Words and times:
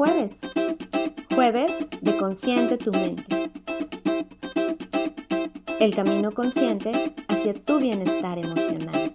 jueves. 0.00 0.38
Jueves 1.34 1.72
de 2.00 2.16
Consciente 2.16 2.78
tu 2.78 2.90
mente. 2.90 3.50
El 5.78 5.94
camino 5.94 6.32
consciente 6.32 6.90
hacia 7.28 7.52
tu 7.52 7.78
bienestar 7.78 8.38
emocional. 8.38 9.14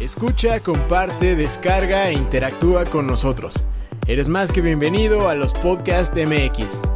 Escucha, 0.00 0.58
comparte, 0.58 1.36
descarga 1.36 2.08
e 2.08 2.14
interactúa 2.14 2.86
con 2.86 3.06
nosotros. 3.06 3.62
Eres 4.08 4.26
más 4.26 4.50
que 4.50 4.62
bienvenido 4.62 5.28
a 5.28 5.36
los 5.36 5.52
Podcast 5.52 6.12
MX. 6.16 6.95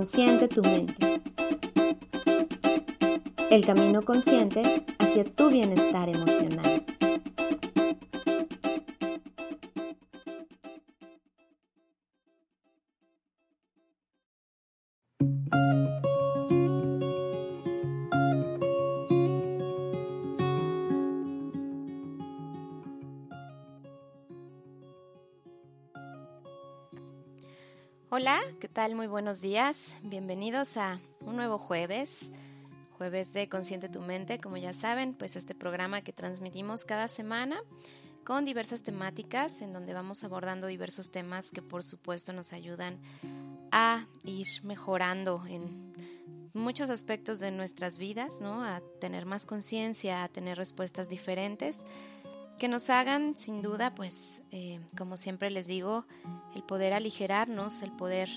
Consciente 0.00 0.48
tu 0.48 0.62
mente. 0.62 1.20
El 3.50 3.66
camino 3.66 4.00
consciente 4.00 4.62
hacia 4.98 5.24
tu 5.24 5.50
bienestar 5.50 6.08
emocional. 6.08 6.79
Tal? 28.72 28.94
Muy 28.94 29.08
buenos 29.08 29.40
días. 29.40 29.96
Bienvenidos 30.02 30.76
a 30.76 31.00
un 31.22 31.34
nuevo 31.34 31.58
jueves, 31.58 32.30
jueves 32.96 33.32
de 33.32 33.48
Consciente 33.48 33.88
tu 33.88 34.00
Mente, 34.00 34.38
como 34.38 34.58
ya 34.58 34.72
saben, 34.72 35.14
pues 35.14 35.34
este 35.34 35.56
programa 35.56 36.02
que 36.02 36.12
transmitimos 36.12 36.84
cada 36.84 37.08
semana 37.08 37.60
con 38.24 38.44
diversas 38.44 38.84
temáticas 38.84 39.60
en 39.60 39.72
donde 39.72 39.92
vamos 39.92 40.22
abordando 40.22 40.68
diversos 40.68 41.10
temas 41.10 41.50
que 41.50 41.62
por 41.62 41.82
supuesto 41.82 42.32
nos 42.32 42.52
ayudan 42.52 43.00
a 43.72 44.06
ir 44.24 44.46
mejorando 44.62 45.44
en 45.48 45.92
muchos 46.52 46.90
aspectos 46.90 47.40
de 47.40 47.50
nuestras 47.50 47.98
vidas, 47.98 48.40
¿no? 48.40 48.62
A 48.62 48.82
tener 49.00 49.26
más 49.26 49.46
conciencia, 49.46 50.22
a 50.22 50.28
tener 50.28 50.56
respuestas 50.56 51.08
diferentes 51.08 51.86
que 52.60 52.68
nos 52.68 52.90
hagan 52.90 53.36
sin 53.36 53.62
duda, 53.62 53.94
pues, 53.94 54.42
eh, 54.50 54.80
como 54.96 55.16
siempre 55.16 55.50
les 55.50 55.66
digo, 55.66 56.04
el 56.54 56.62
poder 56.62 56.92
aligerarnos, 56.92 57.80
el 57.80 57.90
poder 57.90 58.28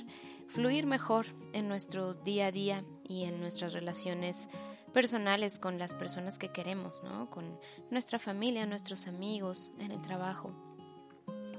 fluir 0.47 0.85
mejor 0.85 1.25
en 1.51 1.67
nuestro 1.67 2.13
día 2.13 2.47
a 2.47 2.51
día 2.53 2.85
y 3.03 3.25
en 3.25 3.41
nuestras 3.41 3.73
relaciones 3.73 4.47
personales 4.93 5.59
con 5.59 5.77
las 5.77 5.93
personas 5.93 6.39
que 6.39 6.53
queremos, 6.53 7.03
¿no? 7.03 7.29
Con 7.29 7.59
nuestra 7.91 8.17
familia, 8.17 8.65
nuestros 8.65 9.07
amigos, 9.07 9.71
en 9.77 9.91
el 9.91 10.01
trabajo. 10.01 10.53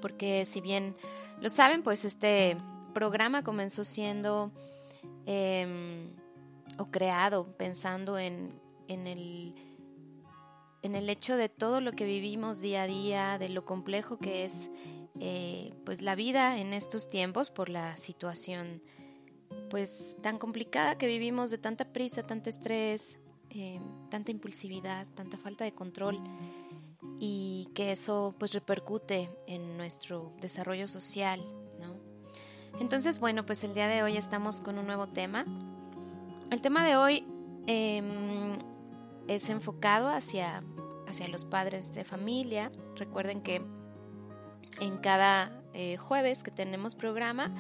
Porque 0.00 0.46
si 0.46 0.62
bien 0.62 0.96
lo 1.43 1.50
saben, 1.50 1.82
pues 1.82 2.06
este 2.06 2.56
programa 2.94 3.44
comenzó 3.44 3.84
siendo 3.84 4.52
em, 5.26 6.08
o 6.78 6.87
creado 6.87 7.58
pensando 7.58 8.19
en, 8.19 8.58
en, 8.88 9.06
el, 9.06 9.55
en 10.84 10.94
el 10.94 11.08
hecho 11.08 11.36
de 11.36 11.48
todo 11.48 11.81
lo 11.81 11.92
que 11.92 12.04
vivimos 12.04 12.60
día 12.60 12.82
a 12.82 12.86
día, 12.86 13.38
de 13.38 13.48
lo 13.48 13.64
complejo 13.64 14.19
que 14.19 14.44
es 14.44 14.70
eh, 15.19 15.72
pues 15.84 16.02
la 16.02 16.14
vida 16.14 16.58
en 16.58 16.75
estos 16.75 17.08
tiempos 17.08 17.50
por 17.50 17.70
la 17.70 17.96
situación 17.96 18.82
pues 19.70 20.19
tan 20.22 20.38
complicada 20.38 20.98
que 20.98 21.06
vivimos 21.06 21.50
de 21.50 21.56
tanta 21.58 21.86
prisa, 21.86 22.26
tanto 22.26 22.50
estrés, 22.50 23.19
eh, 23.48 23.81
tanta 24.10 24.31
impulsividad, 24.31 25.06
tanta 25.14 25.38
falta 25.38 25.64
de 25.64 25.72
control 25.72 26.20
y 27.19 27.69
que 27.75 27.92
eso 27.92 28.34
pues 28.38 28.52
repercute 28.52 29.31
en 29.46 29.78
nuestro 29.78 30.34
desarrollo 30.40 30.86
social, 30.86 31.40
¿no? 31.81 31.96
Entonces, 32.78 33.20
bueno, 33.20 33.46
pues 33.46 33.64
el 33.64 33.72
día 33.72 33.88
de 33.88 34.02
hoy 34.02 34.19
estamos 34.19 34.60
con 34.60 34.76
un 34.78 34.86
nuevo 34.86 35.06
tema. 35.06 35.46
El 36.50 36.60
tema 36.60 36.84
de 36.84 36.96
hoy 36.96 37.25
em, 37.66 38.58
es 39.29 39.49
enfocado 39.49 40.09
hacia, 40.09 40.62
hacia 41.06 41.29
los 41.29 41.44
padres 41.44 41.94
de 41.94 42.05
familia. 42.05 42.71
Recuerden 42.97 43.43
que 43.43 43.62
en 44.81 44.99
cada 44.99 45.62
eh, 45.73 45.97
jueves 45.97 46.43
que 46.43 46.50
tenemos 46.50 46.94
programa, 46.94 47.55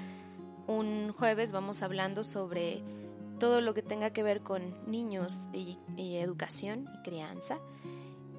un 0.66 1.12
jueves 1.12 1.52
vamos 1.52 1.82
hablando 1.82 2.24
sobre 2.24 2.82
todo 3.38 3.60
lo 3.60 3.74
que 3.74 3.82
tenga 3.82 4.10
que 4.10 4.22
ver 4.22 4.42
con 4.42 4.90
niños 4.90 5.48
y, 5.52 5.78
educación 6.16 6.88
y 6.94 7.02
crianza. 7.02 7.58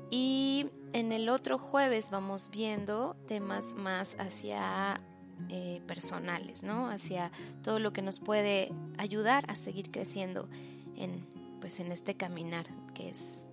Y 0.09 0.67
en 0.93 1.11
el 1.11 1.29
otro 1.29 1.57
jueves 1.57 2.11
vamos 2.11 2.49
viendo 2.51 3.15
temas 3.27 3.73
más 3.73 4.15
hacia 4.19 5.01
eh, 5.49 5.81
personales, 5.87 6.63
¿no? 6.63 6.89
Hacia 6.89 7.31
todo 7.63 7.79
lo 7.79 7.91
que 7.91 8.01
nos 8.01 8.19
puede 8.19 8.71
ayudar 8.97 9.43
a 9.49 9.55
seguir 9.55 9.91
creciendo 9.91 10.47
en, 10.95 11.27
pues, 11.59 11.79
en 11.79 11.91
este 11.91 12.15
caminar 12.15 12.67
que 12.95 13.09
es 13.09 13.45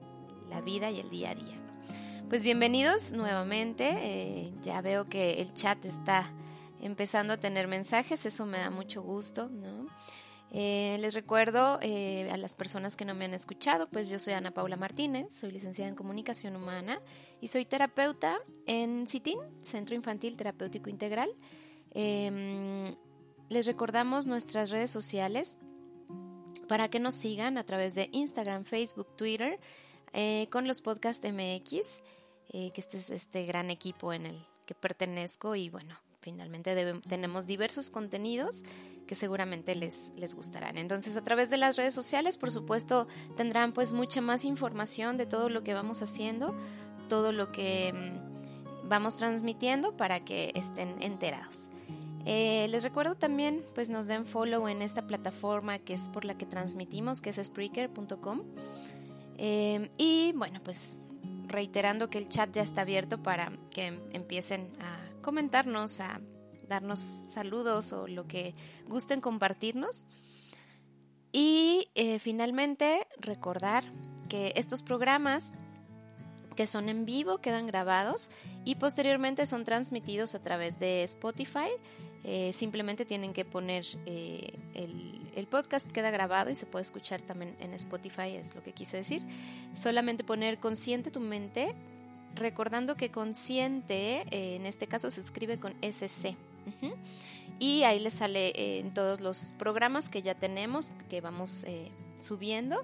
la 0.49 0.63
vida 0.63 0.91
y 0.91 1.01
el 1.01 1.11
día 1.11 1.31
a 1.31 1.35
día. 1.35 1.59
Pues 2.31 2.45
bienvenidos 2.45 3.13
nuevamente. 3.13 3.91
Eh, 4.01 4.53
ya 4.63 4.81
veo 4.81 5.05
que 5.05 5.43
el 5.43 5.53
chat 5.53 5.85
está 5.85 6.33
empezando 6.81 7.35
a 7.35 7.37
tener 7.37 7.69
mensajes, 7.69 8.25
eso 8.25 8.47
me 8.47 8.59
da 8.59 8.71
mucho 8.71 9.03
gusto. 9.03 9.51
Eh, 10.51 10.97
les 11.01 11.15
recuerdo 11.15 11.79
eh, 11.83 12.31
a 12.31 12.37
las 12.37 12.57
personas 12.57 12.97
que 12.97 13.05
no 13.05 13.15
me 13.15 13.25
han 13.25 13.35
escuchado, 13.35 13.89
pues 13.89 14.09
yo 14.09 14.19
soy 14.19 14.35
Ana 14.35 14.53
Paula 14.53 14.77
Martínez, 14.77 15.33
soy 15.35 15.51
licenciada 15.51 15.89
en 15.89 15.95
Comunicación 15.95 16.57
Humana 16.57 17.01
y 17.41 17.49
soy 17.49 17.65
terapeuta 17.65 18.39
en 18.67 19.07
CITIN, 19.07 19.39
Centro 19.63 19.95
Infantil 19.95 20.37
Terapéutico 20.37 20.91
Integral. 20.91 21.31
Em, 21.91 22.95
les 23.49 23.67
recordamos 23.67 24.27
nuestras 24.27 24.71
redes 24.71 24.91
sociales 24.91 25.59
para 26.73 26.89
que 26.89 27.01
nos 27.01 27.15
sigan 27.15 27.59
a 27.59 27.65
través 27.65 27.95
de 27.95 28.09
Instagram, 28.13 28.65
Facebook, 28.65 29.15
Twitter, 29.15 29.61
con 30.49 30.67
los 30.67 30.81
podcasts 30.81 31.23
MX. 31.31 32.03
Eh, 32.49 32.71
que 32.73 32.81
este 32.81 32.97
es 32.97 33.11
este 33.11 33.45
gran 33.45 33.69
equipo 33.69 34.11
en 34.15 34.25
el 34.25 34.39
que 34.65 34.75
pertenezco 34.75 35.55
y 35.55 35.69
bueno, 35.69 35.95
finalmente 36.23 36.75
tenemos 37.07 37.47
diversos 37.47 37.91
contenidos 37.91 38.65
que 39.07 39.15
seguramente 39.15 39.75
les, 39.75 40.13
les 40.17 40.35
gustarán. 40.35 40.79
Entonces, 40.79 41.15
a 41.19 41.23
través 41.23 41.51
de 41.51 41.59
las 41.59 41.77
redes 41.77 41.93
sociales, 41.93 42.39
por 42.39 42.51
supuesto, 42.51 43.07
tendrán 43.37 43.75
pues 43.75 43.93
mucha 43.93 44.23
más 44.23 44.47
información 44.47 45.19
de 45.19 45.27
todo 45.27 45.51
lo 45.51 45.63
que 45.63 45.75
vamos 45.75 46.01
haciendo, 46.01 46.57
todo 47.11 47.33
lo 47.33 47.53
que 47.53 47.93
mm, 47.93 48.89
vamos 48.89 49.19
transmitiendo 49.19 49.95
para 49.95 50.25
que 50.25 50.53
estén 50.55 51.03
enterados. 51.03 51.72
Eh, 52.25 52.69
les 52.69 52.83
recuerdo 52.83 53.17
también, 53.17 53.65
pues 53.75 53.89
nos 53.89 54.07
den 54.07 54.25
follow 54.25 54.69
en 54.69 54.83
esta 54.83 55.07
plataforma 55.07 55.79
que 55.79 55.95
es 55.95 56.09
por 56.09 56.25
la 56.25 56.37
que 56.37 56.47
transmitimos, 56.47 57.21
que 57.21 57.31
es 57.31 57.41
Spreaker.com. 57.43 58.43
Eh, 59.39 59.91
y 59.99 60.33
bueno, 60.37 60.61
pues 60.63 60.97
reiterando 61.47 62.09
que 62.09 62.19
el 62.19 62.29
chat 62.29 62.53
ya 62.53 62.63
está 62.63 62.83
abierto 62.83 63.23
para 63.23 63.53
que 63.71 63.87
empiecen 64.13 64.73
a 64.81 65.21
comentarnos, 65.23 66.01
a 66.01 66.21
darnos 66.69 67.01
saludos 67.01 67.93
o 67.93 68.07
lo 68.07 68.27
que 68.27 68.55
gusten 68.89 69.21
compartirnos. 69.21 70.07
Y 71.33 71.89
eh, 71.95 72.19
finalmente 72.19 73.07
recordar 73.19 73.85
que 74.29 74.53
estos 74.57 74.83
programas 74.83 75.55
que 76.55 76.67
son 76.67 76.89
en 76.89 77.07
vivo 77.07 77.39
quedan 77.39 77.67
grabados 77.67 78.31
y 78.65 78.75
posteriormente 78.77 79.47
son 79.47 79.65
transmitidos 79.65 80.35
a 80.35 80.43
través 80.43 80.79
de 80.79 81.03
Spotify. 81.05 81.71
Eh, 82.25 82.53
simplemente 82.53 83.05
tienen 83.05 83.33
que 83.33 83.45
poner 83.45 83.85
eh, 84.07 84.55
el 85.35 85.47
podcast 85.49 85.91
queda 85.91 86.11
grabado 86.11 86.51
y 86.51 86.55
se 86.55 86.67
puede 86.67 86.83
escuchar 86.83 87.21
también 87.21 87.57
en 87.59 87.75
Spotify, 87.75 88.37
es 88.37 88.55
lo 88.55 88.63
que 88.63 88.73
quise 88.73 88.97
decir. 88.97 89.23
Solamente 89.75 90.23
poner 90.23 90.59
consciente 90.59 91.11
tu 91.11 91.21
mente, 91.21 91.75
recordando 92.37 92.97
que 92.97 93.11
consciente 93.11 94.25
eh, 94.31 94.57
en 94.57 94.67
este 94.67 94.87
caso 94.87 95.11
se 95.11 95.21
escribe 95.21 95.59
con 95.59 95.75
SC. 95.83 96.37
Y 97.59 97.83
ahí 97.83 97.99
les 97.99 98.15
sale 98.15 98.79
en 98.79 98.95
todos 98.95 99.21
los 99.21 99.55
programas 99.59 100.09
que 100.09 100.23
ya 100.23 100.35
tenemos, 100.35 100.93
que 101.09 101.21
vamos 101.21 101.65
subiendo. 102.21 102.83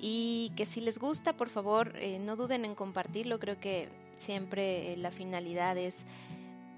Y 0.00 0.52
que 0.56 0.66
si 0.66 0.80
les 0.80 0.98
gusta, 0.98 1.36
por 1.36 1.48
favor, 1.48 1.94
no 2.20 2.36
duden 2.36 2.64
en 2.64 2.74
compartirlo. 2.74 3.38
Creo 3.38 3.58
que 3.60 3.88
siempre 4.16 4.96
la 4.96 5.10
finalidad 5.10 5.76
es 5.76 6.04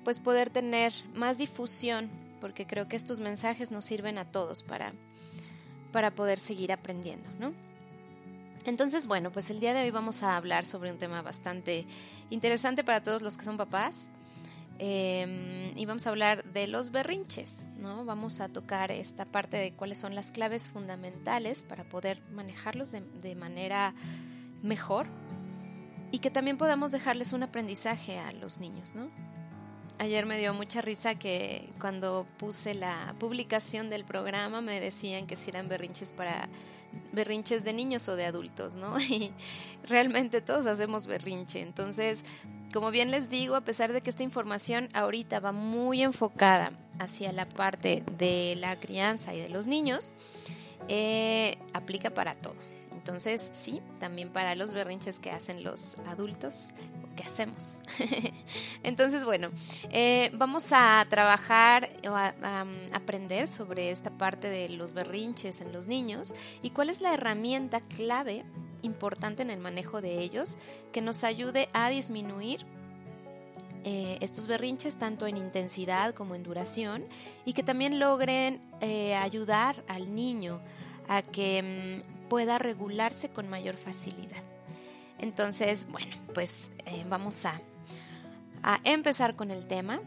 pues 0.05 0.20
poder 0.20 0.50
tener 0.50 0.93
más 1.14 1.38
difusión 1.38 2.11
porque 2.41 2.67
creo 2.67 2.88
que 2.88 2.97
estos 2.97 3.20
mensajes 3.20 3.70
nos 3.70 3.85
sirven 3.85 4.19
a 4.19 4.25
todos 4.25 4.62
para, 4.62 4.93
para 5.93 6.11
poder 6.11 6.38
seguir 6.38 6.73
aprendiendo, 6.73 7.29
¿no? 7.38 7.52
Entonces, 8.64 9.06
bueno, 9.06 9.31
pues 9.31 9.50
el 9.50 9.61
día 9.61 9.73
de 9.73 9.82
hoy 9.82 9.91
vamos 9.91 10.23
a 10.23 10.37
hablar 10.37 10.67
sobre 10.67 10.91
un 10.91 10.99
tema 10.99 11.23
bastante 11.23 11.87
interesante 12.29 12.85
para 12.85 13.02
todos 13.02 13.23
los 13.23 13.37
que 13.37 13.44
son 13.44 13.56
papás. 13.56 14.08
Em, 14.79 15.76
y 15.76 15.85
vamos 15.85 16.06
a 16.06 16.11
hablar 16.11 16.43
de 16.44 16.67
los 16.67 16.91
berrinches, 16.91 17.67
¿no? 17.76 18.05
Vamos 18.06 18.41
a 18.41 18.49
tocar 18.49 18.91
esta 18.91 19.26
parte 19.26 19.58
de 19.58 19.73
cuáles 19.73 19.99
son 19.99 20.14
las 20.14 20.32
claves 20.32 20.69
fundamentales 20.69 21.64
para 21.64 21.85
poder 21.85 22.23
manejarlos 22.31 22.91
de, 22.91 23.03
de 23.23 23.35
manera 23.35 23.94
mejor 24.62 25.06
y 26.12 26.19
que 26.19 26.31
también 26.31 26.56
podamos 26.56 26.93
dejarles 26.93 27.32
un 27.32 27.43
aprendizaje 27.43 28.19
a 28.19 28.32
los 28.32 28.58
niños, 28.58 28.94
¿no? 28.94 29.11
Ayer 30.00 30.25
me 30.25 30.38
dio 30.38 30.55
mucha 30.55 30.81
risa 30.81 31.14
que 31.14 31.69
cuando 31.79 32.26
puse 32.38 32.75
la 32.75 33.14
publicación 33.19 33.91
del 33.91 34.06
programa 34.06 34.63
me 34.63 34.81
decían 34.81 35.27
que 35.27 35.36
si 35.36 35.51
eran 35.51 35.69
berrinches 35.69 36.10
para 36.10 36.48
berrinches 37.13 37.65
de 37.65 37.74
niños 37.74 38.08
o 38.08 38.17
de 38.17 38.24
adultos, 38.24 38.77
¿no? 38.77 38.98
Y 39.10 39.31
realmente 39.86 40.41
todos 40.41 40.67
hacemos 40.67 41.06
berrinche. 41.06 41.60
Entonces, 41.60 42.24
como 42.72 42.91
bien 42.91 43.10
les 43.10 43.29
digo, 43.29 43.56
a 43.56 43.60
pesar 43.60 43.93
de 43.93 44.01
que 44.01 44.08
esta 44.08 44.22
información 44.22 44.89
ahorita 44.94 45.39
va 45.39 45.53
muy 45.53 46.03
enfocada 46.03 46.72
hacia 46.98 47.31
la 47.34 47.46
parte 47.46 48.03
de 48.17 48.56
la 48.56 48.81
crianza 48.81 49.34
y 49.34 49.41
de 49.43 49.51
los 49.51 49.67
niños, 49.67 50.15
eh, 50.89 51.58
aplica 51.74 52.08
para 52.08 52.36
todo. 52.36 52.69
Entonces, 53.10 53.50
sí, 53.52 53.82
también 53.98 54.29
para 54.29 54.55
los 54.55 54.72
berrinches 54.72 55.19
que 55.19 55.32
hacen 55.32 55.64
los 55.64 55.96
adultos 56.06 56.69
¿qué 57.17 57.24
hacemos? 57.24 57.81
Entonces, 58.84 59.24
bueno, 59.24 59.48
eh, 59.90 60.31
vamos 60.34 60.70
a 60.72 61.05
trabajar 61.10 61.90
o 62.08 62.14
a, 62.14 62.32
um, 62.62 62.94
aprender 62.94 63.48
sobre 63.48 63.90
esta 63.90 64.10
parte 64.10 64.48
de 64.48 64.69
los 64.69 64.93
berrinches 64.93 65.60
en 65.60 65.72
los 65.72 65.88
niños 65.88 66.36
y 66.62 66.70
cuál 66.70 66.88
es 66.88 67.00
la 67.00 67.12
herramienta 67.12 67.81
clave 67.81 68.44
importante 68.82 69.43
en 69.43 69.50
el 69.50 69.58
manejo 69.58 70.00
de 70.00 70.20
ellos 70.20 70.56
que 70.93 71.00
nos 71.00 71.24
ayude 71.24 71.69
a 71.72 71.90
disminuir 71.90 72.64
eh, 73.82 74.19
estos 74.20 74.46
berrinches 74.46 74.96
tanto 74.96 75.26
en 75.26 75.36
intensidad 75.36 76.14
como 76.14 76.36
en 76.36 76.44
duración 76.44 77.06
y 77.44 77.55
que 77.55 77.64
también 77.64 77.98
logren 77.98 78.62
eh, 78.81 79.17
ayudar 79.17 79.82
al 79.88 80.14
niño 80.14 80.60
a 81.08 81.22
que 81.22 82.05
mm, 82.06 82.19
pueda 82.31 82.58
regularse 82.58 83.29
con 83.29 83.51
mayor 83.51 83.77
facilidad. 83.77 84.43
Entonces, 85.19 85.87
bueno, 85.91 86.17
pues 86.32 86.70
eh, 86.87 87.05
vamos 87.10 87.44
a, 87.44 87.60
empezar 88.84 89.37
con 89.37 89.51
el 89.51 89.67
tema. 89.67 90.01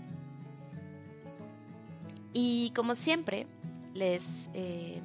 Y 2.31 2.71
como 2.75 2.95
siempre, 2.95 3.45
les, 3.93 4.49
eh, 4.53 5.01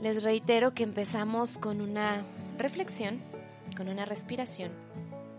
les 0.00 0.22
reitero 0.22 0.74
que 0.74 0.82
empezamos 0.82 1.56
con 1.56 1.80
una 1.80 2.24
reflexión, 2.58 3.20
con 3.76 3.88
una 3.88 4.04
respiración, 4.04 4.72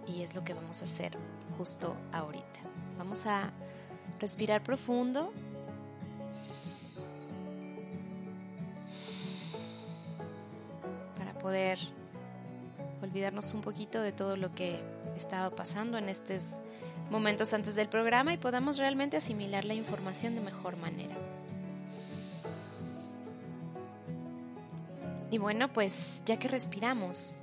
y 0.08 0.22
es 0.22 0.36
lo 0.36 0.44
que 0.44 0.54
vamos 0.54 0.82
a 0.82 0.86
hacer 0.86 1.18
justo 1.58 1.96
ahorita. 2.14 2.62
Vamos 2.98 3.26
a 3.26 3.52
respirar 4.20 4.64
profundo 4.64 5.34
poder 11.52 11.80
olvidarnos 13.02 13.54
un 13.54 13.60
poquito 13.60 14.02
de 14.02 14.14
todo 14.14 14.38
lo 14.38 14.56
que 14.56 14.80
estaba 15.18 15.54
pasando 15.54 15.98
en 15.98 16.08
estos 16.08 16.62
momentos 17.10 17.52
antes 17.52 17.76
del 17.76 17.90
programa 17.90 18.34
y 18.34 18.38
podamos 18.38 18.78
realmente 18.78 19.18
asimilar 19.18 19.66
la 19.66 19.74
información 19.74 20.34
de 20.34 20.40
mejor 20.40 20.78
manera. 20.78 21.14
Y 25.30 25.40
bueno, 25.40 25.74
pues 25.74 26.22
ya 26.26 26.40
que 26.40 26.48
respiramos, 26.48 27.34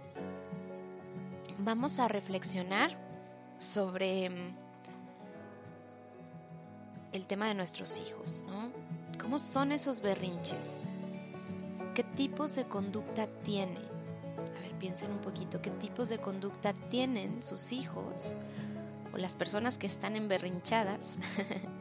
vamos 1.58 1.98
a 1.98 2.08
reflexionar 2.08 2.96
sobre 3.58 4.30
mm, 4.30 4.56
el 7.12 7.26
tema 7.26 7.46
de 7.48 7.54
nuestros 7.54 8.00
hijos, 8.00 8.46
¿no? 8.48 8.70
¿Cómo 9.20 9.38
son 9.38 9.72
esos 9.72 10.00
berrinches? 10.00 10.80
¿Qué 11.94 12.04
tipos 12.04 12.54
de 12.54 12.64
conducta 12.64 13.26
tienen? 13.44 13.87
Piensen 14.78 15.10
un 15.10 15.18
poquito, 15.18 15.60
¿qué 15.60 15.70
tipos 15.70 16.08
de 16.08 16.18
conducta 16.18 16.72
tienen 16.72 17.42
sus 17.42 17.72
hijos 17.72 18.38
o 19.12 19.16
las 19.16 19.36
personas 19.36 19.78
que 19.78 19.86
están 19.86 20.16
emberrinchadas? 20.16 21.18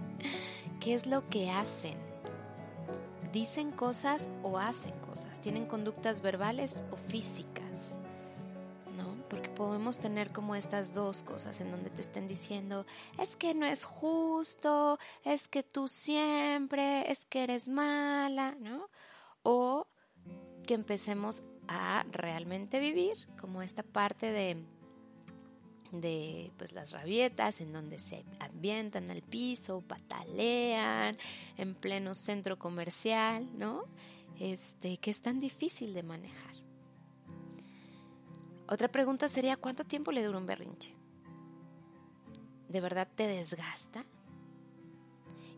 ¿Qué 0.80 0.94
es 0.94 1.06
lo 1.06 1.28
que 1.30 1.52
hacen? 1.52 2.08
dicen 3.32 3.72
cosas 3.72 4.30
o 4.44 4.58
hacen 4.58 4.94
cosas, 5.02 5.40
tienen 5.40 5.66
conductas 5.66 6.22
verbales 6.22 6.84
o 6.92 6.98
físicas, 6.98 7.98
¿no? 8.96 9.16
Porque 9.30 9.50
podemos 9.50 10.00
tener 10.00 10.32
como 10.32 10.56
estas 10.56 10.94
dos 10.94 11.24
cosas 11.24 11.62
en 11.62 11.72
donde 11.72 11.90
te 11.90 12.02
estén 12.02 12.28
diciendo, 12.28 12.86
es 13.20 13.36
que 13.36 13.54
no 13.54 13.66
es 13.66 13.84
justo, 13.84 14.98
es 15.24 15.48
que 15.48 15.64
tú 15.64 15.88
siempre, 15.88 17.12
es 17.12 17.26
que 17.26 17.44
eres 17.44 17.68
mala, 17.68 18.56
¿no? 18.60 18.90
O 19.44 19.88
que 20.66 20.74
empecemos 20.74 21.44
a 21.68 22.06
realmente 22.12 22.80
vivir 22.80 23.16
como 23.40 23.62
esta 23.62 23.84
parte 23.84 24.32
de 24.32 24.58
de 25.92 26.52
pues 26.58 26.74
las 26.74 26.92
rabietas 26.92 27.62
en 27.62 27.74
donde 27.74 28.00
se 28.00 28.26
ambientan 28.40 29.10
al 29.10 29.22
piso, 29.22 29.82
patalean 29.82 31.18
en 31.58 31.76
pleno 31.76 32.16
centro 32.16 32.58
comercial, 32.58 33.48
¿no? 33.58 33.84
Este, 34.40 34.98
que 34.98 35.12
es 35.12 35.22
tan 35.22 35.40
difícil 35.40 35.94
de 35.94 36.04
manejar. 36.04 36.54
Otra 38.68 38.90
pregunta 38.90 39.30
sería 39.30 39.56
¿cuánto 39.56 39.86
tiempo 39.86 40.12
le 40.12 40.24
dura 40.24 40.38
un 40.38 40.46
berrinche? 40.46 40.94
¿De 42.68 42.82
verdad 42.82 43.08
te 43.16 43.28
desgasta? 43.28 44.06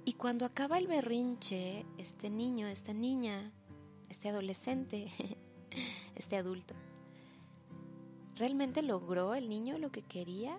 Y 0.05 0.13
cuando 0.13 0.45
acaba 0.45 0.77
el 0.77 0.87
berrinche, 0.87 1.85
este 1.97 2.29
niño, 2.29 2.67
esta 2.67 2.93
niña, 2.93 3.51
este 4.09 4.29
adolescente, 4.29 5.11
este 6.15 6.37
adulto, 6.37 6.75
¿Realmente 8.39 8.81
logró 8.81 9.35
el 9.35 9.49
niño 9.49 9.77
lo 9.77 9.91
que 9.91 10.01
quería? 10.01 10.57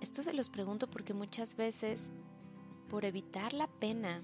Esto 0.00 0.22
se 0.22 0.32
los 0.32 0.48
pregunto 0.48 0.88
porque 0.88 1.12
muchas 1.12 1.56
veces, 1.56 2.10
por 2.88 3.04
evitar 3.04 3.52
la 3.52 3.66
pena 3.66 4.22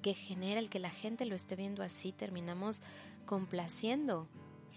que 0.00 0.14
genera 0.14 0.58
el 0.58 0.70
que 0.70 0.78
la 0.78 0.88
gente 0.88 1.26
lo 1.26 1.34
esté 1.34 1.54
viendo 1.54 1.82
así, 1.82 2.12
terminamos 2.12 2.80
complaciendo 3.26 4.26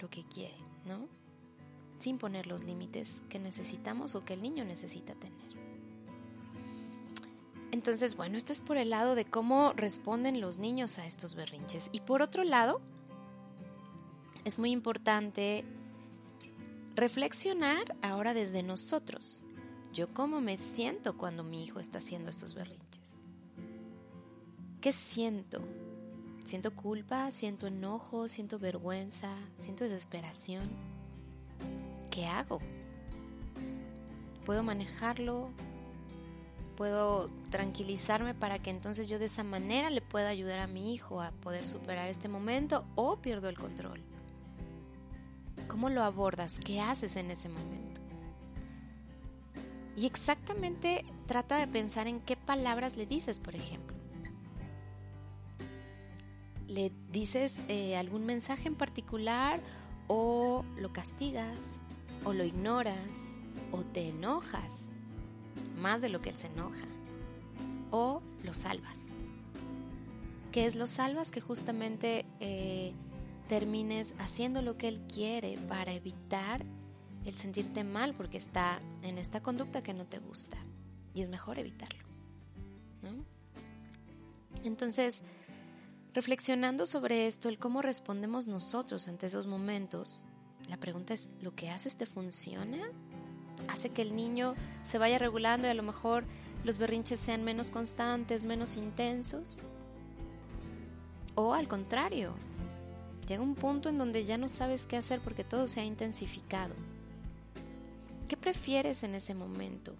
lo 0.02 0.10
que 0.10 0.26
quiere, 0.26 0.58
¿no? 0.86 1.08
Sin 1.98 2.18
poner 2.18 2.48
los 2.48 2.66
límites 2.66 3.24
que 3.30 3.40
necesitamos 3.40 4.14
o 4.16 4.26
que 4.26 4.34
el 4.34 4.42
niño 4.42 4.66
necesita 4.66 5.16
tener. 5.16 5.47
Entonces, 7.78 8.18
bueno, 8.18 8.38
esto 8.38 8.54
es 8.54 8.60
por 8.60 8.76
el 8.78 8.90
lado 8.90 9.14
de 9.14 9.24
cómo 9.24 9.72
responden 9.74 10.42
los 10.42 10.58
niños 10.58 10.98
a 10.98 11.06
estos 11.06 11.36
berrinches. 11.36 11.92
Y 11.92 12.00
por 12.00 12.24
otro 12.24 12.44
lado, 12.44 12.82
es 14.46 14.58
muy 14.58 14.72
importante 14.72 15.64
reflexionar 16.96 17.96
ahora 18.02 18.34
desde 18.34 18.64
nosotros. 18.64 19.44
Yo 19.94 20.12
cómo 20.12 20.42
me 20.42 20.58
siento 20.58 21.20
cuando 21.20 21.44
mi 21.44 21.64
hijo 21.64 21.80
está 21.80 22.00
haciendo 22.00 22.32
estos 22.32 22.56
berrinches. 22.56 23.24
¿Qué 24.82 24.92
siento? 24.92 25.62
¿Siento 26.46 26.76
culpa? 26.76 27.32
¿Siento 27.32 27.68
enojo? 27.68 28.28
¿Siento 28.28 28.58
vergüenza? 28.58 29.30
¿Siento 29.56 29.84
desesperación? 29.84 30.68
¿Qué 32.10 32.26
hago? 32.26 32.60
¿Puedo 34.48 34.64
manejarlo? 34.64 35.52
¿Puedo 36.78 37.32
tranquilizarme 37.50 38.36
para 38.36 38.60
que 38.60 38.70
entonces 38.70 39.10
yo 39.10 39.18
de 39.18 39.26
esa 39.26 39.44
manera 39.44 39.90
le 39.90 40.00
pueda 40.00 40.30
ayudar 40.30 40.60
a 40.60 40.68
mi 40.68 40.94
hijo 40.94 41.24
a 41.24 41.32
poder 41.32 41.68
superar 41.68 42.08
este 42.08 42.30
momento 42.30 42.86
o 42.94 43.18
pierdo 43.18 43.50
el 43.50 43.58
control? 43.58 44.04
¿Cómo 45.68 45.90
lo 45.90 46.04
abordas? 46.04 46.60
¿Qué 46.64 46.80
haces 46.80 47.16
en 47.16 47.32
ese 47.32 47.50
momento? 47.50 48.00
Y 49.96 50.06
exactamente 50.06 51.04
trata 51.26 51.58
de 51.58 51.66
pensar 51.66 52.06
en 52.06 52.20
qué 52.20 52.36
palabras 52.36 52.96
le 52.96 53.08
dices, 53.08 53.40
por 53.40 53.56
ejemplo. 53.56 53.98
¿Le 56.68 56.92
dices 57.12 57.64
eh, 57.70 57.98
algún 57.98 58.28
mensaje 58.28 58.68
en 58.68 58.76
particular 58.76 59.62
o 60.08 60.64
lo 60.78 60.94
castigas 60.94 61.82
o 62.24 62.34
lo 62.34 62.44
ignoras 62.44 63.40
o 63.72 63.84
te 63.84 64.10
enojas 64.10 64.92
más 65.78 66.02
de 66.02 66.10
lo 66.10 66.22
que 66.22 66.30
él 66.30 66.38
se 66.38 66.48
enoja 66.48 66.86
o 67.92 68.22
lo 68.44 68.54
salvas? 68.54 69.06
¿Qué 70.52 70.66
es 70.66 70.76
lo 70.76 70.88
salvas? 70.88 71.32
Que 71.32 71.42
justamente 71.42 72.26
eh, 72.40 72.94
termines 73.48 74.16
haciendo 74.20 74.62
lo 74.62 74.78
que 74.78 74.88
Él 74.88 75.02
quiere 75.14 75.58
para 75.70 75.94
evitar 75.94 76.66
el 77.26 77.38
sentirte 77.38 77.84
mal 77.84 78.14
porque 78.14 78.38
está 78.38 78.82
en 79.04 79.18
esta 79.18 79.42
conducta 79.42 79.84
que 79.84 79.94
no 79.94 80.06
te 80.06 80.20
gusta. 80.20 80.58
Y 81.14 81.22
es 81.22 81.30
mejor 81.30 81.60
evitarlo. 81.60 82.06
Entonces, 84.64 85.24
reflexionando 86.14 86.86
sobre 86.86 87.28
esto, 87.28 87.50
el 87.50 87.60
cómo 87.60 87.82
respondemos 87.82 88.48
nosotros 88.48 89.08
ante 89.08 89.28
esos 89.28 89.48
momentos, 89.48 90.28
la 90.68 90.78
pregunta 90.78 91.14
es, 91.14 91.30
¿lo 91.42 91.56
que 91.56 91.70
haces 91.70 91.96
te 91.98 92.06
funciona? 92.06 92.92
¿Hace 93.68 93.90
que 93.90 94.02
el 94.02 94.16
niño 94.16 94.56
se 94.84 94.98
vaya 94.98 95.20
regulando 95.20 95.68
y 95.68 95.72
a 95.72 95.76
lo 95.76 95.84
mejor 95.84 96.26
los 96.64 96.78
berrinches 96.78 97.20
sean 97.20 97.44
menos 97.44 97.72
constantes, 97.72 98.46
menos 98.46 98.78
intensos? 98.78 99.62
¿O 101.36 101.54
al 101.54 101.68
contrario, 101.68 102.34
Llega 103.28 103.44
un 103.44 103.56
punto 103.56 103.90
en 103.90 103.98
donde 103.98 104.24
ya 104.24 104.38
no 104.38 104.48
sabes 104.48 104.88
qué 104.88 104.96
hacer 104.96 105.20
porque 105.20 105.44
todo 105.44 105.68
se 105.68 105.82
ha 105.82 105.86
intensificado. 105.86 106.74
¿Qué 108.30 108.38
prefieres 108.38 109.04
en 109.04 109.16
ese 109.16 109.36
momento? 109.36 109.94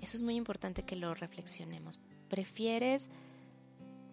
Eso 0.00 0.16
es 0.16 0.22
muy 0.22 0.34
importante 0.34 0.82
que 0.82 0.96
lo 0.96 1.14
reflexionemos. 1.14 2.00
¿Prefieres 2.28 3.10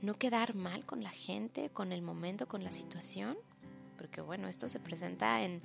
no 0.01 0.13
quedar 0.13 0.53
mal 0.53 0.85
con 0.85 1.01
la 1.01 1.09
gente, 1.09 1.71
con 1.71 1.91
el 1.91 2.03
momento, 2.03 2.47
con 2.47 2.63
la 2.63 2.71
situación? 2.71 3.35
Porque 4.03 4.19
bueno, 4.19 4.49
esto 4.49 4.67
se 4.67 4.81
presenta 4.81 5.43
en... 5.43 5.61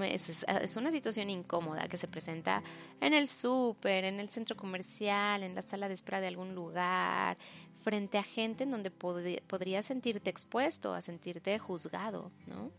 Es 0.00 0.76
una 0.78 0.90
situación 0.90 1.28
incómoda 1.28 1.88
que 1.88 1.98
se 1.98 2.08
presenta 2.08 2.62
en 3.02 3.12
el 3.12 3.28
súper, 3.28 4.04
en 4.04 4.18
el 4.18 4.30
centro 4.30 4.56
comercial, 4.56 5.42
en 5.42 5.54
la 5.54 5.60
sala 5.60 5.88
de 5.88 5.94
espera 5.94 6.18
de 6.18 6.28
algún 6.28 6.54
lugar, 6.54 7.36
frente 7.82 8.16
a 8.16 8.22
gente 8.22 8.64
en 8.64 8.70
donde 8.70 8.90
podrías 8.90 9.84
sentirte 9.84 10.30
expuesto, 10.30 10.94
a 10.94 11.02
sentirte 11.02 11.58
juzgado, 11.58 12.32
¿no? 12.46 12.70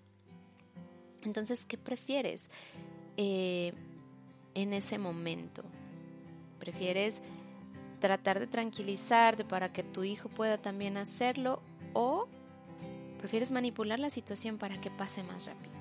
Entonces, 1.25 1.63
¿qué 1.65 1.77
prefieres 1.77 2.49
eh, 3.15 3.71
en 4.55 4.73
ese 4.73 4.97
momento? 4.97 5.63
¿Prefieres 6.57 7.21
tratar 7.99 8.39
de 8.39 8.47
tranquilizarte 8.47 9.45
para 9.45 9.71
que 9.71 9.83
tu 9.83 10.03
hijo 10.03 10.27
pueda 10.27 10.57
también 10.57 10.97
hacerlo 10.97 11.61
o 11.93 12.27
prefieres 13.23 13.53
manipular 13.53 13.99
la 13.99 14.09
situación 14.09 14.57
para 14.57 14.81
que 14.81 14.91
pase 14.91 15.23
más 15.23 15.45
rápido? 15.45 15.71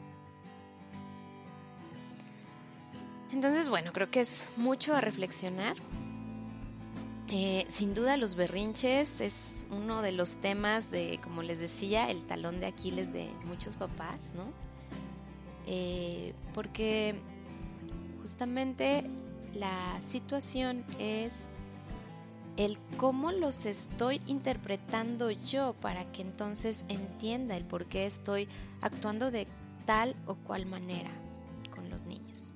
Entonces, 3.33 3.69
bueno, 3.69 3.93
creo 3.93 4.13
que 4.13 4.21
es 4.21 4.45
mucho 4.57 4.95
a 4.95 5.01
reflexionar. 5.01 5.75
Eh, 7.27 7.65
sin 7.69 7.95
duda 7.95 8.17
los 8.17 8.37
berrinches 8.37 9.21
es 9.21 9.67
uno 9.73 10.03
de 10.03 10.13
los 10.13 10.37
temas 10.37 10.93
de, 10.93 11.19
como 11.21 11.43
les 11.43 11.59
decía, 11.59 12.09
el 12.13 12.23
talón 12.23 12.61
de 12.61 12.67
Aquiles 12.67 13.13
de 13.13 13.29
muchos 13.45 13.77
papás, 13.77 14.31
¿no? 14.37 14.45
Eh, 15.67 16.35
porque 16.55 17.17
justamente 18.21 19.11
la 19.53 20.01
situación 20.01 20.85
es 21.01 21.49
el 22.57 22.79
cómo 22.97 23.33
los 23.33 23.65
estoy 23.65 24.21
interpretando 24.27 25.31
yo 25.31 25.75
para 25.75 26.11
que 26.13 26.23
entonces 26.23 26.85
entienda 26.89 27.57
el 27.57 27.65
por 27.65 27.87
qué 27.87 28.07
estoy 28.07 28.49
actuando 28.81 29.31
de 29.31 29.47
tal 29.87 30.15
o 30.27 30.35
cual 30.35 30.67
manera 30.67 31.11
con 31.71 31.89
los 31.89 32.07
niños. 32.07 32.53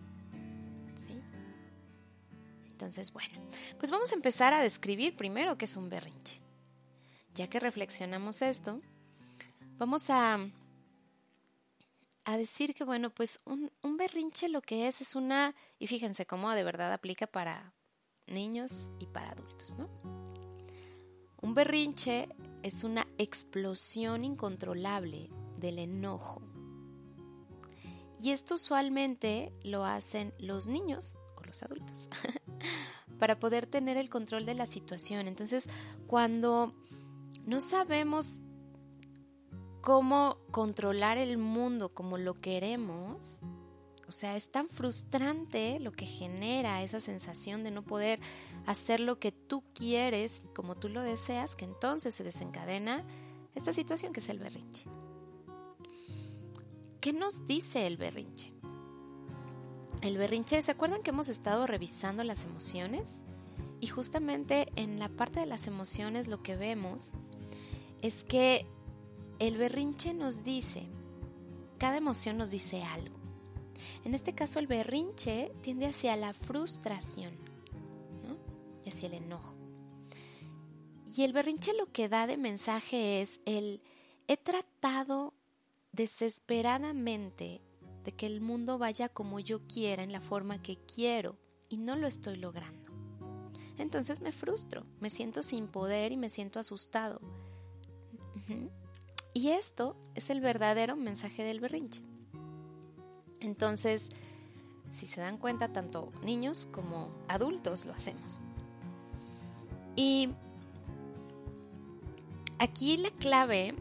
Entonces, 2.77 3.11
bueno, 3.11 3.41
pues 3.79 3.91
vamos 3.91 4.13
a 4.13 4.15
empezar 4.15 4.53
a 4.53 4.61
describir 4.61 5.17
primero 5.17 5.57
qué 5.57 5.65
es 5.65 5.79
un 5.79 5.89
berrinche. 5.89 6.39
Ya 7.35 7.49
que 7.49 7.59
reflexionamos 7.59 8.43
esto, 8.43 8.83
vamos 9.79 10.11
a, 10.11 10.39
a 12.27 12.37
decir 12.37 12.75
que, 12.75 12.85
bueno, 12.85 13.09
pues 13.09 13.41
un, 13.47 13.73
un 13.81 13.97
berrinche 13.97 14.51
lo 14.51 14.61
que 14.61 14.89
es 14.89 15.01
es 15.01 15.17
una, 15.17 15.55
y 15.79 15.87
fíjense 15.87 16.27
cómo 16.27 16.51
de 16.51 16.65
verdad 16.65 16.93
aplica 16.93 17.27
para 17.27 17.73
niños 18.27 18.91
y 18.99 19.07
para 19.07 19.31
adultos, 19.31 19.77
¿no? 19.79 19.89
Un 21.41 21.55
berrinche 21.55 22.29
es 22.63 22.83
una 22.83 23.07
explosión 23.19 24.25
incontrolable 24.25 25.31
del 25.59 25.79
enojo. 25.79 26.43
Y 28.21 28.31
esto 28.31 28.55
usualmente 28.55 29.53
lo 29.63 29.85
hacen 29.85 30.33
los 30.39 30.67
niños 30.67 31.19
o 31.37 31.45
los 31.45 31.63
adultos 31.63 32.09
para 33.19 33.39
poder 33.39 33.67
tener 33.67 33.97
el 33.97 34.11
control 34.11 34.47
de 34.47 34.55
la 34.55 34.67
situación. 34.67 35.29
Entonces, 35.29 35.69
cuando 36.07 36.75
no 37.45 37.61
sabemos 37.61 38.41
cómo 39.83 40.39
controlar 40.51 41.19
el 41.19 41.39
mundo 41.39 41.95
como 41.95 42.19
lo 42.19 42.35
queremos, 42.35 43.43
o 44.09 44.13
sea, 44.13 44.37
es 44.37 44.51
tan 44.51 44.69
frustrante 44.69 45.79
lo 45.81 45.93
que 45.93 46.07
genera 46.07 46.83
esa 46.83 47.01
sensación 47.01 47.65
de 47.65 47.73
no 47.73 47.83
poder 47.83 48.21
hacer 48.65 49.01
lo 49.01 49.19
que 49.19 49.33
tú 49.33 49.65
quieres 49.75 50.45
y 50.45 50.49
como 50.49 50.77
tú 50.77 50.89
lo 50.89 51.03
deseas, 51.03 51.57
que 51.57 51.65
entonces 51.65 52.15
se 52.15 52.23
desencadena 52.23 53.05
esta 53.55 53.73
situación 53.73 54.13
que 54.13 54.21
es 54.21 54.29
el 54.29 54.39
berrinche. 54.39 54.87
¿Qué 57.01 57.13
nos 57.13 57.47
dice 57.47 57.87
el 57.87 57.97
berrinche? 57.97 58.53
El 60.03 60.19
berrinche, 60.19 60.63
¿se 60.63 60.73
acuerdan 60.73 61.03
que 61.03 61.11
hemos 61.11 61.29
estado 61.29 61.67
revisando 61.67 62.23
las 62.23 62.45
emociones? 62.45 63.23
Y 63.81 63.89
justamente 63.89 64.69
en 64.77 64.99
la 64.99 65.09
parte 65.09 65.41
de 65.41 65.47
las 65.47 65.67
emociones 65.67 66.29
lo 66.29 66.43
que 66.43 66.57
vemos 66.57 67.13
es 68.03 68.25
que 68.25 68.67
el 69.39 69.57
berrinche 69.57 70.15
nos 70.15 70.45
dice, 70.45 70.87
cada 71.79 71.97
emoción 71.97 72.37
nos 72.37 72.51
dice 72.51 72.83
algo. 72.85 73.26
En 74.07 74.15
este 74.15 74.37
caso 74.37 74.61
el 74.61 74.69
berrinche 74.69 75.51
tiende 75.63 75.87
hacia 75.87 76.15
la 76.15 76.33
frustración 76.33 77.35
y 78.85 78.89
hacia 78.89 79.09
el 79.09 79.15
enojo. 79.15 79.57
Y 81.17 81.25
el 81.25 81.33
berrinche 81.33 81.75
lo 81.75 81.91
que 81.91 82.09
da 82.09 82.29
de 82.29 82.37
mensaje 82.37 83.21
es 83.21 83.41
el 83.47 83.83
he 84.29 84.37
tratado 84.37 85.35
desesperadamente 85.91 87.61
de 88.05 88.13
que 88.13 88.27
el 88.27 88.41
mundo 88.41 88.79
vaya 88.79 89.09
como 89.09 89.41
yo 89.41 89.67
quiera, 89.67 90.05
en 90.05 90.13
la 90.13 90.21
forma 90.21 90.63
que 90.63 90.77
quiero, 90.77 91.37
y 91.69 91.77
no 91.77 91.97
lo 91.97 92.07
estoy 92.07 92.37
logrando. 92.37 92.93
Entonces 93.77 94.21
me 94.21 94.31
frustro, 94.31 94.87
me 95.01 95.11
siento 95.11 95.43
sin 95.43 95.67
poder 95.67 96.13
y 96.13 96.17
me 96.17 96.31
siento 96.31 96.61
asustado. 96.61 97.21
Y 99.35 99.49
esto 99.49 99.97
es 100.15 100.31
el 100.31 100.41
verdadero 100.41 100.95
mensaje 100.95 101.43
del 101.43 101.59
berrinche. 101.59 102.03
Entonces, 103.41 104.11
si 104.91 105.07
se 105.07 105.21
dan 105.21 105.39
cuenta, 105.39 105.73
tanto 105.73 106.13
niños 106.23 106.67
como 106.67 107.11
adultos 107.29 107.85
lo 107.85 107.93
hacemos. 107.93 108.41
Y 109.95 110.31
aquí 112.59 112.97
la 112.97 113.11
clave 113.11 113.75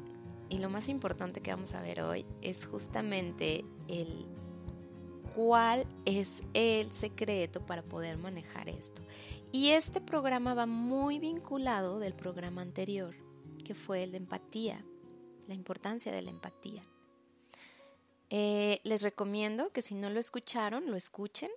y 0.49 0.59
lo 0.59 0.69
más 0.69 0.89
importante 0.89 1.41
que 1.41 1.51
vamos 1.51 1.73
a 1.73 1.81
ver 1.81 2.01
hoy 2.01 2.25
es 2.41 2.65
justamente 2.65 3.65
el 3.87 4.25
cuál 5.35 5.85
es 6.05 6.43
el 6.53 6.93
secreto 6.93 7.65
para 7.65 7.83
poder 7.83 8.17
manejar 8.17 8.69
esto. 8.69 9.01
Y 9.51 9.69
este 9.69 9.99
programa 9.99 10.53
va 10.53 10.65
muy 10.65 11.19
vinculado 11.19 11.99
del 11.99 12.13
programa 12.13 12.61
anterior, 12.61 13.15
que 13.65 13.75
fue 13.75 14.03
el 14.03 14.11
de 14.11 14.17
empatía, 14.17 14.83
la 15.47 15.53
importancia 15.53 16.11
de 16.11 16.21
la 16.21 16.31
empatía. 16.31 16.83
Eh, 18.29 18.81
les 18.83 19.01
recomiendo 19.01 19.71
que 19.71 19.81
si 19.81 19.95
no 19.95 20.09
lo 20.09 20.19
escucharon, 20.19 20.89
lo 20.89 20.97
escuchen, 20.97 21.51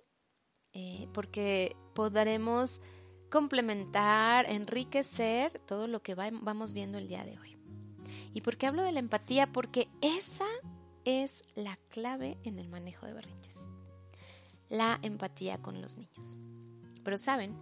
eh, 0.73 1.07
porque 1.13 1.75
podremos 1.95 2.81
complementar, 3.29 4.49
enriquecer 4.49 5.59
todo 5.59 5.87
lo 5.87 6.01
que 6.01 6.15
vamos 6.15 6.73
viendo 6.73 6.97
el 6.97 7.07
día 7.07 7.23
de 7.23 7.39
hoy. 7.39 7.57
¿Y 8.33 8.41
por 8.41 8.57
qué 8.57 8.67
hablo 8.67 8.83
de 8.83 8.91
la 8.91 8.99
empatía? 8.99 9.51
Porque 9.51 9.87
esa 10.01 10.47
es 11.05 11.43
la 11.55 11.77
clave 11.89 12.37
en 12.43 12.59
el 12.59 12.69
manejo 12.69 13.05
de 13.05 13.13
berrinches. 13.13 13.55
La 14.69 14.99
empatía 15.01 15.59
con 15.61 15.81
los 15.81 15.97
niños. 15.97 16.37
Pero 17.03 17.17
saben, 17.17 17.55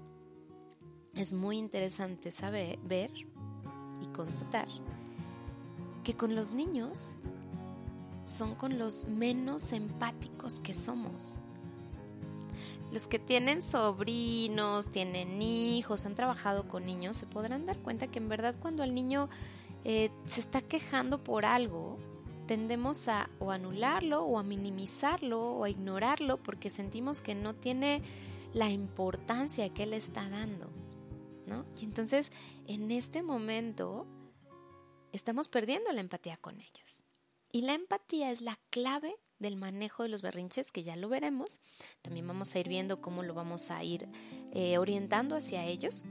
es 1.15 1.33
muy 1.33 1.57
interesante 1.57 2.31
saber, 2.31 2.77
ver 2.79 3.11
y 3.13 4.05
constatar 4.13 4.67
que 6.03 6.15
con 6.15 6.35
los 6.35 6.51
niños 6.51 7.15
son 8.27 8.55
con 8.55 8.77
los 8.77 9.05
menos 9.05 9.71
empáticos 9.71 10.59
que 10.59 10.73
somos. 10.73 11.39
Los 12.91 13.07
que 13.07 13.19
tienen 13.19 13.61
sobrinos, 13.61 14.89
tienen 14.91 15.41
hijos, 15.41 16.05
han 16.05 16.15
trabajado 16.15 16.67
con 16.67 16.85
niños, 16.85 17.17
se 17.17 17.25
podrán 17.25 17.65
dar 17.65 17.77
cuenta 17.79 18.07
que 18.07 18.19
en 18.19 18.29
verdad 18.29 18.55
cuando 18.59 18.83
el 18.83 18.93
niño 18.93 19.29
eh, 19.83 20.09
se 20.25 20.39
está 20.39 20.61
quejando 20.61 21.23
por 21.23 21.45
algo, 21.45 21.97
tendemos 22.47 23.07
a 23.09 23.29
o 23.39 23.51
anularlo 23.51 24.23
o 24.23 24.39
a 24.39 24.43
minimizarlo 24.43 25.51
o 25.51 25.63
a 25.65 25.69
ignorarlo 25.69 26.37
porque 26.41 26.69
sentimos 26.69 27.21
que 27.21 27.35
no 27.35 27.53
tiene 27.53 28.01
la 28.53 28.69
importancia 28.69 29.73
que 29.73 29.83
él 29.83 29.93
está 29.93 30.29
dando, 30.29 30.69
¿no? 31.45 31.65
Y 31.79 31.83
entonces 31.83 32.31
en 32.67 32.89
este 32.89 33.21
momento 33.21 34.07
estamos 35.11 35.49
perdiendo 35.49 35.91
la 35.91 36.01
empatía 36.01 36.37
con 36.37 36.59
ellos. 36.61 37.03
Y 37.51 37.61
la 37.61 37.73
empatía 37.73 38.31
es 38.31 38.41
la 38.41 38.59
clave 38.69 39.15
del 39.39 39.55
manejo 39.55 40.03
de 40.03 40.09
los 40.09 40.21
berrinches, 40.21 40.71
que 40.71 40.83
ya 40.83 40.95
lo 40.95 41.09
veremos. 41.09 41.61
También 42.01 42.27
vamos 42.27 42.53
a 42.53 42.59
ir 42.59 42.67
viendo 42.67 43.01
cómo 43.01 43.23
lo 43.23 43.33
vamos 43.33 43.71
a 43.71 43.83
ir 43.83 44.07
eh, 44.53 44.77
orientando 44.77 45.35
hacia 45.35 45.65
ellos. 45.65 46.05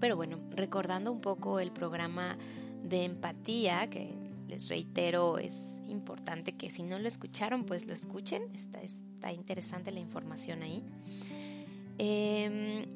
Pero 0.00 0.16
bueno, 0.16 0.38
recordando 0.50 1.10
un 1.10 1.20
poco 1.20 1.60
el 1.60 1.72
programa 1.72 2.36
de 2.82 3.04
empatía, 3.04 3.86
que 3.88 4.14
les 4.48 4.68
reitero 4.68 5.38
es 5.38 5.78
importante 5.88 6.52
que 6.52 6.70
si 6.70 6.82
no 6.82 6.98
lo 6.98 7.08
escucharon, 7.08 7.64
pues 7.64 7.86
lo 7.86 7.92
escuchen, 7.92 8.42
está, 8.54 9.32
interesante 9.32 9.90
la 9.90 9.98
información 9.98 10.62
ahí. 10.62 10.84
Em, 11.98 12.86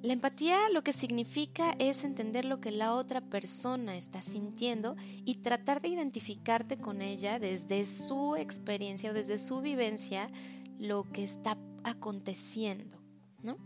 la 0.00 0.12
empatía 0.12 0.68
lo 0.72 0.84
que 0.84 0.92
significa 0.92 1.74
es 1.80 2.04
entender 2.04 2.44
lo 2.44 2.60
que 2.60 2.70
la 2.70 2.94
otra 2.94 3.20
persona 3.20 3.96
está 3.96 4.22
sintiendo 4.22 4.94
y 5.24 5.36
tratar 5.36 5.82
de 5.82 5.88
identificarte 5.88 6.78
con 6.78 7.02
ella 7.02 7.40
desde 7.40 7.84
su 7.84 8.36
experiencia 8.36 9.10
o 9.10 9.14
desde 9.14 9.38
su 9.38 9.60
vivencia 9.60 10.30
lo 10.78 11.02
que 11.02 11.24
está 11.24 11.58
aconteciendo, 11.82 12.96
¿no? 13.42 13.58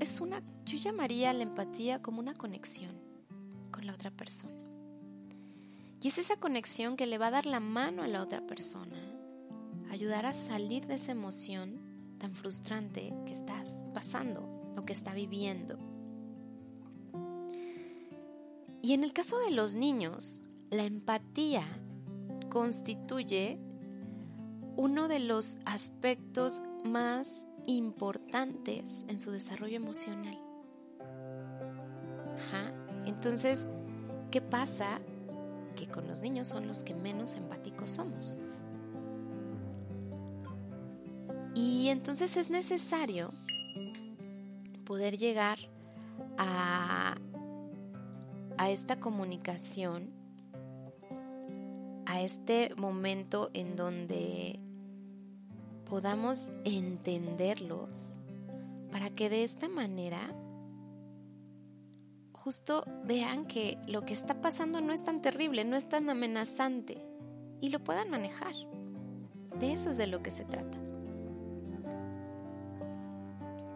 Es, 0.00 0.20
una, 0.20 0.42
yo 0.66 0.76
llamaría 0.76 1.32
la 1.32 1.44
empatía 1.44 2.02
como 2.02 2.18
una 2.18 2.34
conexión 2.34 3.00
con 3.70 3.86
la 3.86 3.94
otra 3.94 4.10
persona. 4.10 4.54
Y 6.02 6.08
es 6.08 6.18
esa 6.18 6.36
conexión 6.36 6.96
que 6.96 7.06
le 7.06 7.16
va 7.16 7.28
a 7.28 7.30
dar 7.30 7.46
la 7.46 7.60
mano 7.60 8.02
a 8.02 8.08
la 8.08 8.20
otra 8.22 8.44
persona, 8.44 9.00
ayudar 9.90 10.26
a 10.26 10.34
salir 10.34 10.86
de 10.86 10.96
esa 10.96 11.12
emoción 11.12 11.78
tan 12.18 12.34
frustrante 12.34 13.14
que 13.24 13.32
estás 13.32 13.86
pasando 13.94 14.63
o 14.76 14.84
que 14.84 14.92
está 14.92 15.14
viviendo. 15.14 15.78
Y 18.82 18.92
en 18.92 19.02
el 19.04 19.12
caso 19.12 19.38
de 19.40 19.50
los 19.50 19.74
niños, 19.74 20.42
la 20.70 20.84
empatía 20.84 21.64
constituye 22.50 23.58
uno 24.76 25.08
de 25.08 25.20
los 25.20 25.58
aspectos 25.64 26.62
más 26.84 27.48
importantes 27.66 29.06
en 29.08 29.18
su 29.18 29.30
desarrollo 29.30 29.76
emocional. 29.76 30.38
Entonces, 33.06 33.68
¿qué 34.30 34.40
pasa? 34.40 35.00
Que 35.76 35.88
con 35.88 36.06
los 36.06 36.20
niños 36.20 36.46
son 36.46 36.66
los 36.66 36.84
que 36.84 36.94
menos 36.94 37.36
empáticos 37.36 37.90
somos. 37.90 38.38
Y 41.54 41.88
entonces 41.88 42.36
es 42.36 42.50
necesario 42.50 43.28
poder 44.94 45.16
llegar 45.16 45.58
a, 46.38 47.16
a 48.56 48.70
esta 48.70 49.00
comunicación, 49.00 50.12
a 52.06 52.20
este 52.20 52.72
momento 52.76 53.50
en 53.54 53.74
donde 53.74 54.60
podamos 55.90 56.52
entenderlos 56.64 58.18
para 58.92 59.10
que 59.10 59.28
de 59.28 59.42
esta 59.42 59.68
manera 59.68 60.20
justo 62.32 62.84
vean 63.04 63.46
que 63.46 63.76
lo 63.88 64.04
que 64.04 64.14
está 64.14 64.40
pasando 64.40 64.80
no 64.80 64.92
es 64.92 65.02
tan 65.02 65.20
terrible, 65.20 65.64
no 65.64 65.74
es 65.74 65.88
tan 65.88 66.08
amenazante 66.08 67.04
y 67.60 67.70
lo 67.70 67.80
puedan 67.82 68.10
manejar. 68.10 68.54
De 69.58 69.72
eso 69.72 69.90
es 69.90 69.96
de 69.96 70.06
lo 70.06 70.22
que 70.22 70.30
se 70.30 70.44
trata. 70.44 70.78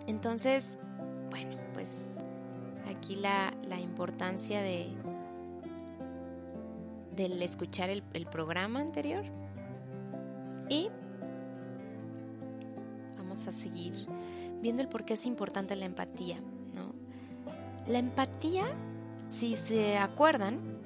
Entonces, 0.06 0.78
bueno, 1.30 1.56
pues 1.74 2.04
aquí 2.88 3.16
la, 3.16 3.52
importancia 3.80 4.62
de 4.62 4.88
del 7.16 7.42
escuchar 7.42 7.90
el, 7.90 8.04
el 8.12 8.26
programa 8.26 8.80
anterior 8.80 9.24
y 10.68 10.88
a 13.46 13.52
seguir 13.52 13.94
viendo 14.60 14.82
el 14.82 14.88
por 14.88 15.04
qué 15.04 15.14
es 15.14 15.24
importante 15.26 15.76
la 15.76 15.84
empatía. 15.84 16.38
¿no? 16.74 16.92
La 17.86 17.98
empatía 17.98 18.64
si 19.28 19.56
se 19.56 19.98
acuerdan, 19.98 20.80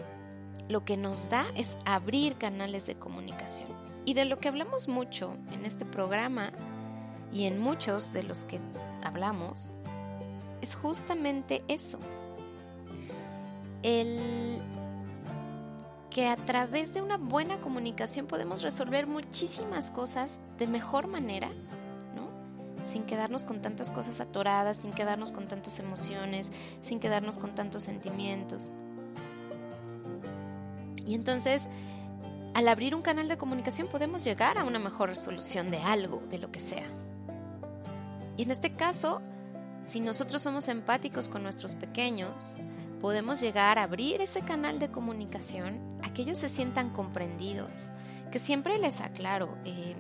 lo 0.68 0.84
que 0.84 0.96
nos 0.96 1.30
da 1.30 1.46
es 1.54 1.78
abrir 1.84 2.36
canales 2.36 2.86
de 2.86 2.96
comunicación. 2.96 3.68
Y 4.04 4.14
de 4.14 4.24
lo 4.24 4.40
que 4.40 4.48
hablamos 4.48 4.88
mucho 4.88 5.36
en 5.52 5.64
este 5.64 5.84
programa 5.84 6.52
y 7.32 7.44
en 7.44 7.60
muchos 7.60 8.12
de 8.12 8.24
los 8.24 8.44
que 8.44 8.58
hablamos, 9.04 9.72
es 10.62 10.76
justamente 10.76 11.62
eso. 11.68 11.98
El 13.82 14.62
que 16.08 16.28
a 16.28 16.36
través 16.36 16.94
de 16.94 17.02
una 17.02 17.16
buena 17.16 17.58
comunicación 17.60 18.26
podemos 18.26 18.62
resolver 18.62 19.06
muchísimas 19.06 19.90
cosas 19.90 20.38
de 20.58 20.66
mejor 20.66 21.08
manera, 21.08 21.48
¿no? 21.48 22.84
Sin 22.84 23.04
quedarnos 23.04 23.44
con 23.44 23.60
tantas 23.62 23.90
cosas 23.90 24.20
atoradas, 24.20 24.78
sin 24.78 24.92
quedarnos 24.92 25.32
con 25.32 25.48
tantas 25.48 25.78
emociones, 25.78 26.52
sin 26.80 27.00
quedarnos 27.00 27.38
con 27.38 27.54
tantos 27.54 27.82
sentimientos. 27.82 28.74
Y 31.04 31.14
entonces, 31.14 31.68
al 32.54 32.68
abrir 32.68 32.94
un 32.94 33.02
canal 33.02 33.26
de 33.26 33.38
comunicación 33.38 33.88
podemos 33.88 34.22
llegar 34.22 34.58
a 34.58 34.64
una 34.64 34.78
mejor 34.78 35.08
resolución 35.08 35.70
de 35.70 35.78
algo, 35.78 36.22
de 36.28 36.38
lo 36.38 36.52
que 36.52 36.60
sea. 36.60 36.86
Y 38.36 38.42
en 38.42 38.50
este 38.50 38.74
caso, 38.74 39.22
si 39.84 40.00
nosotros 40.00 40.42
somos 40.42 40.68
empáticos 40.68 41.28
con 41.28 41.42
nuestros 41.42 41.74
pequeños, 41.74 42.58
podemos 43.00 43.40
llegar 43.40 43.78
a 43.78 43.82
abrir 43.82 44.20
ese 44.20 44.42
canal 44.42 44.78
de 44.78 44.90
comunicación 44.90 45.80
a 46.02 46.12
que 46.12 46.22
ellos 46.22 46.38
se 46.38 46.48
sientan 46.48 46.90
comprendidos. 46.90 47.90
Que 48.30 48.38
siempre 48.38 48.78
les 48.78 49.00
aclaro, 49.00 49.58
eh, 49.64 49.96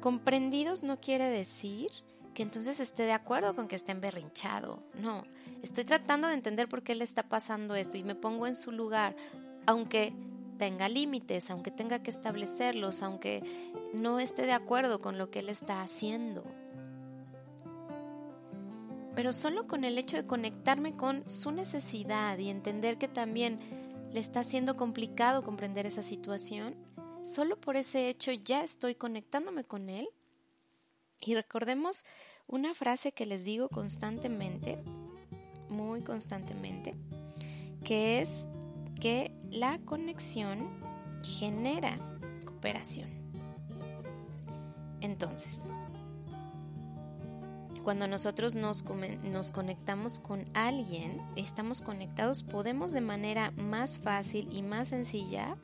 comprendidos 0.00 0.82
no 0.82 1.00
quiere 1.00 1.28
decir 1.28 1.88
que 2.32 2.42
entonces 2.42 2.80
esté 2.80 3.02
de 3.02 3.12
acuerdo 3.12 3.54
con 3.54 3.68
que 3.68 3.76
esté 3.76 3.92
berrinchado. 3.92 4.82
No, 4.94 5.24
estoy 5.62 5.84
tratando 5.84 6.28
de 6.28 6.34
entender 6.34 6.68
por 6.68 6.82
qué 6.82 6.94
le 6.94 7.04
está 7.04 7.28
pasando 7.28 7.74
esto 7.74 7.98
y 7.98 8.04
me 8.04 8.14
pongo 8.14 8.46
en 8.46 8.56
su 8.56 8.72
lugar, 8.72 9.14
aunque 9.66 10.14
tenga 10.58 10.88
límites, 10.88 11.50
aunque 11.50 11.70
tenga 11.70 12.02
que 12.02 12.10
establecerlos, 12.10 13.02
aunque 13.02 13.42
no 13.92 14.18
esté 14.18 14.46
de 14.46 14.52
acuerdo 14.52 15.00
con 15.00 15.18
lo 15.18 15.30
que 15.30 15.40
él 15.40 15.50
está 15.50 15.82
haciendo 15.82 16.44
pero 19.20 19.34
solo 19.34 19.66
con 19.66 19.84
el 19.84 19.98
hecho 19.98 20.16
de 20.16 20.26
conectarme 20.26 20.96
con 20.96 21.28
su 21.28 21.50
necesidad 21.50 22.38
y 22.38 22.48
entender 22.48 22.96
que 22.96 23.06
también 23.06 23.60
le 24.14 24.18
está 24.18 24.42
siendo 24.42 24.78
complicado 24.78 25.44
comprender 25.44 25.84
esa 25.84 26.02
situación, 26.02 26.74
solo 27.22 27.60
por 27.60 27.76
ese 27.76 28.08
hecho 28.08 28.32
ya 28.32 28.64
estoy 28.64 28.94
conectándome 28.94 29.64
con 29.64 29.90
él. 29.90 30.08
Y 31.20 31.34
recordemos 31.34 32.06
una 32.46 32.72
frase 32.72 33.12
que 33.12 33.26
les 33.26 33.44
digo 33.44 33.68
constantemente, 33.68 34.82
muy 35.68 36.00
constantemente, 36.00 36.94
que 37.84 38.20
es 38.22 38.48
que 39.02 39.34
la 39.50 39.80
conexión 39.80 40.66
genera 41.22 41.98
cooperación. 42.46 43.10
Entonces, 45.02 45.68
cuando 47.82 48.06
nosotros 48.08 48.56
nos, 48.56 48.84
nos 49.22 49.50
conectamos 49.50 50.18
con 50.18 50.44
alguien, 50.54 51.20
estamos 51.36 51.80
conectados, 51.80 52.42
podemos 52.42 52.92
de 52.92 53.00
manera 53.00 53.52
más 53.52 53.98
fácil 53.98 54.48
y 54.52 54.62
más 54.62 54.88
sencilla 54.88 55.56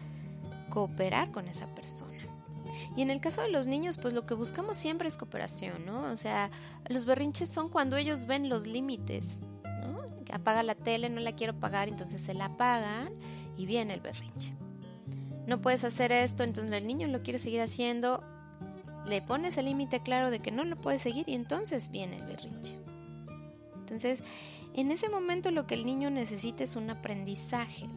cooperar 0.70 1.30
con 1.32 1.48
esa 1.48 1.66
persona. 1.74 2.16
Y 2.96 3.02
en 3.02 3.10
el 3.10 3.20
caso 3.20 3.42
de 3.42 3.50
los 3.50 3.66
niños, 3.66 3.98
pues 3.98 4.14
lo 4.14 4.26
que 4.26 4.34
buscamos 4.34 4.76
siempre 4.76 5.08
es 5.08 5.16
cooperación, 5.16 5.84
¿no? 5.84 6.02
O 6.10 6.16
sea, 6.16 6.50
los 6.88 7.06
berrinches 7.06 7.48
son 7.48 7.68
cuando 7.68 7.96
ellos 7.96 8.26
ven 8.26 8.48
los 8.48 8.66
límites, 8.66 9.40
¿no? 9.64 10.02
Apaga 10.32 10.62
la 10.62 10.74
tele, 10.74 11.08
no 11.08 11.20
la 11.20 11.32
quiero 11.32 11.58
pagar, 11.58 11.88
entonces 11.88 12.20
se 12.20 12.34
la 12.34 12.46
apagan 12.46 13.12
y 13.56 13.66
viene 13.66 13.94
el 13.94 14.00
berrinche. 14.00 14.54
No 15.46 15.60
puedes 15.60 15.84
hacer 15.84 16.10
esto, 16.10 16.42
entonces 16.42 16.72
el 16.72 16.86
niño 16.86 17.06
lo 17.08 17.22
quiere 17.22 17.38
seguir 17.38 17.60
haciendo, 17.60 18.24
le 19.06 19.22
pones 19.22 19.56
el 19.56 19.66
límite 19.66 20.00
claro 20.00 20.30
de 20.30 20.40
que 20.40 20.50
no 20.50 20.64
lo 20.64 20.76
puedes 20.80 21.00
seguir 21.00 21.28
y 21.28 21.34
entonces 21.34 21.90
viene 21.90 22.16
el 22.16 22.24
berrinche. 22.24 22.76
Entonces, 23.76 24.24
en 24.74 24.90
ese 24.90 25.08
momento 25.08 25.50
lo 25.50 25.66
que 25.66 25.74
el 25.74 25.86
niño 25.86 26.10
necesita 26.10 26.64
es 26.64 26.76
un 26.76 26.90
aprendizaje. 26.90 27.88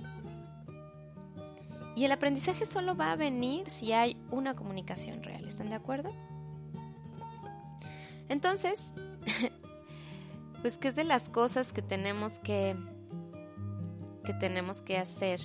Y 1.95 2.05
el 2.05 2.11
aprendizaje 2.11 2.65
solo 2.65 2.95
va 2.95 3.11
a 3.11 3.15
venir 3.15 3.69
si 3.69 3.91
hay 3.91 4.15
una 4.31 4.55
comunicación 4.55 5.23
real. 5.23 5.43
¿Están 5.45 5.69
de 5.69 5.75
acuerdo? 5.75 6.13
Entonces, 8.29 8.93
pues 10.61 10.77
qué 10.77 10.89
es 10.89 10.95
de 10.95 11.03
las 11.03 11.29
cosas 11.29 11.73
que 11.73 11.81
tenemos 11.81 12.39
que 12.39 12.77
que 14.23 14.33
tenemos 14.35 14.83
que 14.83 14.99
hacer 14.99 15.39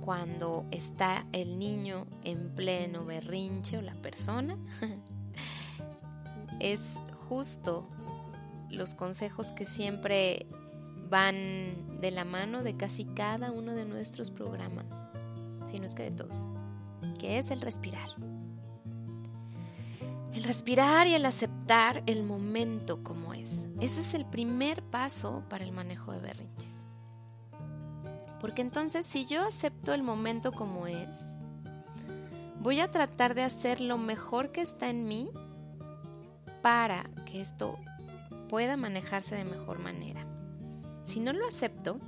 cuando 0.00 0.66
está 0.70 1.26
el 1.32 1.58
niño 1.58 2.06
en 2.24 2.54
pleno 2.54 3.04
berrinche 3.04 3.78
o 3.78 3.82
la 3.82 3.94
persona, 3.94 4.56
es 6.60 7.00
justo 7.28 7.86
los 8.70 8.94
consejos 8.94 9.52
que 9.52 9.64
siempre 9.64 10.46
van 11.08 12.00
de 12.00 12.10
la 12.10 12.24
mano 12.24 12.62
de 12.62 12.76
casi 12.76 13.04
cada 13.04 13.50
uno 13.50 13.74
de 13.74 13.84
nuestros 13.84 14.30
programas, 14.30 15.08
si 15.66 15.78
no 15.78 15.84
es 15.84 15.94
que 15.94 16.04
de 16.04 16.10
todos, 16.12 16.48
que 17.18 17.38
es 17.38 17.50
el 17.50 17.60
respirar. 17.60 18.10
El 20.32 20.44
respirar 20.44 21.08
y 21.08 21.14
el 21.14 21.26
aceptar 21.26 22.04
el 22.06 22.22
momento 22.22 23.02
como 23.02 23.34
es. 23.34 23.66
Ese 23.80 24.00
es 24.00 24.14
el 24.14 24.24
primer 24.24 24.80
paso 24.82 25.42
para 25.48 25.64
el 25.64 25.72
manejo 25.72 26.12
de 26.12 26.20
berrinches. 26.20 26.89
Porque 28.40 28.62
entonces 28.62 29.06
si 29.06 29.26
yo 29.26 29.44
acepto 29.44 29.92
el 29.92 30.02
momento 30.02 30.52
como 30.52 30.86
es, 30.86 31.38
voy 32.60 32.80
a 32.80 32.90
tratar 32.90 33.34
de 33.34 33.42
hacer 33.42 33.80
lo 33.80 33.98
mejor 33.98 34.50
que 34.50 34.62
está 34.62 34.88
en 34.88 35.04
mí 35.04 35.30
para 36.62 37.08
que 37.26 37.40
esto 37.40 37.78
pueda 38.48 38.76
manejarse 38.76 39.36
de 39.36 39.44
mejor 39.44 39.78
manera. 39.78 40.26
Si 41.02 41.20
no 41.20 41.32
lo 41.32 41.46
acepto, 41.46 41.98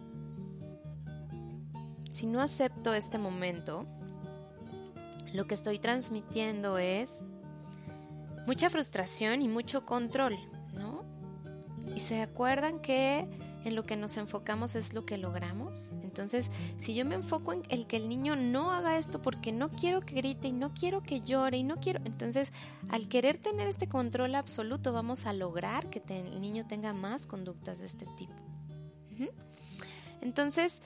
si 2.11 2.27
no 2.27 2.41
acepto 2.41 2.93
este 2.95 3.19
momento, 3.19 3.87
lo 5.33 5.47
que 5.47 5.55
estoy 5.55 5.79
transmitiendo 5.79 6.79
es 6.79 7.25
mucha 8.47 8.69
frustración 8.71 9.41
y 9.41 9.49
mucho 9.49 9.87
control, 9.87 10.37
¿no? 10.75 11.05
Y 11.95 12.01
se 12.01 12.21
acuerdan 12.23 12.81
que 12.81 13.27
en 13.65 13.75
lo 13.75 13.85
que 13.85 13.97
nos 13.97 14.17
enfocamos 14.17 14.75
es 14.75 14.93
lo 14.93 15.07
que 15.07 15.19
logramos. 15.19 15.93
Entonces, 16.03 16.51
si 16.79 16.95
yo 16.95 17.05
me 17.05 17.15
enfoco 17.15 17.53
en 17.53 17.63
el 17.69 17.87
que 17.87 17.97
el 17.97 18.09
niño 18.09 18.37
no 18.37 18.73
haga 18.73 18.99
esto 18.99 19.23
porque 19.23 19.53
no 19.53 19.71
quiero 19.71 20.01
que 20.01 20.15
grite 20.15 20.49
y 20.49 20.53
no 20.53 20.75
quiero 20.75 21.03
que 21.03 21.21
llore 21.21 21.59
y 21.59 21.63
no 21.65 21.81
quiero, 21.81 22.01
entonces 22.05 22.53
al 22.89 23.09
querer 23.09 23.39
tener 23.39 23.69
este 23.69 23.89
control 23.89 24.35
absoluto 24.35 24.93
vamos 24.93 25.27
a 25.27 25.33
lograr 25.33 25.91
que 25.91 26.03
el 26.09 26.41
niño 26.41 26.67
tenga 26.67 26.93
más 26.93 27.27
conductas 27.27 27.81
de 27.81 27.87
este 27.87 28.07
tipo. 28.17 28.35
Entonces, 30.21 30.83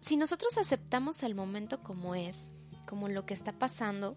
si 0.00 0.16
nosotros 0.16 0.58
aceptamos 0.58 1.22
el 1.22 1.34
momento 1.34 1.82
como 1.82 2.16
es, 2.16 2.50
como 2.86 3.08
lo 3.08 3.24
que 3.24 3.34
está 3.34 3.52
pasando, 3.52 4.16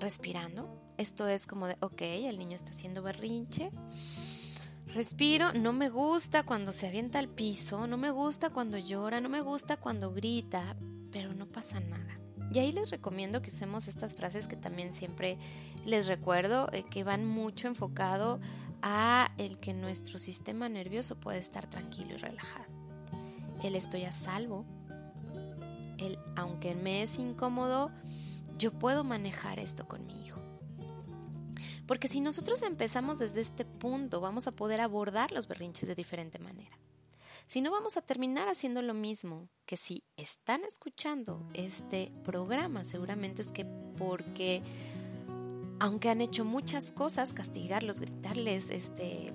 respirando, 0.00 0.68
esto 0.96 1.26
es 1.28 1.46
como 1.46 1.66
de, 1.66 1.76
ok, 1.80 2.02
el 2.02 2.38
niño 2.38 2.54
está 2.56 2.70
haciendo 2.70 3.02
berrinche, 3.02 3.70
Respiro, 4.94 5.52
no 5.52 5.72
me 5.72 5.88
gusta 5.90 6.44
cuando 6.44 6.72
se 6.72 6.86
avienta 6.86 7.18
al 7.18 7.28
piso, 7.28 7.86
no 7.86 7.96
me 7.96 8.10
gusta 8.10 8.50
cuando 8.50 8.78
llora, 8.78 9.20
no 9.20 9.28
me 9.28 9.40
gusta 9.40 9.76
cuando 9.76 10.12
grita, 10.12 10.76
pero 11.10 11.34
no 11.34 11.46
pasa 11.46 11.80
nada. 11.80 12.18
Y 12.52 12.58
ahí 12.58 12.72
les 12.72 12.90
recomiendo 12.90 13.42
que 13.42 13.50
usemos 13.50 13.88
estas 13.88 14.14
frases 14.14 14.46
que 14.46 14.56
también 14.56 14.92
siempre 14.92 15.38
les 15.84 16.06
recuerdo, 16.06 16.68
eh, 16.72 16.84
que 16.88 17.04
van 17.04 17.26
mucho 17.26 17.68
enfocado 17.68 18.40
a 18.82 19.32
el 19.36 19.58
que 19.58 19.74
nuestro 19.74 20.18
sistema 20.18 20.68
nervioso 20.68 21.16
puede 21.16 21.38
estar 21.38 21.66
tranquilo 21.66 22.14
y 22.14 22.18
relajado. 22.18 22.66
El 23.62 23.74
estoy 23.74 24.04
a 24.04 24.12
salvo, 24.12 24.64
el 25.98 26.18
aunque 26.36 26.74
me 26.74 27.02
es 27.02 27.18
incómodo, 27.18 27.90
yo 28.58 28.72
puedo 28.72 29.02
manejar 29.04 29.58
esto 29.58 29.88
con 29.88 30.06
mi 30.06 30.22
hijo. 30.22 30.40
Porque 31.86 32.08
si 32.08 32.20
nosotros 32.20 32.62
empezamos 32.62 33.18
desde 33.18 33.40
este 33.40 33.64
punto, 33.64 34.20
vamos 34.20 34.46
a 34.46 34.52
poder 34.52 34.80
abordar 34.80 35.32
los 35.32 35.46
berrinches 35.46 35.88
de 35.88 35.94
diferente 35.94 36.38
manera. 36.38 36.76
Si 37.46 37.60
no, 37.60 37.70
vamos 37.70 37.96
a 37.96 38.02
terminar 38.02 38.48
haciendo 38.48 38.82
lo 38.82 38.92
mismo 38.92 39.48
que 39.66 39.76
si 39.76 40.02
están 40.16 40.64
escuchando 40.64 41.48
este 41.54 42.10
programa, 42.24 42.84
seguramente 42.84 43.40
es 43.40 43.52
que 43.52 43.64
porque, 43.96 44.62
aunque 45.78 46.10
han 46.10 46.20
hecho 46.20 46.44
muchas 46.44 46.90
cosas, 46.90 47.34
castigarlos, 47.34 48.00
gritarles, 48.00 48.70
este, 48.70 49.32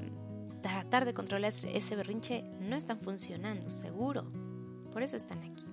tratar 0.61 1.05
de 1.05 1.13
controlar 1.13 1.53
ese 1.53 1.95
berrinche, 1.95 2.43
no 2.59 2.75
están 2.75 2.99
funcionando, 2.99 3.71
seguro. 3.71 4.29
Por 4.91 5.03
eso 5.03 5.15
están 5.15 5.41
aquí. 5.43 5.63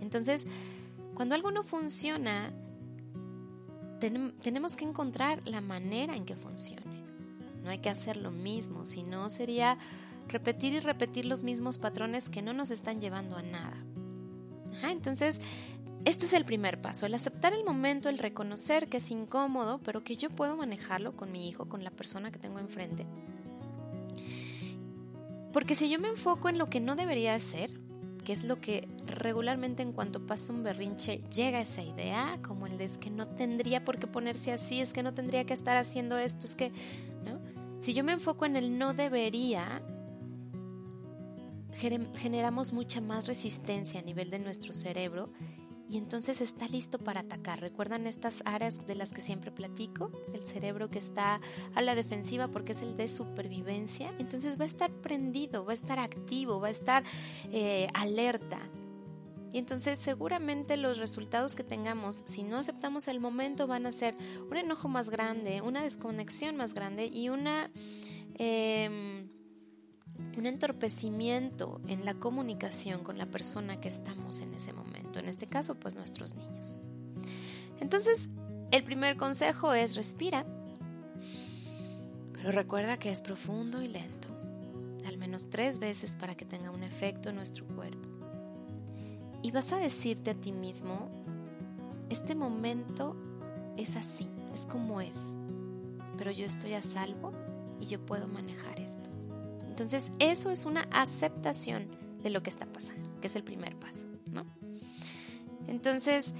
Entonces, 0.00 0.48
cuando 1.14 1.36
algo 1.36 1.52
no 1.52 1.62
funciona, 1.62 2.52
tenemos 4.10 4.76
que 4.76 4.84
encontrar 4.84 5.40
la 5.46 5.60
manera 5.60 6.16
en 6.16 6.24
que 6.24 6.36
funcione. 6.36 7.04
No 7.62 7.70
hay 7.70 7.78
que 7.78 7.90
hacer 7.90 8.16
lo 8.16 8.30
mismo, 8.30 8.84
sino 8.84 9.30
sería 9.30 9.78
repetir 10.28 10.72
y 10.74 10.80
repetir 10.80 11.24
los 11.24 11.44
mismos 11.44 11.78
patrones 11.78 12.28
que 12.28 12.42
no 12.42 12.52
nos 12.52 12.70
están 12.70 13.00
llevando 13.00 13.36
a 13.36 13.42
nada. 13.42 13.76
entonces, 14.82 15.40
este 16.04 16.26
es 16.26 16.34
el 16.34 16.44
primer 16.44 16.82
paso, 16.82 17.06
el 17.06 17.14
aceptar 17.14 17.54
el 17.54 17.64
momento, 17.64 18.10
el 18.10 18.18
reconocer 18.18 18.88
que 18.88 18.98
es 18.98 19.10
incómodo, 19.10 19.80
pero 19.82 20.04
que 20.04 20.16
yo 20.16 20.28
puedo 20.28 20.56
manejarlo 20.56 21.16
con 21.16 21.32
mi 21.32 21.48
hijo, 21.48 21.66
con 21.66 21.82
la 21.82 21.90
persona 21.90 22.30
que 22.30 22.38
tengo 22.38 22.58
enfrente. 22.58 23.06
Porque 25.54 25.74
si 25.74 25.88
yo 25.88 25.98
me 25.98 26.08
enfoco 26.08 26.50
en 26.50 26.58
lo 26.58 26.68
que 26.68 26.80
no 26.80 26.96
debería 26.96 27.38
ser, 27.40 27.70
que 28.24 28.32
es 28.32 28.44
lo 28.44 28.60
que 28.60 28.88
regularmente 29.06 29.82
en 29.82 29.92
cuanto 29.92 30.26
pasa 30.26 30.52
un 30.52 30.62
berrinche 30.62 31.20
llega 31.34 31.60
esa 31.60 31.82
idea, 31.82 32.38
como 32.42 32.66
el 32.66 32.78
de 32.78 32.84
es 32.84 32.98
que 32.98 33.10
no 33.10 33.28
tendría 33.28 33.84
por 33.84 33.98
qué 33.98 34.06
ponerse 34.06 34.52
así, 34.52 34.80
es 34.80 34.92
que 34.92 35.02
no 35.02 35.14
tendría 35.14 35.44
que 35.44 35.54
estar 35.54 35.76
haciendo 35.76 36.18
esto, 36.18 36.46
es 36.46 36.54
que, 36.54 36.72
¿no? 37.24 37.40
Si 37.80 37.92
yo 37.92 38.02
me 38.02 38.12
enfoco 38.12 38.46
en 38.46 38.56
el 38.56 38.78
no 38.78 38.94
debería, 38.94 39.82
generamos 42.16 42.72
mucha 42.72 43.00
más 43.00 43.26
resistencia 43.26 44.00
a 44.00 44.02
nivel 44.02 44.30
de 44.30 44.38
nuestro 44.38 44.72
cerebro 44.72 45.30
y 45.88 45.98
entonces 45.98 46.40
está 46.40 46.66
listo 46.68 46.98
para 46.98 47.20
atacar. 47.20 47.60
¿Recuerdan 47.60 48.06
estas 48.06 48.42
áreas 48.46 48.86
de 48.86 48.94
las 48.94 49.12
que 49.12 49.20
siempre 49.20 49.50
platico? 49.50 50.10
El 50.32 50.46
cerebro 50.46 50.88
que 50.88 50.98
está 50.98 51.40
a 51.74 51.82
la 51.82 51.94
defensiva 51.94 52.48
porque 52.48 52.72
es 52.72 52.82
el 52.82 52.96
de 52.96 53.08
supervivencia. 53.08 54.12
Entonces 54.18 54.58
va 54.58 54.64
a 54.64 54.66
estar 54.66 54.90
prendido, 54.90 55.64
va 55.64 55.72
a 55.72 55.74
estar 55.74 55.98
activo, 55.98 56.60
va 56.60 56.68
a 56.68 56.70
estar 56.70 57.04
eh, 57.52 57.88
alerta. 57.92 58.60
Y 59.52 59.58
entonces 59.58 59.98
seguramente 59.98 60.76
los 60.76 60.98
resultados 60.98 61.54
que 61.54 61.62
tengamos, 61.62 62.24
si 62.26 62.42
no 62.42 62.58
aceptamos 62.58 63.06
el 63.06 63.20
momento, 63.20 63.68
van 63.68 63.86
a 63.86 63.92
ser 63.92 64.16
un 64.50 64.56
enojo 64.56 64.88
más 64.88 65.10
grande, 65.10 65.60
una 65.60 65.82
desconexión 65.82 66.56
más 66.56 66.74
grande 66.74 67.06
y 67.06 67.28
una... 67.28 67.70
Em, 68.36 69.23
un 70.36 70.46
entorpecimiento 70.46 71.80
en 71.86 72.04
la 72.04 72.14
comunicación 72.14 73.02
con 73.02 73.18
la 73.18 73.26
persona 73.26 73.80
que 73.80 73.88
estamos 73.88 74.40
en 74.40 74.54
ese 74.54 74.72
momento, 74.72 75.18
en 75.18 75.28
este 75.28 75.46
caso 75.46 75.74
pues 75.74 75.96
nuestros 75.96 76.34
niños. 76.34 76.78
Entonces, 77.80 78.30
el 78.70 78.82
primer 78.82 79.16
consejo 79.16 79.74
es 79.74 79.96
respira, 79.96 80.44
pero 82.32 82.52
recuerda 82.52 82.98
que 82.98 83.10
es 83.10 83.22
profundo 83.22 83.82
y 83.82 83.88
lento, 83.88 84.28
al 85.06 85.16
menos 85.18 85.48
tres 85.50 85.78
veces 85.78 86.16
para 86.16 86.34
que 86.34 86.44
tenga 86.44 86.70
un 86.70 86.82
efecto 86.82 87.30
en 87.30 87.36
nuestro 87.36 87.66
cuerpo. 87.66 88.08
Y 89.42 89.50
vas 89.50 89.72
a 89.72 89.76
decirte 89.76 90.30
a 90.30 90.34
ti 90.34 90.52
mismo, 90.52 91.08
este 92.10 92.34
momento 92.34 93.16
es 93.76 93.96
así, 93.96 94.28
es 94.52 94.66
como 94.66 95.00
es, 95.00 95.36
pero 96.16 96.30
yo 96.30 96.46
estoy 96.46 96.74
a 96.74 96.82
salvo 96.82 97.32
y 97.80 97.86
yo 97.86 98.04
puedo 98.04 98.26
manejar 98.26 98.80
esto. 98.80 99.10
Entonces, 99.74 100.12
eso 100.20 100.52
es 100.52 100.66
una 100.66 100.82
aceptación 100.92 101.88
de 102.22 102.30
lo 102.30 102.44
que 102.44 102.50
está 102.50 102.64
pasando, 102.64 103.18
que 103.20 103.26
es 103.26 103.34
el 103.34 103.42
primer 103.42 103.76
paso. 103.76 104.06
Entonces, 105.66 106.32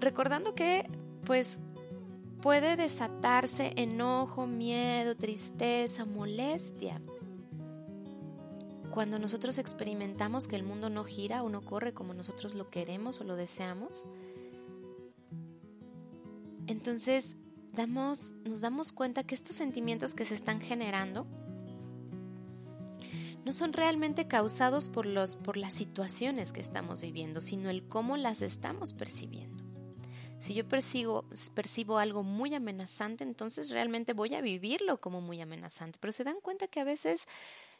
recordando 0.00 0.52
que, 0.52 0.90
pues, 1.24 1.60
puede 2.40 2.74
desatarse 2.74 3.74
enojo, 3.76 4.48
miedo, 4.48 5.14
tristeza, 5.14 6.04
molestia. 6.04 7.00
Cuando 8.90 9.20
nosotros 9.20 9.56
experimentamos 9.58 10.48
que 10.48 10.56
el 10.56 10.64
mundo 10.64 10.90
no 10.90 11.04
gira 11.04 11.44
o 11.44 11.48
no 11.48 11.64
corre 11.64 11.94
como 11.94 12.12
nosotros 12.12 12.56
lo 12.56 12.70
queremos 12.70 13.20
o 13.20 13.24
lo 13.24 13.36
deseamos, 13.36 14.08
entonces 16.66 17.36
damos, 17.72 18.32
nos 18.44 18.62
damos 18.62 18.90
cuenta 18.90 19.22
que 19.22 19.36
estos 19.36 19.54
sentimientos 19.54 20.14
que 20.14 20.24
se 20.24 20.34
están 20.34 20.60
generando 20.60 21.28
no 23.44 23.52
son 23.52 23.72
realmente 23.72 24.28
causados 24.28 24.88
por, 24.88 25.06
los, 25.06 25.36
por 25.36 25.56
las 25.56 25.72
situaciones 25.72 26.52
que 26.52 26.60
estamos 26.60 27.00
viviendo, 27.00 27.40
sino 27.40 27.70
el 27.70 27.86
cómo 27.88 28.16
las 28.16 28.42
estamos 28.42 28.92
percibiendo. 28.92 29.62
Si 30.42 30.54
yo 30.54 30.66
percibo, 30.66 31.98
algo 31.98 32.24
muy 32.24 32.52
amenazante, 32.54 33.22
entonces 33.22 33.70
realmente 33.70 34.12
voy 34.12 34.34
a 34.34 34.40
vivirlo 34.40 35.00
como 35.00 35.20
muy 35.20 35.40
amenazante. 35.40 36.00
Pero 36.00 36.10
se 36.10 36.24
dan 36.24 36.40
cuenta 36.40 36.66
que 36.66 36.80
a 36.80 36.84
veces 36.84 37.28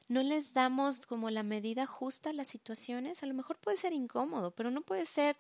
no 0.07 0.23
les 0.23 0.53
damos 0.53 1.07
como 1.07 1.31
la 1.31 1.43
medida 1.43 1.87
justa 1.87 2.31
a 2.31 2.33
las 2.33 2.47
situaciones. 2.47 3.25
A 3.25 3.27
lo 3.27 3.35
mejor 3.35 3.59
puede 3.59 3.77
ser 3.77 3.93
incómodo, 3.93 4.53
pero 4.53 4.71
no 4.71 4.83
puede 4.83 5.07
ser 5.07 5.37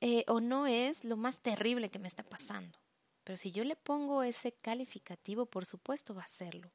eh, 0.00 0.24
o 0.28 0.40
no 0.40 0.68
es 0.68 1.04
lo 1.04 1.16
más 1.16 1.40
terrible 1.40 1.90
que 1.90 1.98
me 1.98 2.06
está 2.06 2.22
pasando. 2.22 2.78
Pero 3.24 3.36
si 3.36 3.50
yo 3.50 3.64
le 3.64 3.74
pongo 3.74 4.22
ese 4.22 4.52
calificativo, 4.52 5.46
por 5.46 5.66
supuesto 5.66 6.14
va 6.14 6.22
a 6.22 6.28
serlo. 6.28 6.70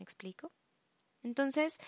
¿Me 0.00 0.02
explico? 0.02 0.50
Entonces, 1.24 1.78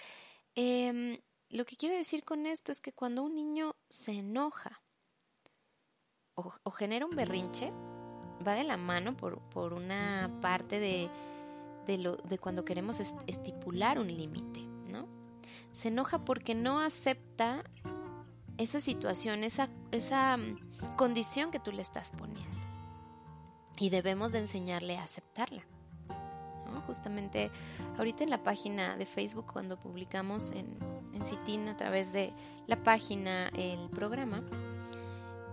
em, 0.55 1.19
lo 1.51 1.65
que 1.65 1.77
quiero 1.77 1.95
decir 1.95 2.25
con 2.25 2.47
esto 2.47 2.73
es 2.73 2.81
que 2.81 2.93
cuando 2.93 3.23
un 3.23 3.35
niño 3.35 3.77
se 3.89 4.13
enoja 4.13 4.83
o, 6.35 6.71
genera 6.71 7.07
un 7.07 7.17
berrinche, 7.17 7.73
va 8.47 8.55
de 8.55 8.65
la 8.65 8.77
mano 8.77 9.17
por, 9.17 9.41
por 9.49 9.73
una 9.73 10.31
parte 10.43 10.79
de, 10.79 11.09
de, 11.87 11.99
lo, 11.99 12.17
de 12.17 12.39
cuando 12.39 12.65
queremos 12.65 13.01
estipular 13.27 13.99
un 13.99 14.09
límite, 14.09 14.61
¿no? 14.89 15.09
Se 15.71 15.89
enoja 15.89 16.25
porque 16.25 16.55
no 16.55 16.81
acepta 16.81 17.65
esa 18.59 18.81
situación, 18.81 19.45
esa, 19.45 19.71
esa 19.93 20.37
mm, 20.37 20.59
condición 20.97 21.51
que 21.51 21.61
tú 21.61 21.73
le 21.73 21.83
estás 21.83 22.13
poniendo. 22.13 22.57
Y 23.79 23.91
debemos 23.91 24.33
de 24.33 24.41
enseñarle 24.41 24.97
a 24.97 25.03
aceptarla. 25.03 25.67
Justamente 26.83 27.51
ahorita 27.99 28.25
en 28.25 28.31
la 28.31 28.43
página 28.43 28.97
de 28.97 29.07
Facebook, 29.07 29.53
cuando 29.53 29.79
publicamos 29.79 30.53
en, 30.53 30.79
en 31.13 31.25
Citín 31.25 31.69
a 31.69 31.77
través 31.77 32.13
de 32.13 32.33
la 32.67 32.77
página 32.83 33.49
el 33.57 33.89
programa, 33.91 34.43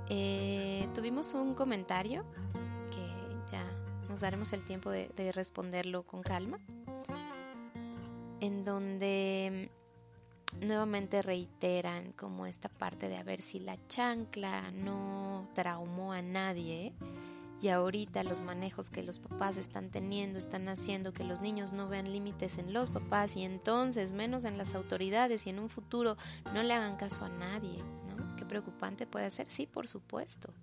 eh, 0.09 0.87
tuvimos 0.93 1.33
un 1.33 1.55
comentario 1.55 2.25
que 2.91 3.51
ya 3.51 3.63
nos 4.09 4.21
daremos 4.21 4.53
el 4.53 4.63
tiempo 4.63 4.91
de, 4.91 5.09
de 5.15 5.31
responderlo 5.31 6.03
con 6.03 6.21
calma, 6.21 6.59
en 8.39 8.65
donde 8.65 9.69
nuevamente 10.61 11.21
reiteran 11.21 12.11
como 12.13 12.45
esta 12.45 12.69
parte 12.69 13.09
de 13.09 13.17
a 13.17 13.23
ver 13.23 13.41
si 13.41 13.59
la 13.59 13.77
chancla 13.87 14.71
no 14.71 15.47
traumó 15.53 16.13
a 16.13 16.21
nadie 16.21 16.93
y 17.63 17.69
ahorita 17.69 18.23
los 18.23 18.43
manejos 18.43 18.89
que 18.89 19.03
los 19.03 19.19
papás 19.19 19.55
están 19.57 19.89
teniendo 19.89 20.37
están 20.37 20.67
haciendo 20.67 21.13
que 21.13 21.23
los 21.23 21.39
niños 21.39 21.71
no 21.71 21.87
vean 21.87 22.11
límites 22.11 22.57
en 22.57 22.73
los 22.73 22.89
papás 22.89 23.37
y 23.37 23.43
entonces 23.43 24.11
menos 24.11 24.43
en 24.43 24.57
las 24.57 24.75
autoridades 24.75 25.47
y 25.47 25.49
en 25.49 25.59
un 25.59 25.69
futuro 25.69 26.17
no 26.53 26.61
le 26.61 26.73
hagan 26.73 26.97
caso 26.97 27.23
a 27.23 27.29
nadie, 27.29 27.81
¿no? 28.05 28.35
Qué 28.35 28.45
preocupante 28.45 29.07
puede 29.07 29.31
ser, 29.31 29.49
sí, 29.49 29.65
por 29.65 29.87
supuesto. 29.87 30.53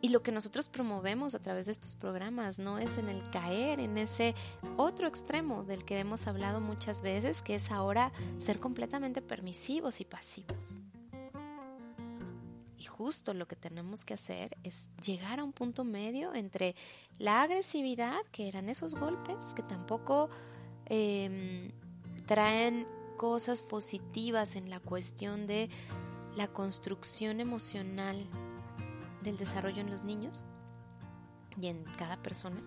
Y 0.00 0.08
lo 0.08 0.20
que 0.24 0.32
nosotros 0.32 0.68
promovemos 0.68 1.36
a 1.36 1.42
través 1.42 1.66
de 1.66 1.72
estos 1.72 1.94
programas 1.94 2.58
no 2.58 2.80
es 2.80 2.98
en 2.98 3.08
el 3.08 3.30
caer 3.30 3.78
en 3.78 3.98
ese 3.98 4.34
otro 4.76 5.06
extremo 5.06 5.62
del 5.62 5.84
que 5.84 6.00
hemos 6.00 6.26
hablado 6.26 6.60
muchas 6.60 7.02
veces, 7.02 7.42
que 7.42 7.54
es 7.54 7.70
ahora 7.70 8.10
ser 8.38 8.58
completamente 8.58 9.22
permisivos 9.22 10.00
y 10.00 10.04
pasivos. 10.04 10.82
Y 12.78 12.84
justo 12.84 13.32
lo 13.32 13.48
que 13.48 13.56
tenemos 13.56 14.04
que 14.04 14.14
hacer 14.14 14.56
es 14.62 14.90
llegar 15.02 15.40
a 15.40 15.44
un 15.44 15.52
punto 15.52 15.84
medio 15.84 16.34
entre 16.34 16.74
la 17.18 17.42
agresividad, 17.42 18.20
que 18.32 18.48
eran 18.48 18.68
esos 18.68 18.94
golpes, 18.94 19.54
que 19.54 19.62
tampoco 19.62 20.28
em, 20.84 21.72
traen 22.26 22.86
cosas 23.16 23.62
positivas 23.62 24.56
en 24.56 24.68
la 24.68 24.80
cuestión 24.80 25.46
de 25.46 25.70
la 26.36 26.48
construcción 26.48 27.40
emocional 27.40 28.26
del 29.22 29.38
desarrollo 29.38 29.80
en 29.80 29.90
los 29.90 30.04
niños 30.04 30.44
y 31.58 31.68
en 31.68 31.82
cada 31.96 32.22
persona. 32.22 32.62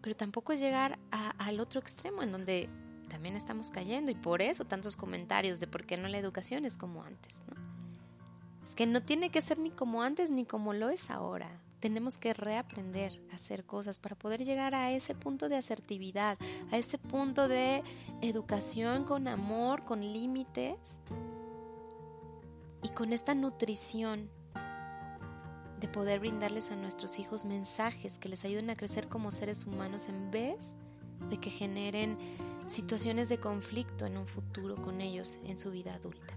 Pero 0.00 0.16
tampoco 0.16 0.52
es 0.52 0.60
llegar 0.60 0.98
al 1.10 1.60
otro 1.60 1.80
extremo 1.80 2.22
en 2.22 2.32
donde 2.32 2.68
también 3.08 3.36
estamos 3.36 3.70
cayendo 3.70 4.10
y 4.10 4.14
por 4.14 4.42
eso 4.42 4.64
tantos 4.64 4.96
comentarios 4.96 5.60
de 5.60 5.66
por 5.66 5.86
qué 5.86 5.96
no 5.96 6.08
la 6.08 6.18
educación 6.18 6.64
es 6.64 6.76
como 6.76 7.02
antes. 7.04 7.42
¿no? 7.46 7.67
Es 8.68 8.74
que 8.74 8.86
no 8.86 9.00
tiene 9.00 9.30
que 9.30 9.40
ser 9.40 9.58
ni 9.58 9.70
como 9.70 10.02
antes 10.02 10.30
ni 10.30 10.44
como 10.44 10.74
lo 10.74 10.90
es 10.90 11.08
ahora. 11.08 11.48
Tenemos 11.80 12.18
que 12.18 12.34
reaprender 12.34 13.18
a 13.32 13.36
hacer 13.36 13.64
cosas 13.64 13.98
para 13.98 14.14
poder 14.14 14.44
llegar 14.44 14.74
a 14.74 14.92
ese 14.92 15.14
punto 15.14 15.48
de 15.48 15.56
asertividad, 15.56 16.36
a 16.70 16.76
ese 16.76 16.98
punto 16.98 17.48
de 17.48 17.82
educación 18.20 19.04
con 19.04 19.26
amor, 19.26 19.84
con 19.84 20.00
límites 20.00 21.00
y 22.82 22.90
con 22.90 23.14
esta 23.14 23.34
nutrición 23.34 24.28
de 25.80 25.88
poder 25.88 26.20
brindarles 26.20 26.70
a 26.70 26.76
nuestros 26.76 27.18
hijos 27.18 27.46
mensajes 27.46 28.18
que 28.18 28.28
les 28.28 28.44
ayuden 28.44 28.68
a 28.68 28.74
crecer 28.74 29.08
como 29.08 29.32
seres 29.32 29.64
humanos 29.64 30.10
en 30.10 30.30
vez 30.30 30.74
de 31.30 31.38
que 31.38 31.48
generen 31.48 32.18
situaciones 32.68 33.30
de 33.30 33.38
conflicto 33.38 34.04
en 34.04 34.18
un 34.18 34.26
futuro 34.26 34.76
con 34.76 35.00
ellos 35.00 35.38
en 35.46 35.58
su 35.58 35.70
vida 35.70 35.94
adulta. 35.94 36.34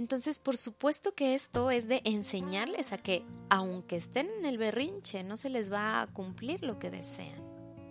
Entonces, 0.00 0.38
por 0.38 0.56
supuesto 0.56 1.14
que 1.14 1.34
esto 1.34 1.70
es 1.70 1.86
de 1.86 2.00
enseñarles 2.06 2.94
a 2.94 2.96
que, 2.96 3.22
aunque 3.50 3.96
estén 3.96 4.30
en 4.30 4.46
el 4.46 4.56
berrinche, 4.56 5.22
no 5.24 5.36
se 5.36 5.50
les 5.50 5.70
va 5.70 6.00
a 6.00 6.06
cumplir 6.06 6.62
lo 6.62 6.78
que 6.78 6.90
desean. 6.90 7.38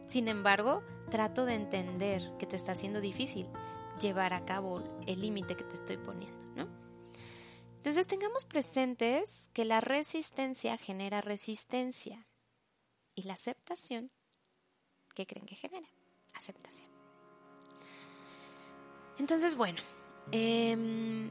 Sin 0.07 0.27
embargo, 0.27 0.81
trato 1.11 1.45
de 1.45 1.53
entender 1.53 2.23
que 2.39 2.47
te 2.47 2.55
está 2.55 2.71
haciendo 2.71 2.99
difícil 2.99 3.45
llevar 4.01 4.33
a 4.33 4.43
cabo 4.43 4.81
el 5.05 5.21
límite 5.21 5.55
que 5.55 5.63
te 5.63 5.75
estoy 5.75 5.97
poniendo, 5.97 6.35
¿no? 6.55 6.67
Entonces 7.77 8.07
tengamos 8.07 8.43
presentes 8.43 9.51
que 9.53 9.63
la 9.63 9.79
resistencia 9.79 10.77
genera 10.77 11.21
resistencia 11.21 12.25
y 13.13 13.21
la 13.21 13.33
aceptación, 13.33 14.09
¿qué 15.13 15.27
creen 15.27 15.45
que 15.45 15.55
genera? 15.55 15.87
Aceptación. 16.33 16.89
Entonces, 19.19 19.55
bueno, 19.55 19.79
em, 20.31 21.29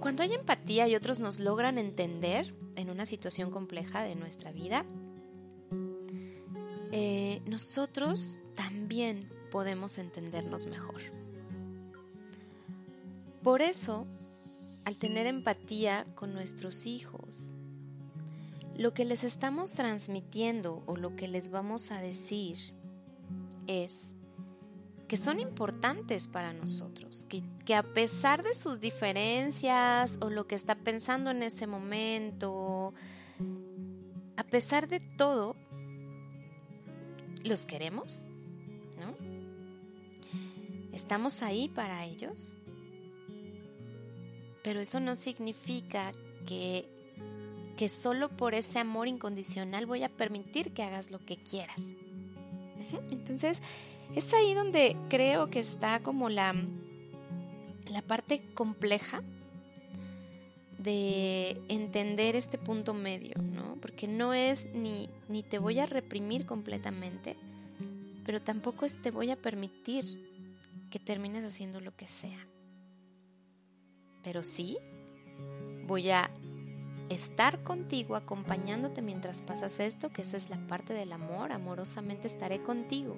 cuando 0.00 0.22
hay 0.22 0.32
empatía 0.32 0.88
y 0.88 0.96
otros 0.96 1.20
nos 1.20 1.38
logran 1.38 1.78
entender 1.78 2.54
en 2.76 2.90
una 2.90 3.06
situación 3.06 3.50
compleja 3.50 4.02
de 4.02 4.14
nuestra 4.14 4.50
vida, 4.50 4.84
eh, 6.92 7.42
nosotros 7.46 8.40
también 8.54 9.20
podemos 9.50 9.98
entendernos 9.98 10.66
mejor. 10.66 11.00
Por 13.42 13.62
eso, 13.62 14.06
al 14.84 14.96
tener 14.96 15.26
empatía 15.26 16.06
con 16.14 16.34
nuestros 16.34 16.86
hijos, 16.86 17.52
lo 18.76 18.94
que 18.94 19.04
les 19.04 19.24
estamos 19.24 19.74
transmitiendo 19.74 20.82
o 20.86 20.96
lo 20.96 21.14
que 21.16 21.28
les 21.28 21.50
vamos 21.50 21.90
a 21.90 22.00
decir 22.00 22.56
es 23.66 24.14
que 25.06 25.16
son 25.16 25.40
importantes 25.40 26.28
para 26.28 26.52
nosotros, 26.52 27.24
que, 27.24 27.42
a 27.72 27.82
pesar 27.82 28.42
de 28.42 28.54
sus 28.54 28.80
diferencias 28.80 30.18
o 30.20 30.30
lo 30.30 30.46
que 30.46 30.54
está 30.54 30.74
pensando 30.74 31.30
en 31.30 31.42
ese 31.42 31.66
momento, 31.66 32.94
a 34.36 34.44
pesar 34.44 34.88
de 34.88 35.00
todo, 35.00 35.56
los 37.44 37.66
queremos, 37.66 38.26
¿no? 38.98 39.16
Estamos 40.92 41.42
ahí 41.42 41.68
para 41.68 42.04
ellos, 42.04 42.56
pero 44.62 44.80
eso 44.80 45.00
no 45.00 45.16
significa 45.16 46.12
que, 46.46 46.88
que 47.76 47.88
solo 47.88 48.28
por 48.28 48.54
ese 48.54 48.78
amor 48.78 49.08
incondicional 49.08 49.86
voy 49.86 50.02
a 50.02 50.08
permitir 50.08 50.72
que 50.72 50.82
hagas 50.82 51.10
lo 51.10 51.18
que 51.24 51.36
quieras. 51.36 51.96
Entonces, 53.10 53.62
es 54.14 54.34
ahí 54.34 54.54
donde 54.54 54.96
creo 55.08 55.50
que 55.50 55.60
está 55.60 56.00
como 56.02 56.28
la, 56.28 56.54
la 57.90 58.02
parte 58.02 58.40
compleja 58.54 59.22
de 60.78 61.60
entender 61.68 62.36
este 62.36 62.56
punto 62.56 62.94
medio, 62.94 63.34
¿no? 63.42 63.76
Porque 63.82 64.08
no 64.08 64.32
es 64.32 64.66
ni, 64.72 65.10
ni 65.28 65.42
te 65.42 65.58
voy 65.58 65.78
a 65.78 65.86
reprimir 65.86 66.46
completamente, 66.46 67.36
pero 68.24 68.40
tampoco 68.40 68.86
es 68.86 69.02
te 69.02 69.10
voy 69.10 69.30
a 69.30 69.36
permitir 69.36 70.30
que 70.90 70.98
termines 70.98 71.44
haciendo 71.44 71.80
lo 71.80 71.94
que 71.94 72.08
sea. 72.08 72.46
Pero 74.22 74.42
sí, 74.42 74.78
voy 75.86 76.10
a 76.10 76.30
estar 77.10 77.62
contigo 77.64 78.14
acompañándote 78.14 79.02
mientras 79.02 79.42
pasas 79.42 79.80
esto, 79.80 80.12
que 80.12 80.22
esa 80.22 80.36
es 80.36 80.48
la 80.48 80.66
parte 80.68 80.94
del 80.94 81.12
amor, 81.12 81.52
amorosamente 81.52 82.28
estaré 82.28 82.62
contigo 82.62 83.16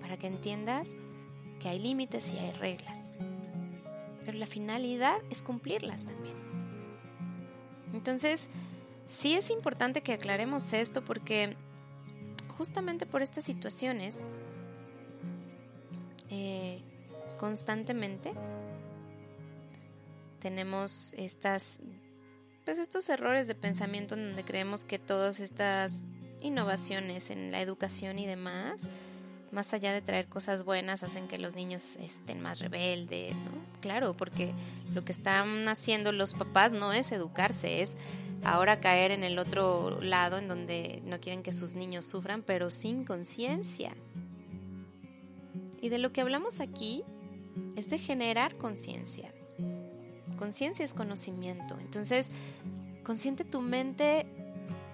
para 0.00 0.18
que 0.18 0.26
entiendas 0.26 0.88
que 1.60 1.68
hay 1.68 1.78
límites 1.78 2.32
y 2.32 2.38
hay 2.38 2.52
reglas. 2.52 3.12
Pero 4.30 4.38
la 4.38 4.46
finalidad 4.46 5.16
es 5.28 5.42
cumplirlas 5.42 6.06
también. 6.06 6.36
Entonces, 7.92 8.48
sí 9.08 9.34
es 9.34 9.50
importante 9.50 10.02
que 10.02 10.12
aclaremos 10.12 10.72
esto 10.72 11.04
porque 11.04 11.56
justamente 12.56 13.06
por 13.06 13.22
estas 13.22 13.42
situaciones, 13.42 14.24
eh, 16.28 16.80
constantemente 17.40 18.32
tenemos 20.38 21.12
estas, 21.14 21.80
pues 22.64 22.78
estos 22.78 23.08
errores 23.08 23.48
de 23.48 23.56
pensamiento 23.56 24.14
en 24.14 24.28
donde 24.28 24.44
creemos 24.44 24.84
que 24.84 25.00
todas 25.00 25.40
estas 25.40 26.04
innovaciones 26.40 27.30
en 27.30 27.50
la 27.50 27.62
educación 27.62 28.20
y 28.20 28.28
demás 28.28 28.88
más 29.52 29.72
allá 29.74 29.92
de 29.92 30.00
traer 30.00 30.26
cosas 30.28 30.64
buenas, 30.64 31.02
hacen 31.02 31.26
que 31.26 31.38
los 31.38 31.54
niños 31.54 31.96
estén 31.96 32.40
más 32.40 32.60
rebeldes, 32.60 33.40
¿no? 33.40 33.50
Claro, 33.80 34.14
porque 34.14 34.52
lo 34.92 35.04
que 35.04 35.12
están 35.12 35.68
haciendo 35.68 36.12
los 36.12 36.34
papás 36.34 36.72
no 36.72 36.92
es 36.92 37.12
educarse, 37.12 37.82
es 37.82 37.96
ahora 38.44 38.80
caer 38.80 39.10
en 39.10 39.24
el 39.24 39.38
otro 39.38 40.00
lado 40.00 40.38
en 40.38 40.48
donde 40.48 41.02
no 41.04 41.20
quieren 41.20 41.42
que 41.42 41.52
sus 41.52 41.74
niños 41.74 42.06
sufran, 42.06 42.42
pero 42.42 42.70
sin 42.70 43.04
conciencia. 43.04 43.92
Y 45.80 45.88
de 45.88 45.98
lo 45.98 46.12
que 46.12 46.20
hablamos 46.20 46.60
aquí 46.60 47.04
es 47.76 47.90
de 47.90 47.98
generar 47.98 48.56
conciencia. 48.56 49.32
Conciencia 50.38 50.84
es 50.84 50.94
conocimiento. 50.94 51.78
Entonces, 51.80 52.30
consciente 53.02 53.44
tu 53.44 53.60
mente 53.60 54.26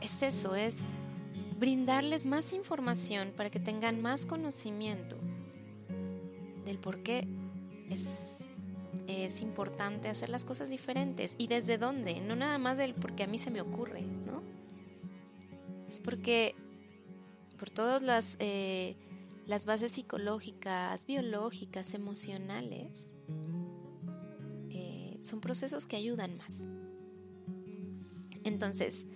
es 0.00 0.22
eso, 0.22 0.54
es 0.54 0.78
brindarles 1.58 2.26
más 2.26 2.52
información 2.52 3.32
para 3.36 3.50
que 3.50 3.60
tengan 3.60 4.02
más 4.02 4.26
conocimiento 4.26 5.16
del 6.64 6.78
por 6.78 7.02
qué 7.02 7.26
es, 7.88 8.38
es 9.06 9.40
importante 9.40 10.08
hacer 10.08 10.28
las 10.28 10.44
cosas 10.44 10.68
diferentes 10.68 11.34
y 11.38 11.46
desde 11.46 11.78
dónde, 11.78 12.20
no 12.20 12.36
nada 12.36 12.58
más 12.58 12.78
del 12.78 12.94
porque 12.94 13.22
a 13.22 13.26
mí 13.26 13.38
se 13.38 13.50
me 13.50 13.60
ocurre, 13.60 14.02
¿no? 14.02 14.42
Es 15.88 16.00
porque 16.00 16.54
por 17.56 17.70
todas 17.70 18.02
las, 18.02 18.36
eh, 18.40 18.96
las 19.46 19.64
bases 19.64 19.92
psicológicas, 19.92 21.06
biológicas, 21.06 21.94
emocionales, 21.94 23.12
eh, 24.70 25.16
son 25.22 25.40
procesos 25.40 25.86
que 25.86 25.96
ayudan 25.96 26.36
más. 26.36 26.62
Entonces, 28.44 29.06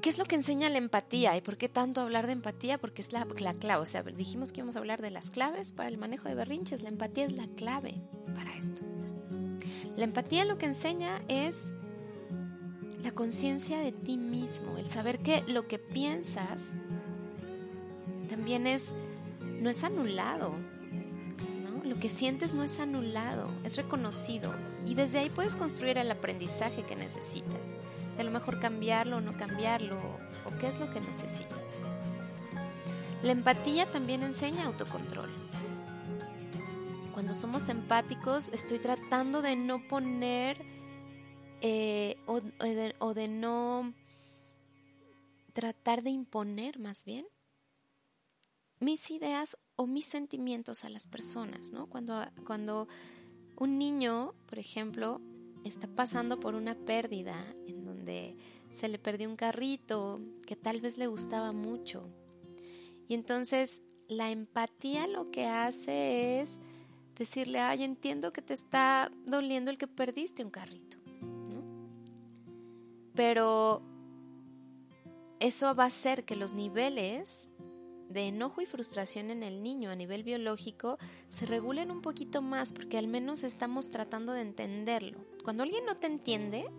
¿Qué 0.00 0.10
es 0.10 0.18
lo 0.18 0.24
que 0.24 0.36
enseña 0.36 0.68
la 0.68 0.78
empatía? 0.78 1.36
¿Y 1.36 1.40
por 1.40 1.56
qué 1.56 1.68
tanto 1.68 2.00
hablar 2.00 2.26
de 2.26 2.32
empatía? 2.32 2.78
Porque 2.78 3.02
es 3.02 3.12
la, 3.12 3.26
clave. 3.58 3.82
O 3.82 3.84
sea, 3.84 4.02
dijimos 4.02 4.52
que 4.52 4.60
íbamos 4.60 4.76
a 4.76 4.78
hablar 4.78 5.02
de 5.02 5.10
las 5.10 5.30
claves 5.30 5.72
para 5.72 5.88
el 5.88 5.98
manejo 5.98 6.28
de 6.28 6.34
berrinches. 6.34 6.82
La 6.82 6.88
empatía 6.88 7.24
es 7.24 7.32
la 7.32 7.46
clave 7.48 8.00
para 8.34 8.56
esto. 8.56 8.82
La 9.96 10.04
empatía 10.04 10.44
lo 10.44 10.58
que 10.58 10.66
enseña 10.66 11.22
es 11.28 11.72
la 13.02 13.12
conciencia 13.12 13.78
de 13.78 13.92
ti 13.92 14.18
mismo, 14.18 14.78
el 14.78 14.88
saber 14.88 15.20
que 15.20 15.42
lo 15.46 15.68
que 15.68 15.78
piensas 15.78 16.78
también 18.28 18.66
es, 18.66 18.92
no 19.60 19.70
es 19.70 19.84
anulado, 19.84 20.54
¿no? 21.64 21.84
Lo 21.84 21.98
que 22.00 22.08
sientes 22.08 22.52
no 22.52 22.62
es 22.62 22.80
anulado, 22.80 23.48
es 23.64 23.76
reconocido. 23.76 24.54
Y 24.86 24.94
desde 24.94 25.18
ahí 25.18 25.30
puedes 25.30 25.56
construir 25.56 25.98
el 25.98 26.10
aprendizaje 26.10 26.82
que 26.82 26.96
necesitas 26.96 27.78
a 28.18 28.22
lo 28.24 28.30
mejor 28.30 28.60
cambiarlo 28.60 29.18
o 29.18 29.20
no 29.20 29.36
cambiarlo, 29.36 29.98
o 30.44 30.56
qué 30.58 30.68
es 30.68 30.78
lo 30.78 30.90
que 30.90 31.00
necesitas. 31.00 31.82
La 33.22 33.32
empatía 33.32 33.90
también 33.90 34.22
enseña 34.22 34.66
autocontrol. 34.66 35.30
Cuando 37.12 37.34
somos 37.34 37.68
empáticos, 37.68 38.50
estoy 38.50 38.78
tratando 38.78 39.40
de 39.42 39.56
no 39.56 39.86
poner 39.88 40.64
eh, 41.62 42.16
o, 42.26 42.40
de, 43.14 43.28
no 43.28 43.94
tratar 45.54 46.02
de 46.02 46.10
imponer 46.10 46.78
más 46.78 47.04
bien 47.04 47.26
mis 48.78 49.10
ideas 49.10 49.58
o 49.74 49.86
mis 49.86 50.04
sentimientos 50.04 50.84
a 50.84 50.90
las 50.90 51.06
personas, 51.06 51.72
¿no? 51.72 51.88
Cuando, 51.88 52.22
cuando 52.46 52.86
un 53.56 53.78
niño, 53.78 54.34
por 54.46 54.58
ejemplo, 54.58 55.22
está 55.64 55.88
pasando 55.88 56.38
por 56.38 56.54
una 56.54 56.74
pérdida 56.74 57.34
se 58.70 58.88
le 58.88 58.98
perdió 58.98 59.28
un 59.28 59.36
carrito 59.36 60.20
que 60.46 60.56
tal 60.56 60.80
vez 60.80 60.98
le 60.98 61.06
gustaba 61.06 61.52
mucho. 61.52 62.08
Y 63.08 63.14
entonces 63.14 63.82
la 64.08 64.30
empatía 64.30 65.06
lo 65.06 65.30
que 65.30 65.46
hace 65.46 66.40
es 66.40 66.60
decirle, 67.16 67.60
ay, 67.60 67.82
entiendo 67.82 68.32
que 68.32 68.42
te 68.42 68.54
está 68.54 69.10
doliendo 69.24 69.70
el 69.70 69.78
que 69.78 69.86
perdiste 69.86 70.44
un 70.44 70.50
carrito. 70.50 70.98
Pero 73.14 73.82
eso 75.40 75.74
va 75.74 75.84
a 75.84 75.86
hacer 75.86 76.24
que 76.24 76.36
los 76.36 76.52
niveles 76.52 77.48
de 78.10 78.28
enojo 78.28 78.60
y 78.60 78.66
frustración 78.66 79.30
en 79.30 79.42
el 79.42 79.62
niño 79.62 79.90
a 79.90 79.96
nivel 79.96 80.22
biológico 80.22 80.98
se 81.28 81.46
regulen 81.46 81.90
un 81.90 82.02
poquito 82.02 82.42
más 82.42 82.72
porque 82.72 82.98
al 82.98 83.08
menos 83.08 83.42
estamos 83.42 83.90
tratando 83.90 84.32
de 84.32 84.42
entenderlo. 84.42 85.18
Cuando 85.42 85.62
alguien 85.62 85.84
no 85.86 85.96
te 85.96 86.06
entiende, 86.06 86.70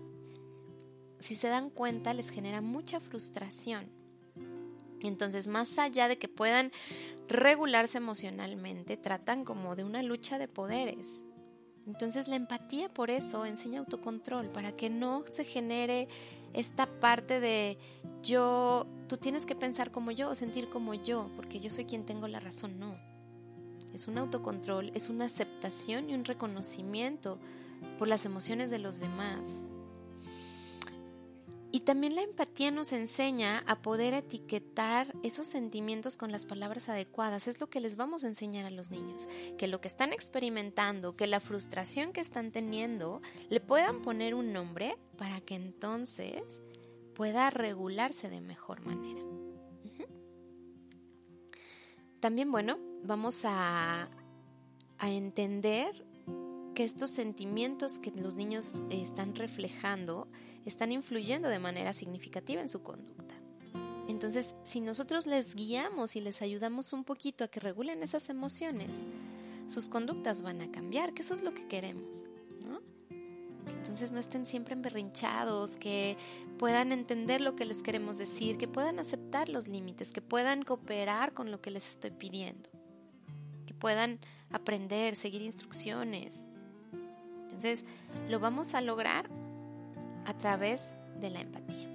si 1.19 1.35
se 1.35 1.47
dan 1.47 1.69
cuenta, 1.69 2.13
les 2.13 2.29
genera 2.29 2.61
mucha 2.61 2.99
frustración. 2.99 3.89
Entonces, 5.01 5.47
más 5.47 5.77
allá 5.79 6.07
de 6.07 6.17
que 6.17 6.27
puedan 6.27 6.71
regularse 7.27 7.97
emocionalmente, 7.97 8.97
tratan 8.97 9.45
como 9.45 9.75
de 9.75 9.83
una 9.83 10.01
lucha 10.01 10.39
de 10.39 10.47
poderes. 10.47 11.27
Entonces 11.87 12.27
la 12.27 12.35
empatía 12.35 12.93
por 12.93 13.09
eso 13.09 13.45
enseña 13.45 13.79
autocontrol, 13.79 14.51
para 14.51 14.73
que 14.73 14.89
no 14.89 15.23
se 15.31 15.45
genere 15.45 16.09
esta 16.53 16.85
parte 16.85 17.39
de 17.39 17.77
yo, 18.21 18.85
tú 19.07 19.15
tienes 19.15 19.45
que 19.45 19.55
pensar 19.55 19.89
como 19.89 20.11
yo 20.11 20.29
o 20.29 20.35
sentir 20.35 20.69
como 20.69 20.93
yo, 20.93 21.31
porque 21.37 21.61
yo 21.61 21.71
soy 21.71 21.85
quien 21.85 22.05
tengo 22.05 22.27
la 22.27 22.41
razón, 22.41 22.77
no. 22.77 22.97
Es 23.93 24.07
un 24.07 24.17
autocontrol, 24.17 24.91
es 24.95 25.07
una 25.07 25.25
aceptación 25.25 26.09
y 26.09 26.13
un 26.13 26.25
reconocimiento 26.25 27.39
por 27.97 28.09
las 28.09 28.25
emociones 28.25 28.69
de 28.69 28.79
los 28.79 28.99
demás. 28.99 29.61
Y 31.71 31.81
también 31.81 32.15
la 32.15 32.21
empatía 32.21 32.71
nos 32.71 32.93
enseña 32.93 33.63
a 33.67 33.81
poder 33.81 34.13
etiquetar 34.13 35.13
esos 35.23 35.47
sentimientos 35.47 36.15
con 36.15 36.31
las 36.31 36.45
palabras 36.45 36.87
adecuadas. 36.89 37.47
Es 37.47 37.59
lo 37.59 37.69
que 37.69 37.81
les 37.81 37.97
vamos 37.97 38.23
a 38.23 38.27
enseñar 38.27 38.65
a 38.65 38.71
los 38.71 38.89
niños. 38.89 39.27
Que 39.57 39.67
lo 39.67 39.81
que 39.81 39.87
están 39.87 40.13
experimentando, 40.13 41.15
que 41.15 41.27
la 41.27 41.39
frustración 41.39 42.13
que 42.13 42.21
están 42.21 42.51
teniendo, 42.51 43.21
le 43.49 43.59
puedan 43.59 44.01
poner 44.01 44.33
un 44.33 44.53
nombre 44.53 44.97
para 45.17 45.41
que 45.41 45.55
entonces 45.55 46.61
pueda 47.13 47.49
regularse 47.49 48.29
de 48.29 48.41
mejor 48.41 48.81
manera. 48.81 49.21
También, 52.19 52.51
bueno, 52.51 52.79
vamos 53.03 53.43
a, 53.45 54.09
entender 54.99 56.05
que 56.73 56.83
estos 56.83 57.11
sentimientos 57.11 57.99
que 57.99 58.11
los 58.11 58.35
niños 58.35 58.81
están 58.89 59.35
reflejando 59.35 60.27
están 60.69 60.91
influyendo 60.91 61.49
de 61.49 61.59
manera 61.59 61.93
significativa 61.93 62.61
en 62.61 62.69
su 62.69 62.83
conducta. 62.83 63.35
Entonces, 64.07 64.55
si 64.63 64.79
nosotros 64.79 65.25
les 65.25 65.55
guiamos 65.55 66.15
y 66.15 66.21
les 66.21 66.41
ayudamos 66.41 66.93
un 66.93 67.03
poquito 67.03 67.43
a 67.43 67.49
que 67.49 67.59
regulen 67.59 68.03
esas 68.03 68.29
emociones, 68.29 69.05
sus 69.67 69.89
conductas 69.89 70.41
van 70.41 70.61
a 70.61 70.71
cambiar, 70.71 71.13
que 71.13 71.21
eso 71.21 71.33
es 71.33 71.41
lo 71.41 71.53
que 71.53 71.67
queremos, 71.67 72.27
¿no? 72.65 72.81
Entonces 73.67 74.11
no 74.11 74.19
estén 74.19 74.45
siempre 74.45 74.73
emberrinchados, 74.73 75.75
que 75.75 76.15
puedan 76.57 76.93
entender 76.93 77.41
lo 77.41 77.55
que 77.57 77.65
les 77.65 77.83
queremos 77.83 78.17
decir, 78.17 78.57
que 78.57 78.69
puedan 78.69 78.99
aceptar 78.99 79.49
los 79.49 79.67
límites, 79.67 80.13
que 80.13 80.21
puedan 80.21 80.63
cooperar 80.63 81.33
con 81.33 81.51
lo 81.51 81.61
que 81.61 81.71
les 81.71 81.89
estoy 81.89 82.11
pidiendo, 82.11 82.69
que 83.65 83.73
puedan 83.73 84.19
aprender, 84.51 85.17
seguir 85.17 85.41
instrucciones. 85.41 86.47
Entonces, 87.43 87.83
lo 88.29 88.39
vamos 88.39 88.73
a 88.73 88.79
lograr 88.79 89.29
a 90.27 90.33
través 90.33 90.93
de 91.19 91.29
la 91.29 91.41
empatía. 91.41 91.87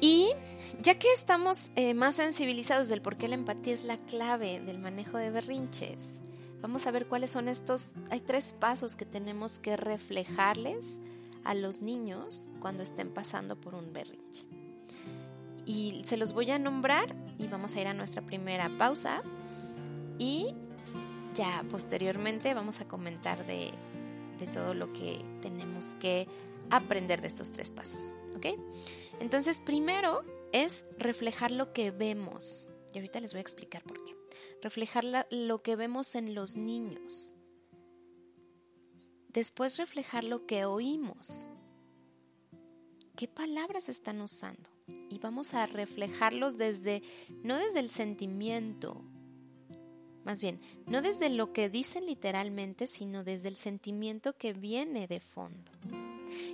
Y 0.00 0.30
ya 0.82 0.98
que 0.98 1.12
estamos 1.12 1.70
eh, 1.76 1.94
más 1.94 2.16
sensibilizados 2.16 2.88
del 2.88 3.02
por 3.02 3.16
qué 3.16 3.28
la 3.28 3.36
empatía 3.36 3.72
es 3.74 3.84
la 3.84 3.98
clave 3.98 4.60
del 4.60 4.78
manejo 4.78 5.16
de 5.18 5.30
berrinches, 5.30 6.20
vamos 6.60 6.86
a 6.86 6.90
ver 6.90 7.06
cuáles 7.06 7.30
son 7.30 7.48
estos. 7.48 7.92
Hay 8.10 8.20
tres 8.20 8.52
pasos 8.52 8.96
que 8.96 9.04
tenemos 9.04 9.58
que 9.58 9.76
reflejarles 9.76 11.00
a 11.44 11.54
los 11.54 11.82
niños 11.82 12.48
cuando 12.60 12.82
estén 12.82 13.10
pasando 13.10 13.60
por 13.60 13.74
un 13.74 13.92
berrinche. 13.92 14.44
Y 15.66 16.02
se 16.04 16.16
los 16.16 16.32
voy 16.32 16.50
a 16.50 16.58
nombrar 16.58 17.14
y 17.38 17.46
vamos 17.46 17.76
a 17.76 17.80
ir 17.80 17.86
a 17.86 17.94
nuestra 17.94 18.22
primera 18.22 18.70
pausa 18.76 19.22
y 20.18 20.54
ya 21.34 21.64
posteriormente 21.70 22.54
vamos 22.54 22.80
a 22.80 22.88
comentar 22.88 23.46
de 23.46 23.70
de 24.40 24.46
todo 24.46 24.74
lo 24.74 24.92
que 24.92 25.24
tenemos 25.42 25.94
que 25.96 26.26
aprender 26.70 27.20
de 27.20 27.28
estos 27.28 27.52
tres 27.52 27.70
pasos. 27.70 28.14
¿Ok? 28.36 28.46
Entonces, 29.20 29.60
primero 29.60 30.24
es 30.52 30.86
reflejar 30.98 31.50
lo 31.50 31.72
que 31.72 31.90
vemos. 31.90 32.70
Y 32.92 32.98
ahorita 32.98 33.20
les 33.20 33.32
voy 33.32 33.38
a 33.38 33.42
explicar 33.42 33.82
por 33.82 34.02
qué. 34.04 34.16
Reflejar 34.62 35.04
lo 35.30 35.62
que 35.62 35.76
vemos 35.76 36.14
en 36.14 36.34
los 36.34 36.56
niños. 36.56 37.34
Después 39.28 39.76
reflejar 39.76 40.24
lo 40.24 40.46
que 40.46 40.64
oímos. 40.64 41.50
¿Qué 43.16 43.28
palabras 43.28 43.88
están 43.88 44.20
usando? 44.22 44.70
Y 45.08 45.18
vamos 45.18 45.54
a 45.54 45.66
reflejarlos 45.66 46.56
desde, 46.56 47.02
no 47.44 47.56
desde 47.58 47.80
el 47.80 47.90
sentimiento, 47.90 49.04
más 50.24 50.40
bien, 50.40 50.60
no 50.86 51.02
desde 51.02 51.30
lo 51.30 51.52
que 51.52 51.68
dicen 51.68 52.06
literalmente, 52.06 52.86
sino 52.86 53.24
desde 53.24 53.48
el 53.48 53.56
sentimiento 53.56 54.36
que 54.36 54.52
viene 54.52 55.06
de 55.06 55.20
fondo. 55.20 55.72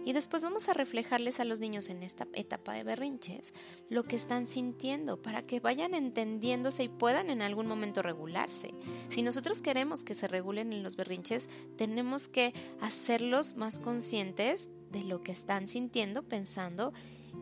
Y 0.05 0.13
después 0.13 0.43
vamos 0.43 0.69
a 0.69 0.75
reflejarles 0.75 1.41
a 1.41 1.45
los 1.45 1.61
niños 1.61 1.91
en 1.91 2.03
esta 2.03 2.27
etapa 2.33 2.73
de 2.73 2.85
berrinches 2.85 3.53
lo 3.91 4.05
que 4.05 4.17
están 4.17 4.49
sintiendo 4.49 5.21
para 5.21 5.43
que 5.43 5.61
vayan 5.61 5.95
entendiéndose 5.95 6.85
y 6.85 6.89
puedan 6.89 7.31
en 7.31 7.43
algún 7.43 7.67
momento 7.67 8.03
regularse. 8.03 8.73
Si 9.09 9.23
nosotros 9.23 9.63
queremos 9.63 10.05
que 10.05 10.15
se 10.15 10.29
regulen 10.29 10.73
en 10.73 10.83
los 10.83 10.97
berrinches, 10.97 11.49
tenemos 11.77 12.29
que 12.29 12.55
hacerlos 12.81 13.57
más 13.57 13.81
conscientes 13.81 14.71
de 14.91 15.05
lo 15.05 15.23
que 15.23 15.33
están 15.33 15.69
sintiendo, 15.69 16.23
pensando 16.23 16.93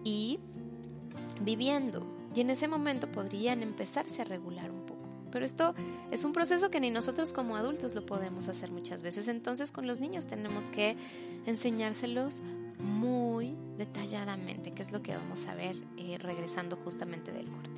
y 0.03 0.41
viviendo. 1.41 2.07
Y 2.35 2.41
en 2.41 2.51
ese 2.51 2.67
momento 2.67 3.11
podrían 3.13 3.63
empezarse 3.63 4.23
a 4.23 4.25
regular 4.25 4.71
un 4.71 4.84
pero 5.35 5.45
esto 5.45 5.75
es 6.13 6.25
un 6.25 6.33
proceso 6.33 6.71
que 6.71 6.79
ni 6.79 6.91
nosotros 6.91 7.33
como 7.33 7.57
adultos 7.57 7.97
lo 7.97 8.07
podemos 8.07 8.47
hacer 8.47 8.71
muchas 8.71 9.03
veces. 9.03 9.27
Entonces 9.27 9.73
con 9.73 9.85
los 9.85 9.99
niños 9.99 10.29
tenemos 10.29 10.69
que 10.69 10.97
enseñárselos 11.45 12.43
muy 12.79 13.57
detalladamente, 13.77 14.73
que 14.73 14.83
es 14.83 14.93
lo 14.93 15.03
que 15.03 15.17
vamos 15.17 15.49
a 15.49 15.57
ver 15.57 15.75
eh, 15.97 16.19
regresando 16.19 16.77
justamente 16.77 17.33
del 17.33 17.51
corte. 17.51 17.71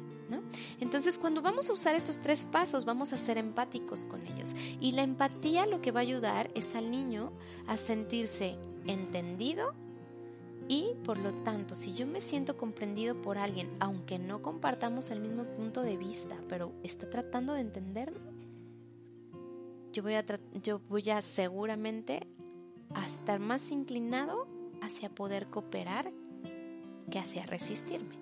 Entonces 0.80 1.18
cuando 1.18 1.40
vamos 1.40 1.70
a 1.70 1.72
usar 1.72 1.94
estos 1.94 2.18
tres 2.18 2.44
pasos 2.44 2.84
vamos 2.84 3.14
a 3.14 3.18
ser 3.18 3.38
empáticos 3.38 4.04
con 4.04 4.20
ellos. 4.26 4.54
Y 4.78 4.92
la 4.92 5.00
empatía 5.02 5.64
lo 5.64 5.80
que 5.80 5.92
va 5.92 6.00
a 6.00 6.02
ayudar 6.02 6.50
es 6.54 6.74
al 6.74 6.90
niño 6.90 7.32
a 7.66 7.78
sentirse 7.78 8.58
entendido 8.86 9.72
y 10.68 10.94
por 11.04 11.18
lo 11.18 11.32
tanto, 11.44 11.76
si 11.76 11.92
yo 11.92 12.06
me 12.06 12.20
siento 12.20 12.56
comprendido 12.56 13.20
por 13.22 13.38
alguien, 13.38 13.70
aunque 13.78 14.18
no 14.18 14.42
compartamos 14.42 15.10
el 15.10 15.20
mismo 15.20 15.44
punto 15.44 15.82
de 15.82 15.96
vista, 15.96 16.36
pero 16.48 16.72
está 16.82 17.08
tratando 17.08 17.52
de 17.52 17.60
entenderme, 17.60 18.18
yo 19.92 20.02
voy 20.02 20.14
a, 20.14 20.24
yo 20.62 20.80
voy 20.88 21.08
a 21.10 21.22
seguramente 21.22 22.26
a 22.94 23.06
estar 23.06 23.38
más 23.38 23.70
inclinado 23.70 24.46
hacia 24.82 25.08
poder 25.08 25.46
cooperar 25.46 26.12
que 27.10 27.18
hacia 27.18 27.46
resistirme, 27.46 28.16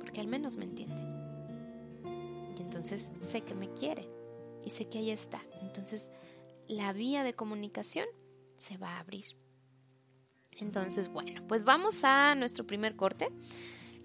porque 0.00 0.20
al 0.20 0.26
menos 0.26 0.56
me 0.56 0.64
entiende. 0.64 1.08
Y 2.58 2.62
entonces 2.62 3.12
sé 3.20 3.42
que 3.42 3.54
me 3.54 3.70
quiere 3.70 4.08
y 4.64 4.70
sé 4.70 4.88
que 4.88 4.98
ahí 4.98 5.10
está. 5.10 5.40
Entonces 5.62 6.12
la 6.66 6.92
vía 6.92 7.22
de 7.22 7.34
comunicación 7.34 8.06
se 8.56 8.76
va 8.76 8.96
a 8.96 9.00
abrir. 9.00 9.24
Entonces, 10.58 11.08
bueno, 11.08 11.42
pues 11.46 11.64
vamos 11.64 12.04
a 12.04 12.34
nuestro 12.34 12.66
primer 12.66 12.96
corte. 12.96 13.30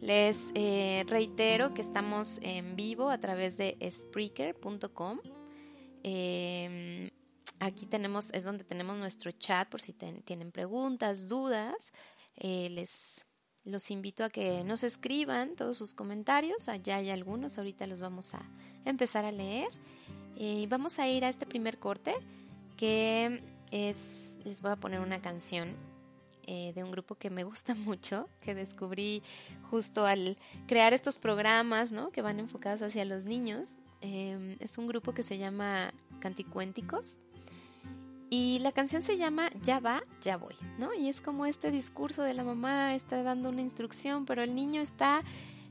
Les 0.01 0.51
eh, 0.55 1.03
reitero 1.07 1.73
que 1.73 1.81
estamos 1.81 2.39
en 2.41 2.75
vivo 2.75 3.09
a 3.09 3.19
través 3.19 3.57
de 3.57 3.77
Spreaker.com. 3.91 5.19
Em, 6.03 7.09
aquí 7.59 7.85
tenemos, 7.85 8.31
es 8.33 8.45
donde 8.45 8.63
tenemos 8.63 8.97
nuestro 8.97 9.31
chat 9.31 9.67
por 9.67 9.81
si 9.81 9.93
tienen 9.93 10.51
preguntas, 10.51 11.27
dudas. 11.27 11.91
Eh, 12.37 12.69
les 12.71 13.25
los 13.65 13.91
invito 13.91 14.23
a 14.23 14.29
que 14.29 14.63
nos 14.63 14.83
escriban 14.83 15.55
todos 15.55 15.77
sus 15.77 15.93
comentarios. 15.93 16.69
Allá 16.69 16.95
hay 16.95 17.09
algunos, 17.09 17.57
ahorita 17.57 17.85
los 17.85 18.01
vamos 18.01 18.33
a 18.33 18.41
empezar 18.85 19.25
a 19.25 19.31
leer. 19.31 19.69
Y 20.35 20.65
vamos 20.67 20.97
a 20.99 21.07
ir 21.07 21.25
a 21.25 21.29
este 21.29 21.45
primer 21.45 21.77
corte 21.77 22.15
que 22.77 23.43
es, 23.71 24.37
les 24.45 24.61
voy 24.61 24.71
a 24.71 24.77
poner 24.77 25.01
una 25.01 25.21
canción 25.21 25.75
eh, 26.51 26.73
de 26.73 26.83
un 26.83 26.89
grupo 26.89 27.13
que 27.13 27.29
me 27.29 27.43
gusta 27.43 27.75
mucho, 27.75 28.27
que 28.41 28.55
descubrí 28.55 29.21
justo 29.69 30.07
al 30.07 30.35
crear 30.65 30.93
estos 30.93 31.19
programas, 31.19 31.91
¿no? 31.91 32.09
Que 32.09 32.23
van 32.23 32.39
enfocados 32.39 32.81
hacia 32.81 33.05
los 33.05 33.25
niños. 33.25 33.77
Em, 34.01 34.57
es 34.59 34.79
un 34.79 34.87
grupo 34.87 35.13
que 35.13 35.21
se 35.21 35.37
llama 35.37 35.93
Canticuénticos. 36.19 37.19
Y 38.31 38.57
la 38.59 38.71
canción 38.71 39.03
se 39.03 39.17
llama 39.17 39.51
Ya 39.61 39.79
va, 39.79 40.01
ya 40.21 40.37
voy, 40.37 40.55
¿no? 40.79 40.91
Y 40.95 41.07
es 41.07 41.21
como 41.21 41.45
este 41.45 41.69
discurso 41.69 42.23
de 42.23 42.33
la 42.33 42.43
mamá 42.43 42.95
está 42.95 43.21
dando 43.21 43.49
una 43.49 43.61
instrucción, 43.61 44.25
pero 44.25 44.41
el 44.41 44.55
niño 44.55 44.81
está, 44.81 45.21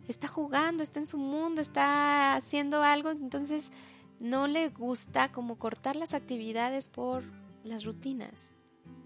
está 0.07 0.29
jugando, 0.29 0.85
está 0.85 1.01
en 1.01 1.09
su 1.09 1.19
mundo, 1.19 1.61
está 1.61 2.37
haciendo 2.37 2.85
algo, 2.85 3.11
entonces 3.11 3.73
no 4.21 4.47
le 4.47 4.69
gusta 4.69 5.33
como 5.33 5.59
cortar 5.59 5.97
las 5.97 6.15
actividades 6.15 6.89
por 6.89 7.25
las 7.65 7.85
rutinas. 7.85 8.53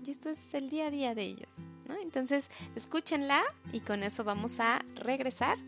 Y 0.05 0.11
esto 0.11 0.31
es 0.31 0.53
el 0.55 0.69
día 0.69 0.87
a 0.87 0.91
día 0.91 1.15
de 1.15 1.23
ellos. 1.23 1.69
¿no? 1.87 1.95
Entonces, 2.01 2.51
escúchenla 2.75 3.43
y 3.73 3.81
con 3.81 4.03
eso 4.03 4.25
vamos 4.25 4.59
a 4.59 4.81
regresar 4.97 5.59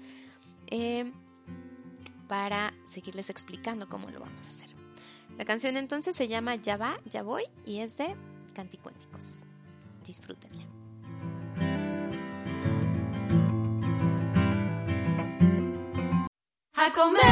eh, 0.69 1.13
para 2.27 2.75
seguirles 2.85 3.31
explicando 3.31 3.89
cómo 3.89 4.11
lo 4.11 4.19
vamos 4.19 4.47
a 4.47 4.49
hacer. 4.49 4.69
La 5.39 5.45
canción 5.45 5.77
entonces 5.77 6.17
se 6.17 6.27
llama 6.29 6.57
Ya 6.57 6.77
va, 6.77 6.97
ya 7.05 7.23
voy 7.23 7.45
y 7.65 7.79
es 7.79 7.97
de 7.97 8.17
Canticuénticos. 8.55 9.45
Disfrútenla. 10.05 10.65
A 16.75 16.93
comer. 16.93 17.23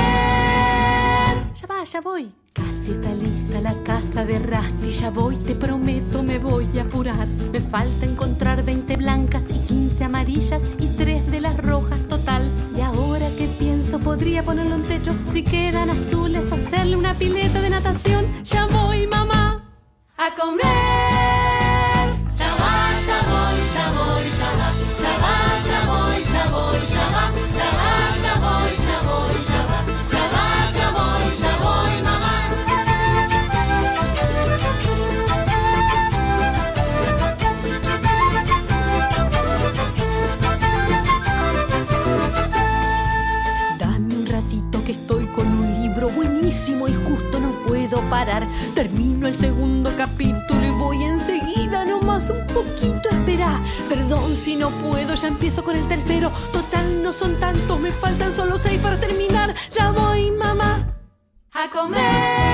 Ya 1.55 1.66
va, 1.66 1.84
ya 1.84 2.00
voy. 2.00 2.32
Casi 2.53 2.92
está 2.92 3.14
lista 3.14 3.61
la 3.61 3.74
casa 3.82 4.01
de 4.14 4.38
Rasti, 4.38 4.90
ya 4.90 5.10
voy, 5.10 5.36
te 5.36 5.54
prometo, 5.54 6.22
me 6.22 6.38
voy 6.38 6.66
a 6.78 6.82
apurar. 6.82 7.26
Me 7.50 7.60
falta 7.60 8.04
encontrar 8.04 8.62
20 8.62 8.96
blancas 8.96 9.42
y 9.48 9.58
15 9.66 10.04
amarillas 10.04 10.60
y 10.78 10.86
3 10.86 11.30
de 11.30 11.40
las 11.40 11.56
rojas 11.56 11.98
total. 12.08 12.42
Y 12.76 12.82
ahora 12.82 13.26
que 13.38 13.46
pienso, 13.58 13.98
podría 13.98 14.44
ponerle 14.44 14.74
un 14.74 14.82
techo 14.82 15.14
si 15.32 15.42
quedan 15.42 15.88
azules, 15.88 16.52
hacerle 16.52 16.96
una 16.96 17.14
pileta 17.14 17.62
de 17.62 17.70
natación. 17.70 18.26
Ya 18.44 18.66
voy, 18.66 19.06
mamá, 19.06 19.64
a 20.18 20.34
comer. 20.34 21.32
Termino 48.73 49.27
el 49.27 49.35
segundo 49.35 49.93
capítulo 49.97 50.64
y 50.64 50.70
voy 50.79 51.03
enseguida, 51.03 51.85
nomás 51.85 52.31
un 52.31 52.47
poquito 52.47 53.09
espera. 53.11 53.61
Perdón 53.89 54.37
si 54.37 54.55
no 54.55 54.70
puedo, 54.70 55.14
ya 55.14 55.27
empiezo 55.27 55.64
con 55.64 55.75
el 55.75 55.89
tercero. 55.89 56.31
Total, 56.53 57.03
no 57.03 57.12
son 57.12 57.41
tantos, 57.41 57.81
me 57.81 57.91
faltan 57.91 58.33
solo 58.37 58.59
seis 58.59 58.81
para 58.81 58.97
terminar. 58.97 59.53
Ya 59.73 59.91
voy, 59.91 60.31
mamá, 60.31 60.95
a 61.53 61.68
comer. 61.68 62.51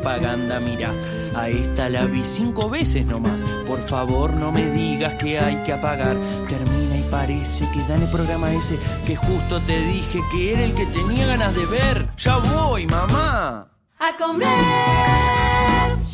Propaganda, 0.00 0.58
mira. 0.60 0.90
A 1.34 1.48
esta 1.48 1.88
la 1.88 2.06
vi 2.06 2.24
cinco 2.24 2.68
veces 2.70 3.04
nomás. 3.04 3.40
Por 3.66 3.80
favor, 3.80 4.32
no 4.32 4.50
me 4.50 4.64
digas 4.70 5.14
que 5.14 5.38
hay 5.38 5.56
que 5.64 5.72
apagar. 5.72 6.16
Termina 6.48 6.96
y 6.96 7.02
parece 7.10 7.68
que 7.70 7.80
dan 7.88 8.02
el 8.02 8.10
programa 8.10 8.52
ese 8.52 8.78
que 9.06 9.14
justo 9.14 9.60
te 9.60 9.78
dije 9.80 10.20
que 10.32 10.52
era 10.54 10.64
el 10.64 10.74
que 10.74 10.86
tenía 10.86 11.26
ganas 11.26 11.54
de 11.54 11.66
ver. 11.66 12.08
Ya 12.16 12.38
voy, 12.38 12.86
mamá. 12.86 13.68
A 13.98 14.16
comer. 14.16 14.48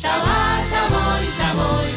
Ya 0.01 0.17
va, 0.17 0.61
ya 0.71 0.83
voy, 0.93 1.25
ya 1.39 1.53
voy, 1.53 1.91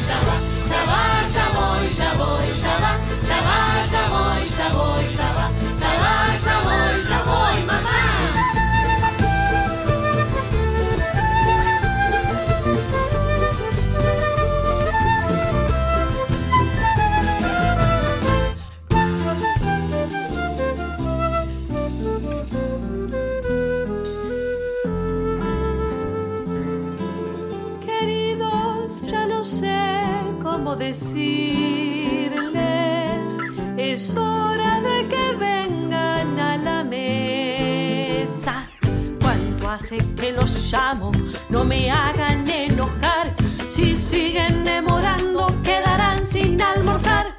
que 39.99 40.31
los 40.31 40.71
llamo? 40.71 41.11
No 41.49 41.65
me 41.65 41.91
hagan 41.91 42.49
enojar. 42.49 43.35
Si 43.71 43.95
siguen 43.95 44.63
demorando, 44.63 45.47
quedarán 45.63 46.25
sin 46.25 46.61
almorzar. 46.61 47.35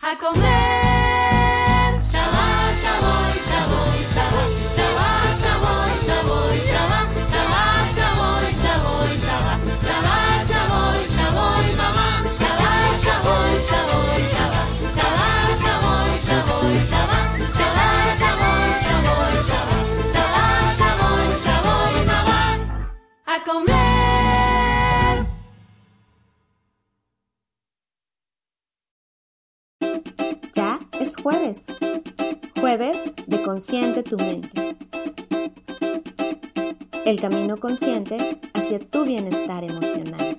A 0.00 0.16
comer. 0.16 2.00
Ya 2.12 2.24
va, 2.34 2.72
ya 2.82 2.94
voy, 3.04 3.34
ya 3.50 3.66
voy, 3.66 3.89
comer. 23.52 25.26
Ya 30.52 30.78
es 31.00 31.16
jueves. 31.16 31.58
Jueves 32.60 32.96
de 33.26 33.42
Consciente 33.42 34.02
tu 34.02 34.16
mente. 34.16 34.76
El 37.04 37.20
camino 37.20 37.56
consciente 37.56 38.16
hacia 38.54 38.78
tu 38.78 39.04
bienestar 39.04 39.64
emocional. 39.64 40.38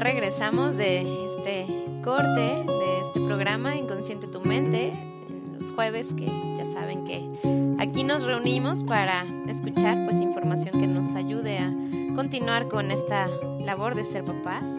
Regresamos 0.00 0.76
de 0.76 1.26
este 1.26 1.66
corte, 2.02 2.64
de 2.64 3.00
este 3.00 3.20
programa 3.20 3.76
Inconsciente 3.76 4.26
tu 4.26 4.40
mente, 4.40 4.88
en 4.88 5.54
los 5.54 5.72
jueves 5.72 6.14
que 6.14 6.26
ya 6.56 6.64
saben 6.66 7.04
que 7.04 7.28
aquí 7.78 8.04
nos 8.04 8.24
reunimos 8.24 8.84
para 8.84 9.24
escuchar 9.48 10.04
pues 10.04 10.20
información 10.20 10.80
que 10.80 10.86
nos 10.86 11.14
ayude 11.14 11.58
a 11.58 11.72
continuar 12.14 12.68
con 12.68 12.90
esta 12.90 13.28
labor 13.60 13.94
de 13.94 14.04
ser 14.04 14.24
papás 14.24 14.70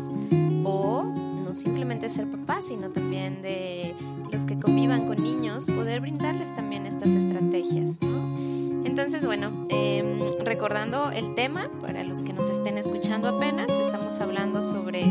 o 0.63 1.03
no 1.03 1.53
simplemente 1.53 2.09
ser 2.09 2.29
papás, 2.29 2.67
sino 2.67 2.89
también 2.89 3.41
de 3.41 3.95
los 4.31 4.45
que 4.45 4.59
convivan 4.59 5.07
con 5.07 5.21
niños, 5.21 5.65
poder 5.65 6.01
brindarles 6.01 6.55
también 6.55 6.85
estas 6.85 7.11
estrategias, 7.11 8.01
¿no? 8.01 8.48
Entonces, 8.89 9.23
bueno, 9.23 9.67
eh, 9.69 10.33
recordando 10.39 11.11
el 11.11 11.35
tema, 11.35 11.69
para 11.79 12.03
los 12.03 12.23
que 12.23 12.33
nos 12.33 12.49
estén 12.49 12.79
escuchando 12.79 13.27
apenas, 13.27 13.69
estamos 13.69 14.19
hablando 14.19 14.63
sobre 14.63 15.03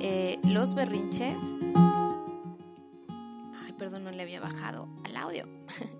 eh, 0.00 0.38
los 0.44 0.74
berrinches. 0.74 1.42
Ay, 3.62 3.72
perdón, 3.76 4.04
no 4.04 4.10
le 4.12 4.22
había 4.22 4.40
bajado 4.40 4.88
al 5.04 5.14
audio. 5.18 5.46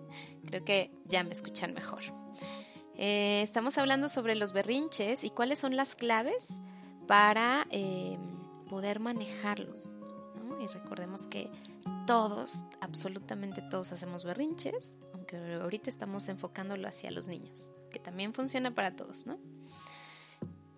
Creo 0.46 0.64
que 0.64 0.90
ya 1.04 1.22
me 1.22 1.32
escuchan 1.32 1.74
mejor. 1.74 2.00
Eh, 2.94 3.42
estamos 3.42 3.76
hablando 3.76 4.08
sobre 4.08 4.34
los 4.34 4.54
berrinches 4.54 5.22
y 5.22 5.28
cuáles 5.28 5.58
son 5.58 5.76
las 5.76 5.96
claves 5.96 6.62
para 7.06 7.66
eh, 7.72 8.16
poder 8.70 9.00
manejarlos. 9.00 9.92
Y 10.62 10.66
recordemos 10.68 11.26
que 11.26 11.50
todos, 12.06 12.62
absolutamente 12.80 13.60
todos 13.60 13.92
hacemos 13.92 14.24
berrinches, 14.24 14.96
aunque 15.26 15.54
ahorita 15.54 15.90
estamos 15.90 16.28
enfocándolo 16.28 16.86
hacia 16.88 17.10
los 17.10 17.28
niños, 17.28 17.70
que 17.90 17.98
también 17.98 18.32
funciona 18.32 18.74
para 18.74 18.94
todos, 18.94 19.26
¿no? 19.26 19.38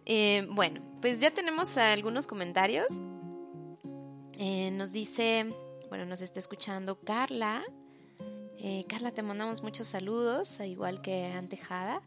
Eh, 0.07 0.47
bueno, 0.51 0.81
pues 1.03 1.21
ya 1.21 1.31
tenemos 1.31 1.77
algunos 1.77 2.27
comentarios. 2.27 2.87
Eh, 4.39 4.71
nos 4.73 4.93
dice 4.93 5.55
bueno, 5.89 6.07
nos 6.07 6.21
está 6.21 6.39
escuchando 6.39 6.99
Carla. 7.01 7.63
Eh, 8.59 8.85
Carla, 8.89 9.11
te 9.11 9.23
mandamos 9.23 9.63
muchos 9.63 9.87
saludos, 9.87 10.61
igual 10.61 11.01
que 11.03 11.27
Antejada. 11.27 12.03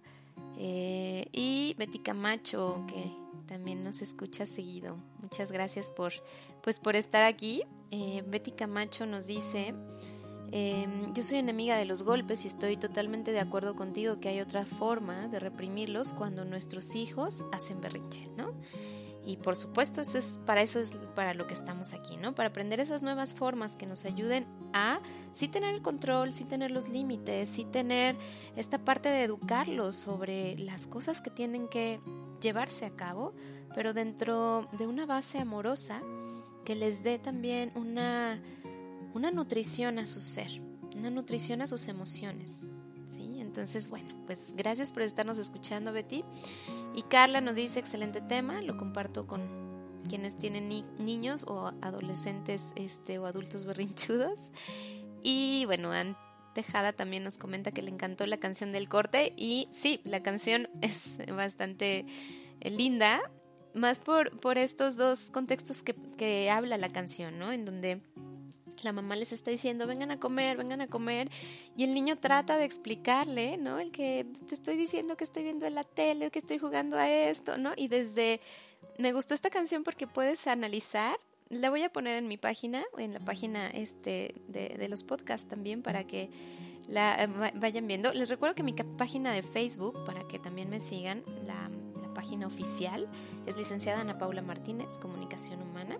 Y 0.57 1.75
Betty 1.77 1.99
Camacho, 1.99 2.85
que 2.87 3.11
también 3.47 3.83
nos 3.83 4.01
escucha 4.01 4.45
seguido. 4.45 4.97
Muchas 5.19 5.51
gracias 5.51 5.89
por, 5.89 6.13
pues, 6.61 6.79
por 6.79 6.95
estar 6.95 7.23
aquí. 7.23 7.63
Betty 8.27 8.51
Camacho 8.51 9.07
nos 9.07 9.25
dice, 9.25 9.73
em, 10.51 11.13
yo 11.13 11.23
soy 11.23 11.37
enemiga 11.37 11.77
de 11.77 11.85
los 11.85 12.03
golpes 12.03 12.45
y 12.45 12.47
estoy 12.47 12.77
totalmente 12.77 13.31
de 13.31 13.39
acuerdo 13.39 13.75
contigo 13.75 14.19
que 14.19 14.29
hay 14.29 14.39
otra 14.39 14.65
forma 14.65 15.27
de 15.27 15.39
reprimirlos 15.39 16.13
cuando 16.13 16.45
nuestros 16.45 16.95
hijos 16.95 17.45
hacen 17.51 17.81
berrinche, 17.81 18.29
¿no? 18.37 18.53
Y 19.23 19.37
por 19.37 19.55
supuesto, 19.55 20.01
eso 20.01 20.17
es, 20.17 20.39
para 20.45 20.61
eso 20.61 20.79
es 20.79 20.93
para 21.15 21.33
lo 21.35 21.45
que 21.45 21.53
estamos 21.53 21.93
aquí, 21.93 22.17
¿no? 22.17 22.33
Para 22.33 22.49
aprender 22.49 22.79
esas 22.79 23.03
nuevas 23.03 23.35
formas 23.35 23.75
que 23.75 23.85
nos 23.85 24.05
ayuden 24.05 24.47
a 24.73 24.99
sí 25.31 25.47
tener 25.47 25.75
el 25.75 25.81
control, 25.81 26.33
sí 26.33 26.43
tener 26.43 26.71
los 26.71 26.89
límites, 26.89 27.49
sí 27.49 27.65
tener 27.65 28.15
esta 28.55 28.79
parte 28.79 29.09
de 29.09 29.23
educarlos 29.23 29.95
sobre 29.95 30.57
las 30.57 30.87
cosas 30.87 31.21
que 31.21 31.29
tienen 31.29 31.67
que 31.67 31.99
llevarse 32.41 32.85
a 32.85 32.95
cabo, 32.95 33.35
pero 33.75 33.93
dentro 33.93 34.67
de 34.77 34.87
una 34.87 35.05
base 35.05 35.37
amorosa 35.37 36.01
que 36.65 36.75
les 36.75 37.03
dé 37.03 37.19
también 37.19 37.71
una, 37.75 38.41
una 39.13 39.31
nutrición 39.31 39.99
a 39.99 40.07
su 40.07 40.19
ser, 40.19 40.49
una 40.95 41.09
nutrición 41.09 41.61
a 41.61 41.67
sus 41.67 41.87
emociones. 41.87 42.59
¿sí? 43.09 43.39
Entonces, 43.39 43.89
bueno, 43.89 44.13
pues 44.25 44.53
gracias 44.55 44.91
por 44.91 45.03
estarnos 45.03 45.37
escuchando, 45.37 45.93
Betty. 45.93 46.23
Y 46.95 47.03
Carla 47.03 47.41
nos 47.41 47.55
dice, 47.55 47.79
excelente 47.79 48.21
tema, 48.21 48.61
lo 48.61 48.77
comparto 48.77 49.27
con 49.27 49.71
quienes 50.07 50.37
tienen 50.37 50.67
niños 50.97 51.45
o 51.47 51.71
adolescentes 51.81 52.73
este, 52.75 53.19
o 53.19 53.25
adultos 53.25 53.65
berrinchudos. 53.65 54.51
Y 55.23 55.65
bueno, 55.65 55.91
Ann 55.91 56.17
Tejada 56.53 56.91
también 56.91 57.23
nos 57.23 57.37
comenta 57.37 57.71
que 57.71 57.81
le 57.81 57.91
encantó 57.91 58.25
la 58.25 58.37
canción 58.37 58.73
del 58.73 58.89
corte 58.89 59.33
y 59.37 59.67
sí, 59.71 60.01
la 60.03 60.21
canción 60.21 60.69
es 60.81 61.17
bastante 61.33 62.05
eh, 62.59 62.69
linda, 62.69 63.21
más 63.73 63.99
por, 63.99 64.37
por 64.39 64.57
estos 64.57 64.97
dos 64.97 65.31
contextos 65.31 65.81
que, 65.81 65.95
que 66.17 66.49
habla 66.51 66.77
la 66.77 66.91
canción, 66.91 67.39
¿no? 67.39 67.53
En 67.53 67.63
donde 67.63 68.01
la 68.83 68.91
mamá 68.91 69.15
les 69.15 69.31
está 69.31 69.51
diciendo, 69.51 69.87
vengan 69.87 70.11
a 70.11 70.19
comer, 70.19 70.57
vengan 70.57 70.81
a 70.81 70.87
comer, 70.87 71.29
y 71.75 71.83
el 71.83 71.93
niño 71.93 72.17
trata 72.17 72.57
de 72.57 72.65
explicarle, 72.65 73.57
¿no? 73.57 73.79
El 73.79 73.91
que 73.91 74.25
te 74.47 74.55
estoy 74.55 74.77
diciendo 74.77 75.15
que 75.17 75.23
estoy 75.23 75.43
viendo 75.43 75.65
en 75.65 75.75
la 75.75 75.83
tele, 75.83 76.31
que 76.31 76.39
estoy 76.39 76.57
jugando 76.57 76.97
a 76.97 77.09
esto, 77.09 77.57
¿no? 77.57 77.71
Y 77.75 77.87
desde, 77.87 78.41
me 78.97 79.13
gustó 79.13 79.33
esta 79.33 79.49
canción 79.49 79.83
porque 79.83 80.07
puedes 80.07 80.47
analizar, 80.47 81.17
la 81.49 81.69
voy 81.69 81.83
a 81.83 81.91
poner 81.91 82.17
en 82.17 82.27
mi 82.27 82.37
página, 82.37 82.83
en 82.97 83.13
la 83.13 83.19
página 83.19 83.69
este 83.69 84.35
de, 84.47 84.69
de 84.69 84.89
los 84.89 85.03
podcasts 85.03 85.47
también, 85.49 85.81
para 85.81 86.05
que 86.05 86.29
la 86.87 87.27
vayan 87.55 87.87
viendo. 87.87 88.13
Les 88.13 88.29
recuerdo 88.29 88.55
que 88.55 88.63
mi 88.63 88.73
página 88.73 89.33
de 89.33 89.43
Facebook, 89.43 90.03
para 90.05 90.27
que 90.27 90.39
también 90.39 90.69
me 90.69 90.79
sigan, 90.79 91.23
la 91.45 91.69
página 92.13 92.47
oficial, 92.47 93.07
es 93.45 93.57
licenciada 93.57 94.01
Ana 94.01 94.17
Paula 94.17 94.41
Martínez, 94.41 94.99
Comunicación 94.99 95.61
Humana. 95.61 95.97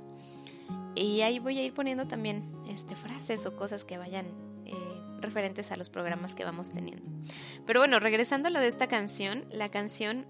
Y 1.02 1.22
ahí 1.22 1.39
voy 1.39 1.58
a 1.58 1.64
ir 1.64 1.74
poniendo 1.74 2.08
también 2.08 2.52
este, 2.70 2.95
frases 2.95 3.45
o 3.45 3.56
cosas 3.56 3.86
que 3.86 3.97
vayan 3.97 4.28
eh, 4.66 4.74
referentes 5.20 5.72
a 5.72 5.76
los 5.76 5.89
programas 5.89 6.36
que 6.36 6.45
vamos 6.45 6.72
teniendo. 6.72 7.04
Pero 7.66 7.80
bueno, 7.80 7.99
regresando 7.99 8.47
a 8.47 8.52
lo 8.52 8.60
de 8.60 8.68
esta 8.68 8.88
canción, 8.88 9.45
la 9.52 9.70
canción 9.70 10.28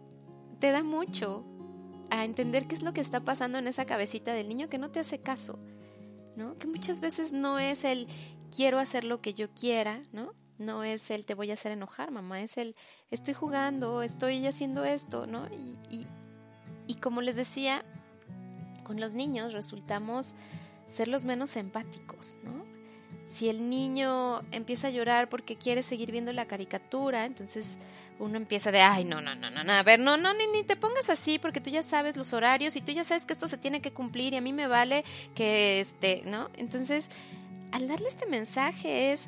te 0.59 0.71
da 0.71 0.83
mucho 0.83 1.45
a 2.09 2.25
entender 2.25 2.67
qué 2.67 2.75
es 2.75 2.83
lo 2.83 2.93
que 2.93 3.01
está 3.01 3.21
pasando 3.21 3.57
en 3.57 3.67
esa 3.67 3.85
cabecita 3.85 4.33
del 4.33 4.47
niño 4.49 4.69
que 4.69 4.77
no 4.77 4.91
te 4.91 4.99
hace 4.99 5.19
caso, 5.19 5.59
¿no? 6.35 6.57
Que 6.57 6.67
muchas 6.67 6.99
veces 6.99 7.33
no 7.33 7.57
es 7.57 7.83
el 7.83 8.07
quiero 8.55 8.79
hacer 8.79 9.03
lo 9.05 9.21
que 9.21 9.33
yo 9.33 9.49
quiera, 9.53 10.03
¿no? 10.11 10.33
No 10.57 10.83
es 10.83 11.09
el 11.09 11.25
te 11.25 11.33
voy 11.33 11.51
a 11.51 11.55
hacer 11.55 11.71
enojar, 11.71 12.11
mamá, 12.11 12.41
es 12.41 12.57
el 12.57 12.75
estoy 13.09 13.33
jugando, 13.33 14.03
estoy 14.03 14.45
haciendo 14.45 14.85
esto, 14.85 15.25
¿no? 15.25 15.47
Y, 15.89 16.05
como 17.01 17.21
les 17.21 17.35
decía, 17.35 17.83
con 18.83 18.99
los 18.99 19.15
niños 19.15 19.53
resultamos 19.53 20.35
ser 20.91 21.07
los 21.07 21.25
menos 21.25 21.55
empáticos, 21.55 22.35
¿no? 22.43 22.65
Si 23.25 23.47
el 23.47 23.69
niño 23.69 24.41
empieza 24.51 24.87
a 24.87 24.89
llorar 24.89 25.29
porque 25.29 25.55
quiere 25.55 25.83
seguir 25.83 26.11
viendo 26.11 26.33
la 26.33 26.47
caricatura, 26.47 27.25
entonces 27.25 27.77
uno 28.19 28.35
empieza 28.35 28.71
de, 28.71 28.81
ay, 28.81 29.05
no, 29.05 29.21
no, 29.21 29.35
no, 29.35 29.49
no, 29.49 29.63
no, 29.63 29.71
a 29.71 29.83
ver, 29.83 29.99
no, 29.99 30.17
no, 30.17 30.33
ni, 30.33 30.47
ni 30.47 30.63
te 30.63 30.75
pongas 30.75 31.09
así 31.09 31.39
porque 31.39 31.61
tú 31.61 31.69
ya 31.69 31.81
sabes 31.81 32.17
los 32.17 32.33
horarios 32.33 32.75
y 32.75 32.81
tú 32.81 32.91
ya 32.91 33.05
sabes 33.05 33.25
que 33.25 33.31
esto 33.31 33.47
se 33.47 33.57
tiene 33.57 33.81
que 33.81 33.93
cumplir 33.93 34.33
y 34.33 34.37
a 34.37 34.41
mí 34.41 34.51
me 34.51 34.67
vale 34.67 35.05
que, 35.33 35.79
este, 35.79 36.23
¿no? 36.25 36.49
Entonces, 36.57 37.09
al 37.71 37.87
darle 37.87 38.09
este 38.09 38.25
mensaje 38.25 39.13
es, 39.13 39.27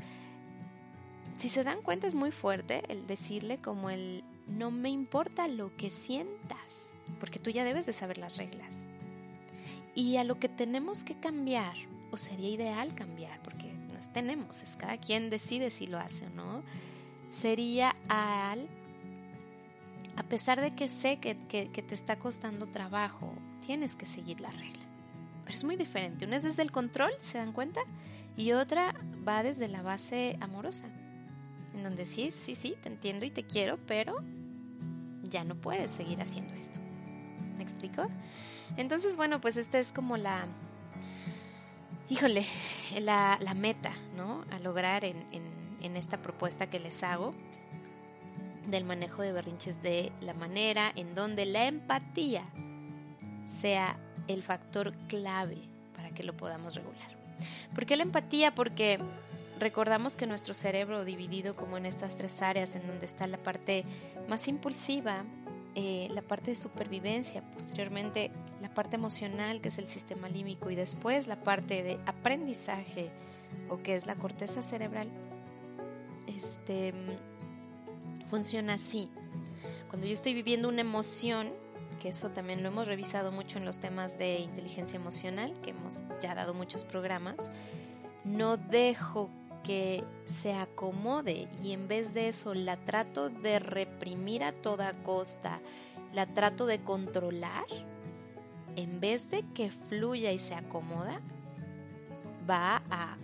si 1.37 1.47
se 1.47 1.63
dan 1.63 1.81
cuenta 1.81 2.05
es 2.05 2.13
muy 2.13 2.31
fuerte 2.31 2.83
el 2.89 3.07
decirle 3.07 3.57
como 3.57 3.89
el, 3.89 4.23
no 4.47 4.69
me 4.69 4.89
importa 4.89 5.47
lo 5.47 5.73
que 5.77 5.89
sientas, 5.89 6.91
porque 7.21 7.39
tú 7.39 7.51
ya 7.51 7.63
debes 7.63 7.85
de 7.85 7.93
saber 7.93 8.17
las 8.17 8.35
reglas. 8.35 8.79
Y 9.95 10.17
a 10.17 10.23
lo 10.23 10.39
que 10.39 10.49
tenemos 10.49 11.03
que 11.03 11.15
cambiar, 11.15 11.75
o 12.11 12.17
sería 12.17 12.49
ideal 12.49 12.95
cambiar, 12.95 13.41
porque 13.43 13.71
no 13.71 13.93
tenemos, 14.11 14.63
es 14.63 14.75
cada 14.75 14.97
quien 14.97 15.29
decide 15.29 15.69
si 15.69 15.87
lo 15.87 15.97
hace 15.97 16.25
o 16.27 16.29
no, 16.29 16.63
sería 17.29 17.95
al, 18.07 18.67
a 20.15 20.23
pesar 20.23 20.61
de 20.61 20.71
que 20.71 20.89
sé 20.89 21.17
que, 21.19 21.37
que, 21.47 21.69
que 21.69 21.81
te 21.81 21.95
está 21.95 22.17
costando 22.17 22.67
trabajo, 22.67 23.33
tienes 23.65 23.95
que 23.95 24.05
seguir 24.05 24.41
la 24.41 24.51
regla. 24.51 24.83
Pero 25.43 25.55
es 25.55 25.63
muy 25.63 25.75
diferente. 25.75 26.25
Una 26.25 26.37
es 26.37 26.43
desde 26.43 26.61
el 26.61 26.71
control, 26.71 27.11
¿se 27.19 27.37
dan 27.37 27.51
cuenta? 27.51 27.81
Y 28.37 28.53
otra 28.53 28.93
va 29.27 29.43
desde 29.43 29.67
la 29.67 29.81
base 29.81 30.37
amorosa, 30.39 30.87
en 31.75 31.83
donde 31.83 32.05
sí, 32.05 32.31
sí, 32.31 32.55
sí, 32.55 32.75
te 32.81 32.89
entiendo 32.89 33.25
y 33.25 33.31
te 33.31 33.43
quiero, 33.43 33.77
pero 33.85 34.17
ya 35.23 35.43
no 35.43 35.55
puedes 35.55 35.91
seguir 35.91 36.21
haciendo 36.21 36.53
esto. 36.53 36.79
¿Me 37.57 37.63
explico? 37.63 38.07
Entonces, 38.77 39.17
bueno, 39.17 39.39
pues 39.39 39.57
esta 39.57 39.79
es 39.79 39.91
como 39.91 40.17
la, 40.17 40.45
híjole, 42.09 42.45
la, 42.99 43.37
la 43.41 43.53
meta, 43.53 43.91
¿no? 44.15 44.45
A 44.51 44.59
lograr 44.59 45.05
en, 45.05 45.17
en, 45.31 45.43
en 45.81 45.97
esta 45.97 46.21
propuesta 46.21 46.67
que 46.67 46.79
les 46.79 47.03
hago 47.03 47.33
del 48.67 48.85
manejo 48.85 49.21
de 49.21 49.33
berrinches 49.33 49.81
de 49.83 50.11
la 50.21 50.33
manera 50.33 50.91
en 50.95 51.15
donde 51.15 51.45
la 51.45 51.67
empatía 51.67 52.43
sea 53.45 53.97
el 54.27 54.41
factor 54.41 54.93
clave 55.07 55.57
para 55.95 56.11
que 56.11 56.23
lo 56.23 56.35
podamos 56.35 56.75
regular. 56.75 57.09
¿Por 57.75 57.85
qué 57.85 57.97
la 57.97 58.03
empatía? 58.03 58.55
Porque 58.55 58.99
recordamos 59.59 60.15
que 60.15 60.27
nuestro 60.27 60.53
cerebro 60.53 61.05
dividido 61.05 61.55
como 61.55 61.77
en 61.77 61.85
estas 61.85 62.15
tres 62.15 62.41
áreas 62.41 62.75
en 62.75 62.87
donde 62.87 63.05
está 63.05 63.27
la 63.27 63.37
parte 63.37 63.83
más 64.27 64.47
impulsiva, 64.47 65.23
eh, 65.75 66.07
la 66.11 66.21
parte 66.21 66.51
de 66.51 66.57
supervivencia, 66.57 67.41
posteriormente 67.51 68.31
la 68.61 68.73
parte 68.73 68.95
emocional, 68.95 69.59
que 69.59 69.69
es 69.69 69.77
el 69.77 69.87
sistema 69.87 70.29
límbico, 70.29 70.69
y 70.69 70.75
después 70.75 71.27
la 71.27 71.43
parte 71.43 71.81
de 71.83 71.99
aprendizaje, 72.05 73.09
o 73.69 73.77
que 73.81 73.95
es 73.95 74.05
la 74.05 74.15
corteza 74.15 74.61
cerebral, 74.61 75.07
este, 76.27 76.93
funciona 78.27 78.75
así. 78.75 79.09
Cuando 79.89 80.07
yo 80.07 80.13
estoy 80.13 80.33
viviendo 80.33 80.69
una 80.69 80.81
emoción, 80.81 81.51
que 81.99 82.09
eso 82.09 82.29
también 82.29 82.61
lo 82.61 82.69
hemos 82.69 82.87
revisado 82.87 83.31
mucho 83.31 83.57
en 83.57 83.65
los 83.65 83.79
temas 83.79 84.17
de 84.17 84.39
inteligencia 84.39 84.97
emocional, 84.97 85.53
que 85.61 85.71
hemos 85.71 86.01
ya 86.21 86.35
dado 86.35 86.53
muchos 86.53 86.83
programas, 86.83 87.51
no 88.23 88.57
dejo 88.57 89.29
que 89.63 90.03
se 90.25 90.53
acomode 90.53 91.47
y 91.63 91.71
en 91.71 91.87
vez 91.87 92.13
de 92.13 92.27
eso 92.27 92.53
la 92.53 92.77
trato 92.77 93.29
de 93.29 93.59
reprimir 93.59 94.43
a 94.43 94.51
toda 94.51 94.93
costa, 95.03 95.61
la 96.13 96.25
trato 96.25 96.65
de 96.65 96.81
controlar, 96.81 97.65
en 98.75 98.99
vez 98.99 99.29
de 99.29 99.43
que 99.53 99.71
fluya 99.71 100.31
y 100.31 100.39
se 100.39 100.55
acomoda, 100.55 101.21
va 102.49 102.83
a 102.89 103.17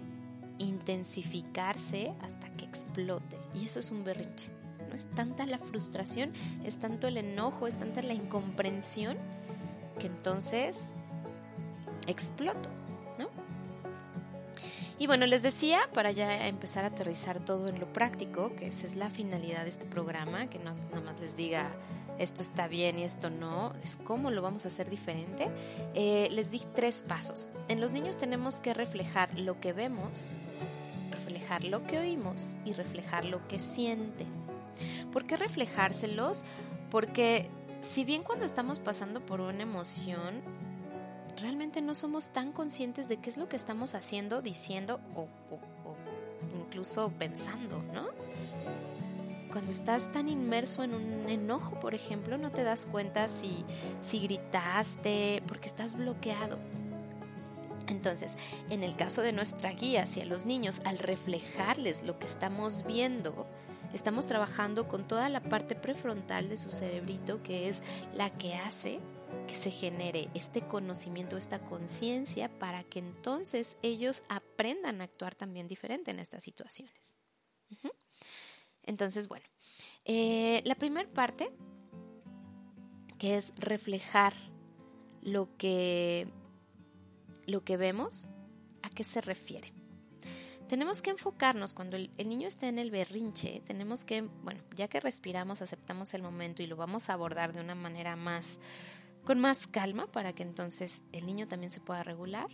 intensificarse 0.60 2.14
hasta 2.22 2.50
que 2.52 2.66
explote. 2.66 3.38
Y 3.54 3.66
eso 3.66 3.80
es 3.80 3.92
un 3.92 4.04
berrinche. 4.04 4.52
No 4.88 4.96
es 4.96 5.06
tanta 5.08 5.46
la 5.46 5.60
frustración, 5.60 6.34
es 6.64 6.80
tanto 6.80 7.08
el 7.08 7.18
enojo, 7.18 7.68
es 7.68 7.78
tanta 7.78 8.02
la 8.02 8.14
incomprensión, 8.14 9.18
que 10.00 10.08
entonces 10.08 10.94
exploto. 12.08 12.70
Y 15.00 15.08
bueno, 15.08 15.26
les 15.26 15.42
decía, 15.42 15.80
para 15.94 16.12
ya 16.12 16.48
empezar 16.48 16.84
a 16.84 16.88
aterrizar 16.88 17.40
todo 17.40 17.70
en 17.70 17.80
lo 17.80 17.92
práctico, 17.92 18.54
que 18.56 18.68
esa 18.68 18.86
es 18.86 18.96
la 18.96 19.10
finalidad 19.10 19.64
de 19.64 19.70
este 19.70 19.86
programa, 19.86 20.48
que 20.50 20.60
no 20.60 20.76
nada 20.76 21.02
más 21.02 21.20
les 21.22 21.38
diga 21.38 21.66
esto 22.20 22.42
está 22.42 22.68
bien 22.68 23.00
y 23.00 23.04
esto 23.04 23.30
no, 23.30 23.74
es 23.82 23.96
cómo 23.96 24.30
lo 24.30 24.42
vamos 24.42 24.66
a 24.66 24.68
hacer 24.68 24.90
diferente. 24.90 25.50
Eh, 25.96 26.28
les 26.32 26.52
di 26.52 26.62
tres 26.76 27.02
pasos. 27.02 27.50
En 27.70 27.80
los 27.80 27.94
niños 27.94 28.18
tenemos 28.18 28.58
que 28.58 28.74
reflejar 28.74 29.40
lo 29.40 29.62
que 29.62 29.72
vemos, 29.72 30.34
reflejar 31.12 31.64
lo 31.64 31.88
que 31.88 31.98
oímos 31.98 32.58
y 32.66 32.74
reflejar 32.74 33.24
lo 33.24 33.48
que 33.48 33.62
sienten. 33.62 34.28
¿Por 35.14 35.24
qué 35.24 35.38
reflejárselos? 35.38 36.44
Porque 36.92 37.50
si 37.80 38.04
bien 38.04 38.24
cuando 38.24 38.44
estamos 38.44 38.80
pasando 38.80 39.26
por 39.26 39.40
una 39.40 39.64
emoción, 39.64 40.42
realmente 41.42 41.82
no 41.82 41.96
somos 41.96 42.30
tan 42.30 42.52
conscientes 42.52 43.08
de 43.08 43.18
qué 43.18 43.30
es 43.30 43.38
lo 43.38 43.50
que 43.50 43.56
estamos 43.56 43.96
haciendo, 43.96 44.42
diciendo 44.42 45.00
o, 45.16 45.28
incluso 46.60 47.12
pensando, 47.18 47.82
¿no? 47.94 48.08
Cuando 49.52 49.72
estás 49.72 50.12
tan 50.12 50.30
inmerso 50.30 50.84
en 50.84 50.94
un 50.94 51.30
enojo, 51.30 51.80
por 51.80 51.96
ejemplo, 51.96 52.38
no 52.38 52.52
te 52.52 52.64
das 52.64 52.86
cuenta 52.86 53.30
si, 53.30 53.66
si 54.02 54.20
gritaste, 54.20 55.42
porque 55.48 55.68
estás 55.68 55.96
bloqueado. 55.96 56.60
Entonces, 57.88 58.38
en 58.70 58.84
el 58.84 58.96
caso 58.96 59.24
de 59.24 59.34
nuestra 59.34 59.72
guía 59.72 60.04
hacia 60.04 60.26
los 60.26 60.46
niños, 60.46 60.82
al 60.86 61.00
reflejarles 61.00 62.04
lo 62.04 62.20
que 62.20 62.28
estamos 62.28 62.86
viendo, 62.86 63.48
estamos 63.94 64.28
trabajando 64.28 64.88
con 64.88 65.08
toda 65.08 65.28
la 65.30 65.42
parte 65.42 65.74
prefrontal 65.74 66.50
de 66.50 66.60
su 66.60 66.70
cerebrito, 66.70 67.42
que 67.42 67.70
es 67.70 67.82
la 68.16 68.30
que 68.30 68.54
hace 68.54 69.00
que 69.50 69.56
se 69.56 69.72
genere 69.72 70.30
este 70.36 70.62
conocimiento, 70.62 71.36
esta 71.36 71.58
conciencia, 71.58 72.50
para 72.60 72.84
que 72.84 73.00
entonces 73.00 73.78
ellos 73.82 74.22
aprendan 74.30 75.02
a 75.02 75.06
actuar 75.06 75.34
también 75.34 75.68
diferente 75.68 76.12
en 76.12 76.20
estas 76.20 76.44
situaciones. 76.44 77.18
Entonces, 78.84 79.28
bueno, 79.28 79.46
eh, 80.06 80.62
la 80.66 80.76
primera 80.76 81.10
parte, 81.10 81.50
que 83.18 83.38
es 83.38 83.54
reflejar 83.58 84.34
lo 85.22 85.58
que 85.58 86.28
lo 87.48 87.64
que 87.64 87.78
vemos, 87.78 88.30
¿a 88.84 88.90
qué 88.92 89.04
se 89.04 89.22
refiere? 89.22 89.74
Tenemos 90.68 91.02
que 91.02 91.10
enfocarnos 91.10 91.74
cuando 91.74 91.96
el, 91.96 92.12
niño 92.18 92.48
está 92.48 92.68
en 92.68 92.78
el 92.78 92.92
berrinche, 92.92 93.64
tenemos 93.66 94.06
que, 94.06 94.22
bueno, 94.22 94.62
ya 94.76 94.88
que 94.88 95.00
respiramos, 95.00 95.64
aceptamos 95.64 96.14
el 96.14 96.22
momento 96.22 96.62
y 96.62 96.68
lo 96.68 96.76
vamos 96.76 97.10
a 97.10 97.14
abordar 97.14 97.54
de 97.54 97.62
una 97.62 97.74
manera 97.74 98.16
más, 98.16 98.60
con 99.26 99.40
más 99.40 99.68
calma 99.68 100.08
para 100.08 100.34
que 100.34 100.44
entonces 100.44 101.04
el 101.12 101.26
niño 101.26 101.48
también 101.48 101.70
se 101.72 101.80
pueda 101.80 102.04
regular. 102.04 102.48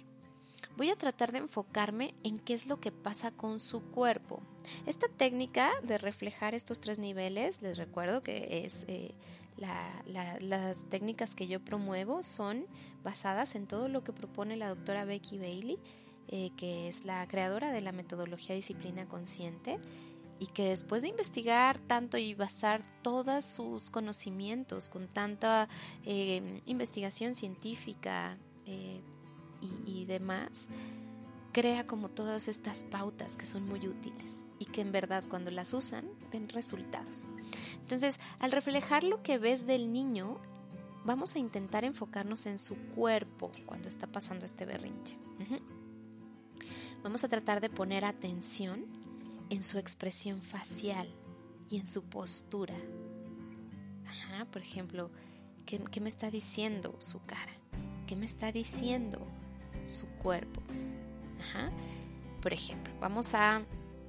Voy 0.77 0.89
a 0.89 0.95
tratar 0.97 1.31
de 1.31 1.37
enfocarme 1.37 2.13
en 2.23 2.37
qué 2.37 2.53
es 2.53 2.65
lo 2.67 2.79
que 2.81 2.91
pasa 2.91 3.31
con 3.31 3.59
su 3.59 3.81
cuerpo. 3.91 4.41
Esta 4.85 5.07
técnica 5.07 5.71
de 5.83 5.97
reflejar 5.97 6.53
estos 6.53 6.81
tres 6.81 6.99
niveles, 6.99 7.61
les 7.61 7.77
recuerdo 7.77 8.23
que 8.23 8.63
es 8.65 8.83
eh, 8.87 9.13
la- 9.57 10.03
la- 10.07 10.37
las 10.39 10.85
técnicas 10.89 11.35
que 11.35 11.47
yo 11.47 11.63
promuevo 11.63 12.23
son 12.23 12.65
basadas 13.03 13.55
en 13.55 13.67
todo 13.67 13.87
lo 13.87 14.03
que 14.03 14.11
propone 14.11 14.57
la 14.57 14.67
doctora 14.67 15.05
Becky 15.05 15.37
Bailey, 15.37 15.77
eh, 16.27 16.49
que 16.57 16.89
es 16.89 17.05
la 17.05 17.25
creadora 17.27 17.71
de 17.71 17.81
la 17.81 17.91
metodología 17.91 18.55
disciplina 18.55 19.05
consciente 19.07 19.77
y 20.39 20.47
que 20.47 20.69
después 20.69 21.01
de 21.01 21.09
investigar 21.09 21.79
tanto 21.79 22.17
y 22.17 22.33
basar 22.33 22.81
todos 23.01 23.45
sus 23.45 23.89
conocimientos 23.89 24.89
con 24.89 25.07
tanta 25.07 25.69
eh, 26.05 26.61
investigación 26.65 27.33
científica 27.35 28.37
eh, 28.65 29.01
y, 29.85 30.05
demás, 30.05 30.67
crea 31.51 31.87
como 31.87 32.09
todas 32.09 32.47
estas 32.47 32.83
pautas 32.83 33.37
que 33.37 33.47
son 33.47 33.67
muy 33.67 33.87
útiles 33.87 34.45
y 34.59 34.65
que 34.65 34.81
en 34.81 34.91
verdad 34.91 35.23
cuando 35.27 35.49
las 35.49 35.73
usan 35.73 36.05
ven 36.31 36.49
resultados. 36.49 37.25
Entonces, 37.81 38.19
al 38.39 38.51
reflejar 38.51 39.03
lo 39.03 39.23
que 39.23 39.39
ves 39.39 39.65
del 39.65 39.91
niño, 39.91 40.37
vamos 41.03 41.35
a 41.35 41.39
intentar 41.39 41.83
enfocarnos 41.83 42.45
en 42.45 42.59
su 42.59 42.75
cuerpo 42.75 43.51
cuando 43.65 43.87
está 43.87 44.05
pasando 44.05 44.45
este 44.45 44.65
berrinche. 44.65 45.17
Vamos 47.01 47.23
a 47.23 47.27
tratar 47.27 47.61
de 47.61 47.69
poner 47.69 48.05
atención 48.05 48.85
en 49.49 49.63
su 49.63 49.77
expresión 49.77 50.41
facial 50.41 51.07
y 51.69 51.77
en 51.77 51.87
su 51.87 52.03
postura. 52.03 52.75
Por 54.51 54.61
ejemplo, 54.61 55.11
¿qué, 55.65 55.79
qué 55.91 56.01
me 56.01 56.09
está 56.09 56.29
diciendo 56.29 56.95
su 56.99 57.23
cara? 57.25 57.53
¿Qué 58.05 58.15
me 58.15 58.25
está 58.25 58.51
diciendo 58.51 59.19
su 59.85 60.07
cuerpo? 60.21 60.61
Ajá. 61.39 61.71
Por 62.41 62.53
ejemplo, 62.53 62.93
vamos 62.99 63.33
a 63.33 63.63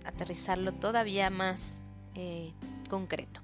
aterrizarlo 0.05 0.73
todavía 0.73 1.31
más 1.31 1.81
eh, 2.15 2.53
concreto. 2.89 3.41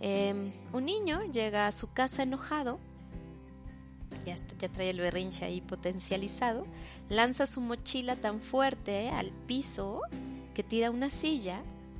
Eh, 0.00 0.52
un 0.72 0.84
niño 0.84 1.24
llega 1.30 1.66
a 1.66 1.72
su 1.72 1.92
casa 1.92 2.22
enojado, 2.22 2.78
ya, 4.24 4.36
ya 4.58 4.68
trae 4.68 4.90
el 4.90 5.00
berrinche 5.00 5.44
ahí 5.44 5.60
potencializado, 5.60 6.66
lanza 7.08 7.46
su 7.46 7.60
mochila 7.60 8.16
tan 8.16 8.40
fuerte 8.40 9.08
al 9.10 9.30
piso 9.46 10.02
que 10.56 10.62
tira 10.62 10.90
una 10.90 11.10
silla. 11.10 11.58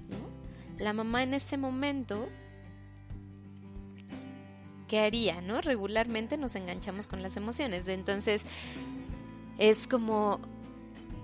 ¿no? 0.09 0.83
La 0.83 0.95
mamá 0.95 1.23
en 1.23 1.35
ese 1.35 1.59
momento, 1.59 2.27
¿qué 4.89 5.01
haría? 5.01 5.43
¿no? 5.43 5.61
Regularmente 5.61 6.39
nos 6.39 6.55
enganchamos 6.55 7.07
con 7.07 7.23
las 7.23 7.37
emociones, 7.37 7.87
entonces 7.89 8.45
es 9.59 9.87
como 9.87 10.41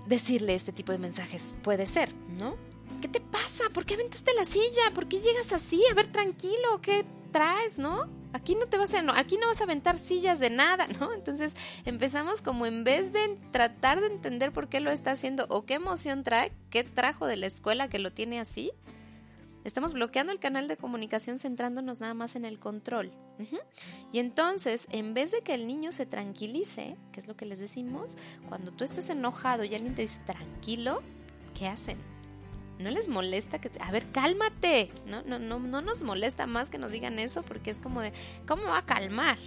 decirle 0.05 0.53
este 0.53 0.71
tipo 0.71 0.91
de 0.91 0.99
mensajes, 0.99 1.55
puede 1.63 1.87
ser, 1.87 2.13
¿no? 2.37 2.55
¿Qué 3.01 3.07
te 3.07 3.19
pasa? 3.19 3.63
¿Por 3.73 3.83
qué 3.83 3.95
aventaste 3.95 4.31
la 4.35 4.45
silla? 4.45 4.91
¿Por 4.93 5.07
qué 5.07 5.19
llegas 5.19 5.53
así? 5.53 5.81
A 5.89 5.95
ver, 5.95 6.11
tranquilo, 6.11 6.81
¿qué 6.83 7.03
traes, 7.31 7.79
no? 7.79 8.07
Aquí 8.33 8.55
no 8.55 8.65
te 8.65 8.77
vas 8.77 8.93
a 8.95 9.03
aquí 9.17 9.37
no 9.37 9.47
vas 9.47 9.61
a 9.61 9.65
aventar 9.65 9.99
sillas 9.99 10.39
de 10.39 10.49
nada, 10.49 10.87
¿no? 10.99 11.13
Entonces 11.13 11.55
empezamos 11.85 12.41
como 12.41 12.65
en 12.65 12.83
vez 12.83 13.13
de 13.13 13.37
tratar 13.51 14.01
de 14.01 14.07
entender 14.07 14.51
por 14.51 14.67
qué 14.67 14.79
lo 14.79 14.91
está 14.91 15.11
haciendo 15.11 15.45
o 15.49 15.65
qué 15.65 15.75
emoción 15.75 16.23
trae, 16.23 16.51
qué 16.69 16.83
trajo 16.83 17.27
de 17.27 17.37
la 17.37 17.45
escuela 17.45 17.89
que 17.89 17.99
lo 17.99 18.11
tiene 18.11 18.39
así, 18.39 18.71
estamos 19.63 19.93
bloqueando 19.93 20.33
el 20.33 20.39
canal 20.39 20.67
de 20.67 20.77
comunicación 20.77 21.37
centrándonos 21.37 22.01
nada 22.01 22.13
más 22.13 22.35
en 22.35 22.45
el 22.45 22.59
control. 22.59 23.11
Y 24.11 24.19
entonces, 24.19 24.87
en 24.91 25.13
vez 25.13 25.31
de 25.31 25.41
que 25.41 25.53
el 25.53 25.67
niño 25.67 25.91
se 25.91 26.05
tranquilice, 26.05 26.95
que 27.11 27.19
es 27.19 27.27
lo 27.27 27.35
que 27.35 27.45
les 27.45 27.59
decimos, 27.59 28.17
cuando 28.47 28.71
tú 28.71 28.83
estés 28.83 29.09
enojado 29.09 29.63
y 29.63 29.73
alguien 29.73 29.95
te 29.95 30.03
dice 30.03 30.19
tranquilo, 30.25 31.01
¿qué 31.57 31.67
hacen? 31.67 32.12
No 32.79 32.89
les 32.89 33.07
molesta 33.07 33.59
que, 33.59 33.71
a 33.79 33.91
ver, 33.91 34.11
cálmate. 34.11 34.89
No, 35.05 35.21
no, 35.23 35.39
no, 35.39 35.59
no 35.59 35.81
nos 35.81 36.03
molesta 36.03 36.47
más 36.47 36.69
que 36.69 36.77
nos 36.77 36.91
digan 36.91 37.19
eso 37.19 37.43
porque 37.43 37.71
es 37.71 37.79
como 37.79 38.01
de, 38.01 38.13
¿cómo 38.47 38.63
va 38.63 38.79
a 38.79 38.85
calmar? 38.85 39.37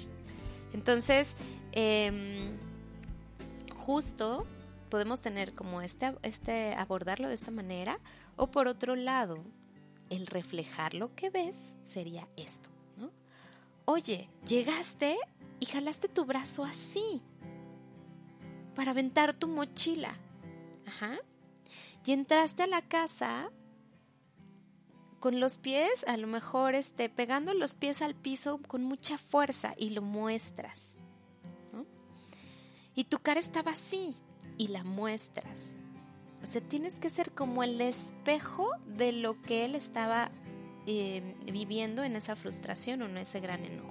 Entonces, 0.72 1.36
em, 1.72 2.56
justo 3.74 4.46
podemos 4.88 5.20
tener 5.20 5.54
como 5.54 5.82
este, 5.82 6.14
este 6.22 6.74
abordarlo 6.74 7.28
de 7.28 7.34
esta 7.34 7.50
manera 7.50 7.98
o 8.36 8.50
por 8.50 8.68
otro 8.68 8.94
lado, 8.96 9.44
el 10.10 10.26
reflejar 10.26 10.94
lo 10.94 11.14
que 11.14 11.30
ves 11.30 11.74
sería 11.82 12.28
esto, 12.36 12.70
¿no? 12.96 13.10
Oye, 13.84 14.28
llegaste 14.46 15.16
y 15.58 15.66
jalaste 15.66 16.08
tu 16.08 16.24
brazo 16.24 16.64
así 16.64 17.22
para 18.74 18.92
aventar 18.92 19.34
tu 19.34 19.48
mochila. 19.48 20.14
Ajá. 20.86 21.18
Y 22.06 22.12
entraste 22.12 22.62
a 22.62 22.66
la 22.68 22.82
casa 22.82 23.50
con 25.18 25.40
los 25.40 25.58
pies, 25.58 26.04
a 26.06 26.16
lo 26.16 26.28
mejor 26.28 26.76
este, 26.76 27.08
pegando 27.08 27.52
los 27.52 27.74
pies 27.74 28.00
al 28.00 28.14
piso 28.14 28.60
con 28.68 28.84
mucha 28.84 29.18
fuerza 29.18 29.74
y 29.76 29.90
lo 29.90 30.02
muestras. 30.02 30.96
Y 32.94 33.04
tu 33.04 33.18
cara 33.18 33.40
estaba 33.40 33.72
así 33.72 34.16
y 34.56 34.68
la 34.68 34.84
muestras. 34.84 35.74
O 36.42 36.46
sea, 36.46 36.60
tienes 36.60 37.00
que 37.00 37.10
ser 37.10 37.32
como 37.32 37.64
el 37.64 37.80
espejo 37.80 38.70
de 38.86 39.10
lo 39.10 39.42
que 39.42 39.64
él 39.64 39.74
estaba 39.74 40.30
eh, 40.86 41.34
viviendo 41.52 42.04
en 42.04 42.14
esa 42.14 42.36
frustración 42.36 43.02
o 43.02 43.06
en 43.06 43.16
ese 43.18 43.40
gran 43.40 43.64
enojo. 43.64 43.90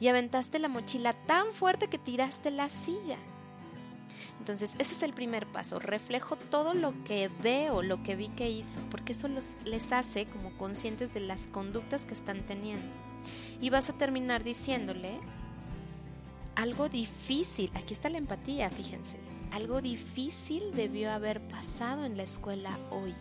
Y 0.00 0.08
aventaste 0.08 0.58
la 0.58 0.68
mochila 0.68 1.12
tan 1.12 1.52
fuerte 1.52 1.86
que 1.86 1.98
tiraste 1.98 2.50
la 2.50 2.68
silla. 2.68 3.18
Entonces, 4.48 4.76
ese 4.78 4.94
es 4.94 5.02
el 5.02 5.12
primer 5.12 5.46
paso. 5.46 5.78
Reflejo 5.78 6.36
todo 6.36 6.72
lo 6.72 6.94
que 7.04 7.28
veo, 7.42 7.82
lo 7.82 8.02
que 8.02 8.16
vi 8.16 8.28
que 8.28 8.48
hizo, 8.48 8.80
porque 8.90 9.12
eso 9.12 9.28
los, 9.28 9.58
les 9.66 9.92
hace 9.92 10.24
como 10.24 10.56
conscientes 10.56 11.12
de 11.12 11.20
las 11.20 11.48
conductas 11.48 12.06
que 12.06 12.14
están 12.14 12.40
teniendo. 12.40 12.90
Y 13.60 13.68
vas 13.68 13.90
a 13.90 13.98
terminar 13.98 14.44
diciéndole 14.44 15.20
algo 16.54 16.88
difícil. 16.88 17.70
Aquí 17.74 17.92
está 17.92 18.08
la 18.08 18.16
empatía, 18.16 18.70
fíjense. 18.70 19.18
Algo 19.52 19.82
difícil 19.82 20.74
debió 20.74 21.10
haber 21.10 21.46
pasado 21.46 22.06
en 22.06 22.16
la 22.16 22.22
escuela 22.22 22.78
hoy. 22.90 23.14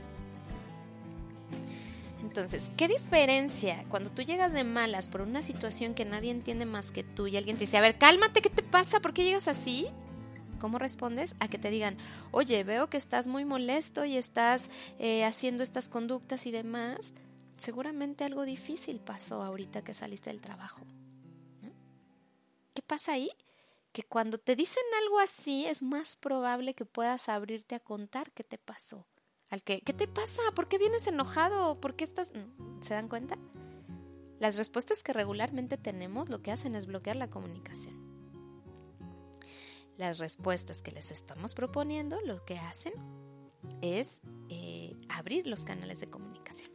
Entonces, 2.22 2.72
¿qué 2.78 2.88
diferencia 2.88 3.84
cuando 3.90 4.12
tú 4.12 4.22
llegas 4.22 4.54
de 4.54 4.64
malas 4.64 5.10
por 5.10 5.20
una 5.20 5.44
situación 5.44 5.94
que 5.94 6.06
nadie 6.06 6.32
entiende 6.32 6.66
más 6.66 6.94
que 6.94 7.04
tú 7.04 7.28
y 7.28 7.36
alguien 7.36 7.58
te 7.58 7.66
dice, 7.66 7.76
a 7.76 7.82
ver, 7.82 7.98
cálmate, 7.98 8.42
¿qué 8.42 8.50
te 8.50 8.64
pasa? 8.64 9.02
¿Por 9.02 9.14
qué 9.14 9.26
llegas 9.26 9.50
así? 9.50 9.90
¿Cómo 10.60 10.80
respondes? 10.80 11.36
A 11.39 11.47
que 11.47 11.58
te 11.58 11.70
digan, 11.70 11.97
oye, 12.32 12.64
veo 12.64 12.89
que 12.89 12.97
estás 12.97 13.28
muy 13.28 13.45
molesto 13.45 14.05
y 14.05 14.18
estás 14.18 14.70
eh, 14.99 15.26
haciendo 15.26 15.64
estas 15.64 15.89
conductas 15.89 16.45
y 16.45 16.51
demás. 16.51 17.14
Seguramente 17.58 18.24
algo 18.24 18.43
difícil 18.43 18.99
pasó 18.99 19.43
ahorita 19.43 19.84
que 19.84 19.93
saliste 19.93 20.30
del 20.30 20.41
trabajo. 20.41 20.82
¿no? 21.62 21.72
¿Qué 22.74 22.82
pasa 22.82 23.14
ahí? 23.14 23.32
Que 23.91 24.03
cuando 24.03 24.38
te 24.38 24.55
dicen 24.55 24.84
algo 25.03 25.20
así 25.20 25.66
es 25.66 25.82
más 25.82 26.16
probable 26.16 26.74
que 26.74 26.86
puedas 26.86 27.30
abrirte 27.30 27.76
a 27.76 27.80
contar 27.80 28.32
qué 28.32 28.43
te 28.43 28.58
pasó. 28.58 29.05
Al 29.49 29.64
que, 29.64 29.82
¿qué 29.82 29.93
te 29.93 30.08
pasa? 30.08 30.41
¿Por 30.53 30.68
qué 30.68 30.78
vienes 30.78 31.08
enojado? 31.08 31.80
¿Por 31.80 31.95
qué 31.95 32.03
estás...? 32.03 32.32
¿Se 32.82 32.93
dan 32.93 33.08
cuenta? 33.08 33.38
Las 34.39 34.58
respuestas 34.58 35.01
que 35.01 35.14
regularmente 35.14 35.78
tenemos 35.78 36.30
lo 36.30 36.41
que 36.41 36.51
hacen 36.51 36.76
es 36.76 36.86
bloquear 36.86 37.16
la 37.16 37.30
comunicación. 37.30 38.07
Las 39.98 40.20
respuestas 40.20 40.82
que 40.82 40.91
les 40.91 41.12
estamos 41.12 41.56
proponiendo, 41.56 42.20
lo 42.22 42.43
que 42.45 42.58
hacen 42.58 42.93
es 43.82 44.22
eh, 44.50 44.95
abrir 45.10 45.48
los 45.48 45.66
canales 45.66 46.00
de 46.00 46.10
comunicación. 46.10 46.72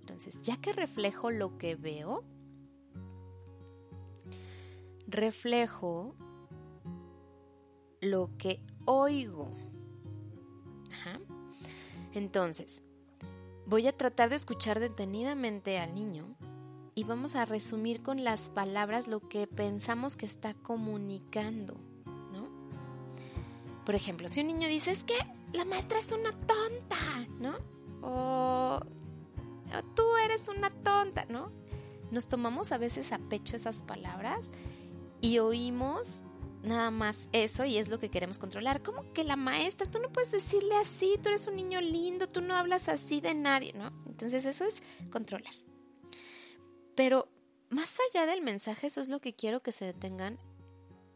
Entonces, 0.00 0.42
ya 0.42 0.56
que 0.56 0.72
reflejo 0.72 1.30
lo 1.30 1.58
que 1.58 1.76
veo, 1.76 2.24
reflejo 5.06 6.14
lo 8.00 8.30
que 8.38 8.60
oigo. 8.84 9.50
Entonces, 12.12 12.84
voy 13.66 13.88
a 13.88 13.96
tratar 13.96 14.30
de 14.30 14.36
escuchar 14.36 14.78
detenidamente 14.78 15.78
al 15.78 15.94
niño 15.94 16.36
y 16.94 17.02
vamos 17.02 17.34
a 17.34 17.44
resumir 17.44 18.02
con 18.02 18.22
las 18.22 18.50
palabras 18.50 19.08
lo 19.08 19.28
que 19.28 19.48
pensamos 19.48 20.14
que 20.14 20.26
está 20.26 20.54
comunicando. 20.54 21.76
Por 23.84 23.94
ejemplo, 23.94 24.28
si 24.28 24.40
un 24.40 24.46
niño 24.46 24.68
dice, 24.68 24.90
es 24.90 25.04
que 25.04 25.16
la 25.52 25.64
maestra 25.64 25.98
es 25.98 26.12
una 26.12 26.32
tonta, 26.32 27.26
¿no? 27.38 27.56
O, 28.02 28.80
o 28.80 29.82
tú 29.94 30.16
eres 30.24 30.48
una 30.48 30.70
tonta, 30.70 31.26
¿no? 31.28 31.52
Nos 32.10 32.28
tomamos 32.28 32.72
a 32.72 32.78
veces 32.78 33.12
a 33.12 33.18
pecho 33.18 33.56
esas 33.56 33.82
palabras 33.82 34.50
y 35.20 35.38
oímos 35.38 36.20
nada 36.64 36.90
más 36.90 37.28
eso 37.32 37.64
y 37.64 37.76
es 37.76 37.88
lo 37.88 37.98
que 37.98 38.10
queremos 38.10 38.38
controlar. 38.38 38.82
¿Cómo 38.82 39.12
que 39.12 39.24
la 39.24 39.36
maestra? 39.36 39.90
Tú 39.90 39.98
no 39.98 40.10
puedes 40.10 40.30
decirle 40.30 40.76
así, 40.76 41.18
tú 41.22 41.28
eres 41.28 41.46
un 41.46 41.56
niño 41.56 41.80
lindo, 41.80 42.28
tú 42.28 42.40
no 42.40 42.54
hablas 42.54 42.88
así 42.88 43.20
de 43.20 43.34
nadie, 43.34 43.72
¿no? 43.74 43.92
Entonces 44.06 44.44
eso 44.44 44.64
es 44.64 44.82
controlar. 45.10 45.54
Pero 46.94 47.28
más 47.70 47.98
allá 48.10 48.26
del 48.26 48.42
mensaje, 48.42 48.86
eso 48.86 49.00
es 49.00 49.08
lo 49.08 49.20
que 49.20 49.34
quiero 49.34 49.62
que 49.62 49.72
se 49.72 49.84
detengan 49.84 50.38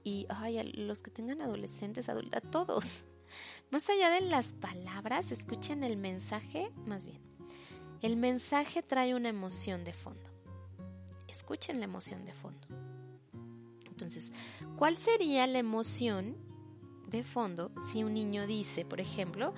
y 0.05 0.27
a 0.31 0.65
los 0.75 1.03
que 1.03 1.11
tengan 1.11 1.41
adolescentes, 1.41 2.09
a 2.09 2.41
todos. 2.41 3.03
Más 3.71 3.89
allá 3.91 4.11
de 4.11 4.23
las 4.23 4.55
palabras, 4.55 5.33
escuchen 5.33 5.85
el 5.85 5.97
mensaje 5.97 6.71
más 6.87 7.07
bien. 7.07 7.21
El 8.01 8.17
mensaje 8.17 8.83
trae 8.83 9.15
una 9.15 9.29
emoción 9.29 9.85
de 9.85 9.93
fondo. 9.93 10.31
Escuchen 11.27 11.79
la 11.79 11.85
emoción 11.85 12.25
de 12.25 12.33
fondo. 12.33 12.67
Entonces, 13.87 14.33
¿cuál 14.77 14.97
sería 14.97 15.47
la 15.47 15.59
emoción 15.59 16.37
de 17.09 17.25
fondo 17.25 17.73
si 17.83 18.05
un 18.05 18.15
niño 18.15 18.47
dice, 18.47 18.85
por 18.85 19.01
ejemplo, 19.01 19.53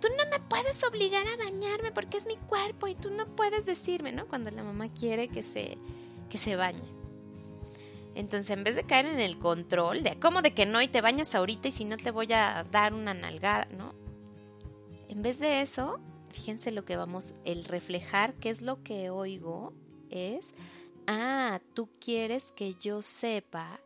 tú 0.00 0.08
no 0.16 0.30
me 0.30 0.40
puedes 0.40 0.82
obligar 0.84 1.26
a 1.26 1.36
bañarme 1.36 1.92
porque 1.92 2.18
es 2.18 2.26
mi 2.26 2.36
cuerpo 2.36 2.86
y 2.86 2.94
tú 2.94 3.10
no 3.10 3.26
puedes 3.34 3.66
decirme, 3.66 4.12
¿no? 4.12 4.28
Cuando 4.28 4.50
la 4.50 4.62
mamá 4.62 4.88
quiere 4.92 5.28
que 5.28 5.42
se, 5.42 5.78
que 6.30 6.38
se 6.38 6.56
bañe. 6.56 7.01
Entonces, 8.14 8.50
en 8.50 8.64
vez 8.64 8.76
de 8.76 8.84
caer 8.84 9.06
en 9.06 9.20
el 9.20 9.38
control 9.38 10.02
de 10.02 10.18
cómo 10.18 10.42
de 10.42 10.52
que 10.52 10.66
no 10.66 10.82
y 10.82 10.88
te 10.88 11.00
bañas 11.00 11.34
ahorita 11.34 11.68
y 11.68 11.72
si 11.72 11.84
no 11.84 11.96
te 11.96 12.10
voy 12.10 12.32
a 12.32 12.64
dar 12.70 12.92
una 12.92 13.14
nalgada, 13.14 13.66
¿no? 13.76 13.94
En 15.08 15.22
vez 15.22 15.38
de 15.38 15.62
eso, 15.62 16.00
fíjense 16.30 16.72
lo 16.72 16.84
que 16.84 16.96
vamos, 16.96 17.34
el 17.44 17.64
reflejar 17.64 18.34
qué 18.34 18.50
es 18.50 18.62
lo 18.62 18.82
que 18.82 19.10
oigo 19.10 19.72
es, 20.10 20.54
ah, 21.06 21.60
tú 21.74 21.88
quieres 22.00 22.52
que 22.52 22.74
yo 22.74 23.02
sepa 23.02 23.80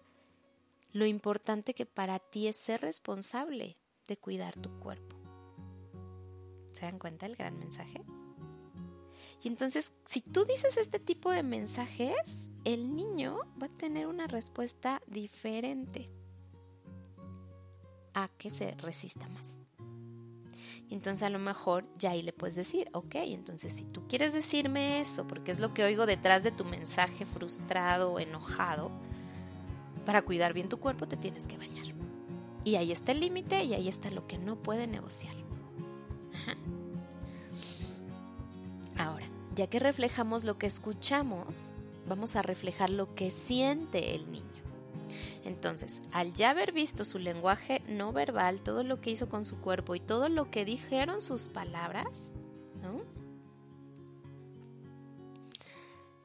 lo 0.92 1.06
importante 1.06 1.74
que 1.74 1.86
para 1.86 2.18
ti 2.18 2.48
es 2.48 2.56
ser 2.56 2.80
responsable 2.80 3.76
de 4.08 4.16
cuidar 4.16 4.54
tu 4.54 4.70
cuerpo. 4.80 5.16
¿Se 6.72 6.82
dan 6.82 6.98
cuenta 6.98 7.26
el 7.26 7.36
gran 7.36 7.58
mensaje? 7.58 8.02
Y 9.46 9.48
entonces, 9.48 9.92
si 10.04 10.22
tú 10.22 10.44
dices 10.44 10.76
este 10.76 10.98
tipo 10.98 11.30
de 11.30 11.44
mensajes, 11.44 12.50
el 12.64 12.96
niño 12.96 13.38
va 13.62 13.66
a 13.66 13.78
tener 13.78 14.08
una 14.08 14.26
respuesta 14.26 15.00
diferente 15.06 16.10
a 18.12 18.26
que 18.26 18.50
se 18.50 18.72
resista 18.72 19.28
más. 19.28 19.56
Y 20.90 20.94
entonces 20.94 21.22
a 21.22 21.30
lo 21.30 21.38
mejor 21.38 21.84
ya 21.96 22.10
ahí 22.10 22.22
le 22.22 22.32
puedes 22.32 22.56
decir, 22.56 22.88
ok, 22.92 23.14
entonces 23.14 23.72
si 23.72 23.84
tú 23.84 24.08
quieres 24.08 24.32
decirme 24.32 25.00
eso, 25.00 25.28
porque 25.28 25.52
es 25.52 25.60
lo 25.60 25.72
que 25.72 25.84
oigo 25.84 26.06
detrás 26.06 26.42
de 26.42 26.50
tu 26.50 26.64
mensaje 26.64 27.24
frustrado 27.24 28.14
o 28.14 28.18
enojado, 28.18 28.90
para 30.04 30.22
cuidar 30.22 30.54
bien 30.54 30.68
tu 30.68 30.80
cuerpo 30.80 31.06
te 31.06 31.16
tienes 31.16 31.46
que 31.46 31.56
bañar. 31.56 31.86
Y 32.64 32.74
ahí 32.74 32.90
está 32.90 33.12
el 33.12 33.20
límite 33.20 33.62
y 33.62 33.74
ahí 33.74 33.86
está 33.86 34.10
lo 34.10 34.26
que 34.26 34.38
no 34.38 34.56
puede 34.56 34.88
negociar. 34.88 35.36
Ajá. 36.34 36.56
Ya 39.56 39.68
que 39.68 39.78
reflejamos 39.78 40.44
lo 40.44 40.58
que 40.58 40.66
escuchamos, 40.66 41.70
vamos 42.06 42.36
a 42.36 42.42
reflejar 42.42 42.90
lo 42.90 43.14
que 43.14 43.30
siente 43.30 44.14
el 44.14 44.30
niño. 44.30 44.44
Entonces, 45.44 46.02
al 46.12 46.34
ya 46.34 46.50
haber 46.50 46.72
visto 46.72 47.06
su 47.06 47.18
lenguaje 47.18 47.80
no 47.88 48.12
verbal, 48.12 48.60
todo 48.60 48.84
lo 48.84 49.00
que 49.00 49.10
hizo 49.10 49.30
con 49.30 49.46
su 49.46 49.58
cuerpo 49.62 49.94
y 49.94 50.00
todo 50.00 50.28
lo 50.28 50.50
que 50.50 50.66
dijeron 50.66 51.22
sus 51.22 51.48
palabras, 51.48 52.34
¿no? 52.82 53.00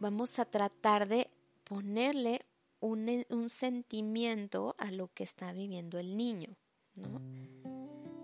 Vamos 0.02 0.38
a 0.38 0.44
tratar 0.44 1.08
de 1.08 1.30
ponerle 1.64 2.42
un, 2.82 3.26
un 3.30 3.50
sentimiento 3.50 4.76
a 4.78 4.92
lo 4.92 5.08
que 5.08 5.24
está 5.24 5.54
viviendo 5.54 6.00
el 6.00 6.18
niño, 6.18 6.58
¿no? 6.96 7.22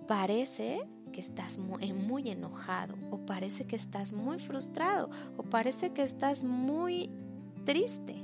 Parece 0.06 0.82
estás 1.22 1.58
muy, 1.58 1.94
muy 1.94 2.30
enojado, 2.30 2.96
o 3.12 3.18
parece 3.18 3.66
que 3.66 3.76
estás 3.76 4.14
muy 4.14 4.40
frustrado, 4.40 5.10
o 5.38 5.44
parece 5.44 5.92
que 5.92 6.04
estás 6.04 6.44
muy 6.44 7.10
triste. 7.66 8.16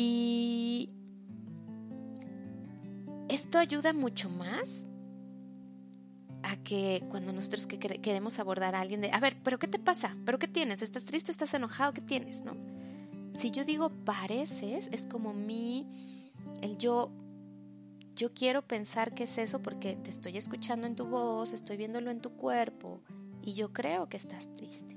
Y 0.00 0.90
esto 3.28 3.58
ayuda 3.58 3.92
mucho 3.92 4.30
más 4.30 4.84
a 6.44 6.56
que 6.58 7.02
cuando 7.10 7.32
nosotros 7.32 7.66
que 7.66 7.80
quere- 7.80 8.00
queremos 8.00 8.38
abordar 8.38 8.76
a 8.76 8.80
alguien 8.80 9.00
de, 9.00 9.10
a 9.10 9.18
ver, 9.18 9.36
pero 9.42 9.58
¿qué 9.58 9.66
te 9.66 9.80
pasa? 9.80 10.16
¿Pero 10.24 10.38
qué 10.38 10.46
tienes? 10.46 10.82
¿Estás 10.82 11.04
triste? 11.04 11.32
¿Estás 11.32 11.52
enojado? 11.54 11.92
¿Qué 11.92 12.00
tienes? 12.00 12.44
¿No? 12.44 12.52
Si 13.34 13.50
yo 13.50 13.64
digo 13.64 13.90
pareces, 13.90 14.88
es 14.92 15.06
como 15.08 15.34
mi, 15.34 15.84
el 16.62 16.78
yo, 16.78 17.10
yo 18.18 18.34
quiero 18.34 18.62
pensar 18.62 19.14
que 19.14 19.24
es 19.24 19.38
eso 19.38 19.62
porque 19.62 19.94
te 19.94 20.10
estoy 20.10 20.36
escuchando 20.36 20.88
en 20.88 20.96
tu 20.96 21.06
voz, 21.06 21.52
estoy 21.52 21.76
viéndolo 21.76 22.10
en 22.10 22.20
tu 22.20 22.32
cuerpo 22.32 23.00
y 23.42 23.54
yo 23.54 23.72
creo 23.72 24.08
que 24.08 24.16
estás 24.16 24.52
triste. 24.52 24.96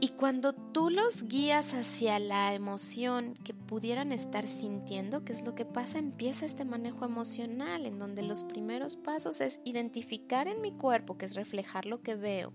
Y 0.00 0.08
cuando 0.08 0.52
tú 0.52 0.90
los 0.90 1.28
guías 1.28 1.74
hacia 1.74 2.18
la 2.18 2.54
emoción 2.54 3.34
que 3.44 3.54
pudieran 3.54 4.10
estar 4.10 4.48
sintiendo, 4.48 5.24
¿qué 5.24 5.32
es 5.32 5.46
lo 5.46 5.54
que 5.54 5.64
pasa? 5.64 6.00
Empieza 6.00 6.44
este 6.44 6.64
manejo 6.64 7.04
emocional, 7.04 7.86
en 7.86 8.00
donde 8.00 8.22
los 8.22 8.42
primeros 8.42 8.96
pasos 8.96 9.40
es 9.40 9.60
identificar 9.64 10.48
en 10.48 10.60
mi 10.60 10.72
cuerpo, 10.72 11.16
que 11.16 11.24
es 11.24 11.36
reflejar 11.36 11.86
lo 11.86 12.02
que 12.02 12.16
veo. 12.16 12.52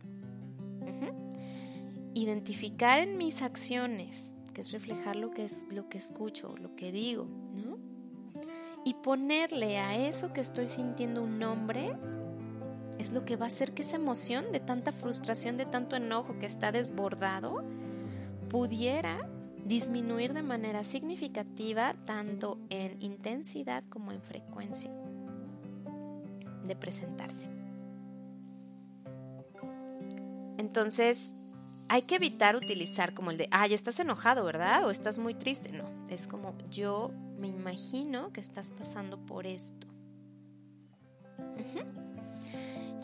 Identificar 2.13 2.99
en 2.99 3.17
mis 3.17 3.41
acciones, 3.41 4.33
que 4.53 4.61
es 4.61 4.71
reflejar 4.71 5.15
lo 5.15 5.31
que, 5.31 5.45
es, 5.45 5.65
lo 5.71 5.89
que 5.89 5.97
escucho, 5.97 6.55
lo 6.57 6.75
que 6.75 6.91
digo, 6.91 7.27
¿no? 7.55 7.77
Y 8.83 8.95
ponerle 8.95 9.77
a 9.77 9.95
eso 9.95 10.33
que 10.33 10.41
estoy 10.41 10.67
sintiendo 10.67 11.21
un 11.21 11.39
nombre 11.39 11.95
es 12.97 13.11
lo 13.11 13.25
que 13.25 13.35
va 13.35 13.45
a 13.45 13.47
hacer 13.47 13.73
que 13.73 13.83
esa 13.83 13.95
emoción 13.95 14.51
de 14.51 14.59
tanta 14.59 14.91
frustración, 14.91 15.57
de 15.57 15.65
tanto 15.65 15.95
enojo 15.95 16.39
que 16.39 16.45
está 16.45 16.71
desbordado, 16.71 17.63
pudiera 18.49 19.29
disminuir 19.65 20.33
de 20.33 20.41
manera 20.41 20.83
significativa 20.83 21.95
tanto 22.05 22.59
en 22.69 23.01
intensidad 23.01 23.83
como 23.89 24.11
en 24.11 24.21
frecuencia 24.21 24.91
de 26.63 26.75
presentarse. 26.75 27.47
Entonces, 30.57 31.40
hay 31.91 32.03
que 32.03 32.15
evitar 32.15 32.55
utilizar 32.55 33.13
como 33.13 33.31
el 33.31 33.37
de, 33.37 33.49
ay, 33.51 33.73
estás 33.73 33.99
enojado, 33.99 34.45
¿verdad? 34.45 34.85
O 34.85 34.91
estás 34.91 35.17
muy 35.17 35.33
triste. 35.33 35.73
No, 35.73 35.83
es 36.07 36.25
como 36.25 36.57
yo 36.69 37.11
me 37.37 37.49
imagino 37.49 38.31
que 38.31 38.39
estás 38.39 38.71
pasando 38.71 39.17
por 39.17 39.45
esto. 39.45 39.87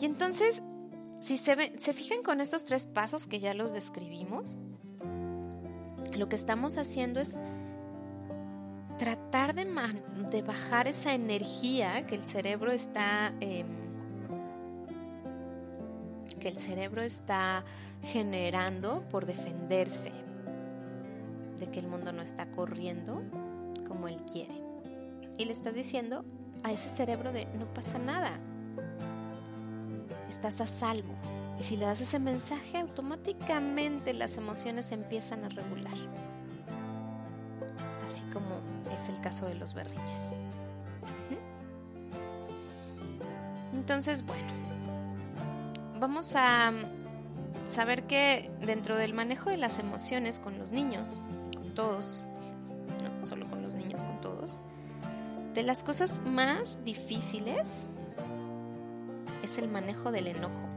Y 0.00 0.06
entonces, 0.06 0.62
si 1.20 1.36
se, 1.36 1.78
se 1.78 1.92
fijan 1.92 2.22
con 2.22 2.40
estos 2.40 2.64
tres 2.64 2.86
pasos 2.86 3.26
que 3.26 3.40
ya 3.40 3.52
los 3.52 3.74
describimos, 3.74 4.56
lo 6.16 6.30
que 6.30 6.36
estamos 6.36 6.78
haciendo 6.78 7.20
es 7.20 7.36
tratar 8.96 9.54
de, 9.54 9.66
de 10.30 10.40
bajar 10.40 10.88
esa 10.88 11.12
energía 11.12 12.06
que 12.06 12.14
el 12.14 12.24
cerebro 12.24 12.72
está 12.72 13.34
em, 13.40 13.66
que 16.38 16.48
el 16.48 16.58
cerebro 16.58 17.02
está 17.02 17.64
generando 18.02 19.02
por 19.10 19.26
defenderse 19.26 20.12
de 21.58 21.66
que 21.70 21.80
el 21.80 21.88
mundo 21.88 22.12
no 22.12 22.22
está 22.22 22.50
corriendo 22.50 23.22
como 23.86 24.08
él 24.08 24.16
quiere. 24.30 24.54
Y 25.36 25.44
le 25.44 25.52
estás 25.52 25.74
diciendo 25.74 26.24
a 26.62 26.72
ese 26.72 26.88
cerebro 26.88 27.32
de 27.32 27.46
no 27.58 27.72
pasa 27.72 27.98
nada, 27.98 28.38
estás 30.28 30.60
a 30.60 30.66
salvo, 30.66 31.14
Y 31.58 31.64
si 31.64 31.76
le 31.76 31.86
das 31.86 32.00
ese 32.00 32.20
mensaje, 32.20 32.78
automáticamente 32.78 34.14
las 34.14 34.36
emociones 34.36 34.92
empiezan 34.92 35.44
a 35.44 35.48
regular. 35.48 35.96
Así 38.04 38.22
como 38.32 38.60
es 38.94 39.08
el 39.08 39.20
caso 39.20 39.46
de 39.46 39.56
los 39.56 39.74
berrinches. 39.74 40.34
Entonces, 43.72 44.24
bueno, 44.24 44.52
vamos 45.98 46.34
a 46.36 46.72
saber 47.68 48.04
que 48.04 48.50
dentro 48.60 48.96
del 48.96 49.14
manejo 49.14 49.50
de 49.50 49.58
las 49.58 49.78
emociones 49.78 50.38
con 50.38 50.58
los 50.58 50.72
niños, 50.72 51.20
con 51.54 51.72
todos, 51.72 52.26
no 53.20 53.26
solo 53.26 53.46
con 53.48 53.62
los 53.62 53.74
niños, 53.74 54.02
con 54.02 54.20
todos, 54.20 54.62
de 55.54 55.62
las 55.62 55.84
cosas 55.84 56.22
más 56.24 56.84
difíciles 56.84 57.88
es 59.42 59.58
el 59.58 59.68
manejo 59.68 60.10
del 60.12 60.28
enojo. 60.28 60.68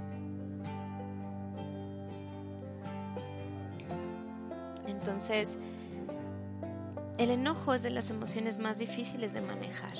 Entonces, 4.87 5.57
el 7.17 7.31
enojo 7.31 7.73
es 7.73 7.83
de 7.83 7.91
las 7.91 8.09
emociones 8.09 8.59
más 8.59 8.77
difíciles 8.77 9.33
de 9.33 9.41
manejar. 9.41 9.93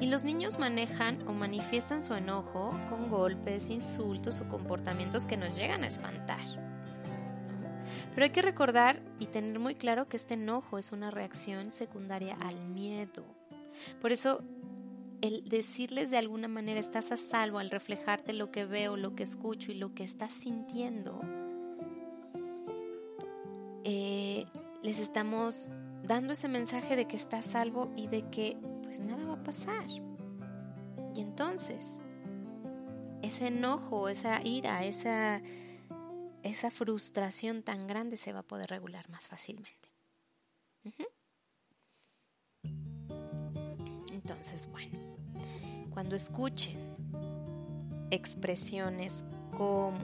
Y 0.00 0.06
los 0.06 0.24
niños 0.24 0.58
manejan 0.58 1.26
o 1.26 1.32
manifiestan 1.32 2.02
su 2.02 2.14
enojo 2.14 2.78
con 2.88 3.10
golpes, 3.10 3.68
insultos 3.68 4.40
o 4.40 4.48
comportamientos 4.48 5.26
que 5.26 5.36
nos 5.36 5.56
llegan 5.56 5.82
a 5.82 5.88
espantar. 5.88 6.38
Pero 8.14 8.24
hay 8.24 8.30
que 8.30 8.42
recordar 8.42 9.00
y 9.18 9.26
tener 9.26 9.58
muy 9.58 9.74
claro 9.74 10.08
que 10.08 10.16
este 10.16 10.34
enojo 10.34 10.78
es 10.78 10.92
una 10.92 11.10
reacción 11.10 11.72
secundaria 11.72 12.36
al 12.40 12.58
miedo. 12.68 13.24
Por 14.00 14.12
eso, 14.12 14.42
el 15.20 15.44
decirles 15.44 16.10
de 16.10 16.18
alguna 16.18 16.48
manera 16.48 16.80
estás 16.80 17.12
a 17.12 17.16
salvo 17.16 17.58
al 17.58 17.70
reflejarte 17.70 18.32
lo 18.32 18.50
que 18.50 18.64
veo, 18.64 18.96
lo 18.96 19.14
que 19.14 19.22
escucho 19.22 19.72
y 19.72 19.74
lo 19.74 19.94
que 19.94 20.04
estás 20.04 20.32
sintiendo, 20.32 21.20
eh, 23.84 24.46
les 24.82 25.00
estamos 25.00 25.72
dando 26.02 26.32
ese 26.32 26.48
mensaje 26.48 26.96
de 26.96 27.06
que 27.06 27.16
estás 27.16 27.46
salvo 27.46 27.92
y 27.96 28.08
de 28.08 28.28
que 28.30 28.56
pues 28.88 29.00
nada 29.00 29.22
va 29.26 29.34
a 29.34 29.44
pasar. 29.44 29.84
Y 31.14 31.20
entonces, 31.20 32.00
ese 33.20 33.48
enojo, 33.48 34.08
esa 34.08 34.40
ira, 34.42 34.82
esa, 34.82 35.42
esa 36.42 36.70
frustración 36.70 37.62
tan 37.62 37.86
grande 37.86 38.16
se 38.16 38.32
va 38.32 38.38
a 38.38 38.42
poder 38.42 38.70
regular 38.70 39.10
más 39.10 39.28
fácilmente. 39.28 39.90
Entonces, 44.10 44.70
bueno, 44.70 44.98
cuando 45.90 46.16
escuchen 46.16 46.78
expresiones 48.10 49.26
como, 49.54 49.98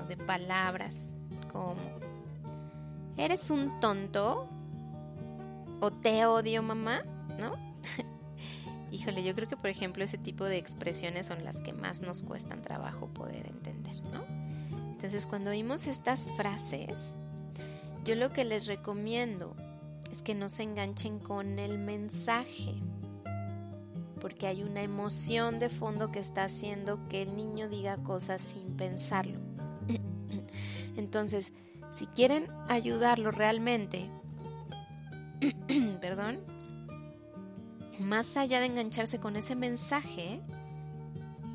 o 0.00 0.04
de 0.08 0.16
palabras 0.16 1.10
como, 1.52 1.76
eres 3.18 3.50
un 3.50 3.80
tonto, 3.80 4.48
o 5.82 5.90
te 5.90 6.24
odio 6.24 6.62
mamá. 6.62 7.02
Híjole, 8.92 9.24
yo 9.24 9.34
creo 9.34 9.48
que 9.48 9.56
por 9.56 9.70
ejemplo 9.70 10.04
ese 10.04 10.18
tipo 10.18 10.44
de 10.44 10.58
expresiones 10.58 11.26
son 11.26 11.42
las 11.44 11.62
que 11.62 11.72
más 11.72 12.02
nos 12.02 12.22
cuestan 12.22 12.60
trabajo 12.60 13.08
poder 13.08 13.46
entender, 13.46 13.96
¿no? 14.12 14.22
Entonces 14.92 15.26
cuando 15.26 15.50
oímos 15.50 15.86
estas 15.86 16.30
frases, 16.36 17.16
yo 18.04 18.14
lo 18.16 18.34
que 18.34 18.44
les 18.44 18.66
recomiendo 18.66 19.56
es 20.10 20.20
que 20.20 20.34
no 20.34 20.50
se 20.50 20.64
enganchen 20.64 21.18
con 21.18 21.58
el 21.58 21.78
mensaje, 21.78 22.74
porque 24.20 24.46
hay 24.46 24.62
una 24.62 24.82
emoción 24.82 25.58
de 25.58 25.70
fondo 25.70 26.12
que 26.12 26.18
está 26.18 26.44
haciendo 26.44 27.08
que 27.08 27.22
el 27.22 27.34
niño 27.34 27.70
diga 27.70 27.96
cosas 27.96 28.42
sin 28.42 28.76
pensarlo. 28.76 29.40
Entonces, 30.96 31.54
si 31.90 32.06
quieren 32.08 32.46
ayudarlo 32.68 33.30
realmente, 33.30 34.10
perdón, 36.02 36.51
más 37.98 38.36
allá 38.36 38.60
de 38.60 38.66
engancharse 38.66 39.20
con 39.20 39.36
ese 39.36 39.54
mensaje, 39.54 40.40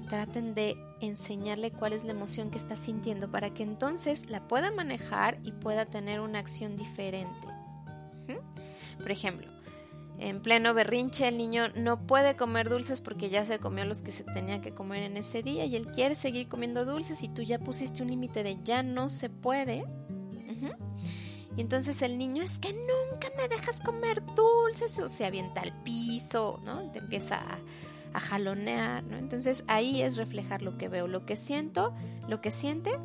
traten 0.08 0.54
de 0.54 0.78
enseñarle 1.02 1.72
cuál 1.72 1.94
es 1.94 2.04
la 2.04 2.12
emoción 2.12 2.50
que 2.50 2.58
está 2.58 2.76
sintiendo 2.76 3.30
para 3.30 3.54
que 3.54 3.64
entonces 3.64 4.30
la 4.30 4.48
pueda 4.48 4.72
manejar 4.72 5.40
y 5.44 5.52
pueda 5.52 5.86
tener 5.86 6.20
una 6.20 6.40
acción 6.40 6.76
diferente. 6.76 7.48
Por 9.00 9.12
ejemplo, 9.12 9.48
en 10.20 10.42
pleno 10.42 10.74
berrinche 10.74 11.28
el 11.28 11.38
niño 11.38 11.66
no 11.76 12.08
puede 12.08 12.36
comer 12.36 12.70
dulces 12.70 13.02
porque 13.02 13.30
ya 13.30 13.46
se 13.46 13.60
comió 13.60 13.86
los 13.86 14.02
que 14.02 14.12
se 14.12 14.24
tenía 14.24 14.62
que 14.62 14.74
comer 14.74 15.04
en 15.04 15.16
ese 15.18 15.44
día 15.44 15.66
y 15.66 15.76
él 15.76 15.88
quiere 15.92 16.16
seguir 16.16 16.48
comiendo 16.48 16.86
dulces 16.86 17.22
y 17.22 17.30
tú 17.30 17.44
ya 17.44 17.60
pusiste 17.60 18.02
un 18.02 18.10
límite 18.10 18.44
de 18.44 18.58
ya 18.64 18.82
no 18.82 19.10
se 19.10 19.30
puede. 19.30 19.86
Y 21.56 21.62
entonces 21.62 22.02
el 22.04 22.18
niño 22.18 22.44
es 22.44 22.60
que 22.60 22.74
me 23.38 23.48
dejas 23.48 23.82
comer 23.82 24.24
dulces 24.36 24.98
o 25.00 25.08
se 25.08 25.26
avienta 25.26 25.62
al 25.62 25.74
piso, 25.84 26.60
¿no? 26.64 26.92
Te 26.92 27.00
empieza 27.00 27.38
a, 27.38 27.60
jalonear, 28.20 29.04
¿no? 29.04 29.16
Entonces 29.16 29.64
ahí 29.68 30.02
es 30.02 30.18
reflejar 30.18 30.64
lo 30.64 30.76
que 30.76 30.90
veo, 30.90 31.08
lo 31.08 31.28
que 31.28 31.36
siento, 31.36 31.94
lo 32.28 32.42
que 32.42 32.50
siente 32.50 32.98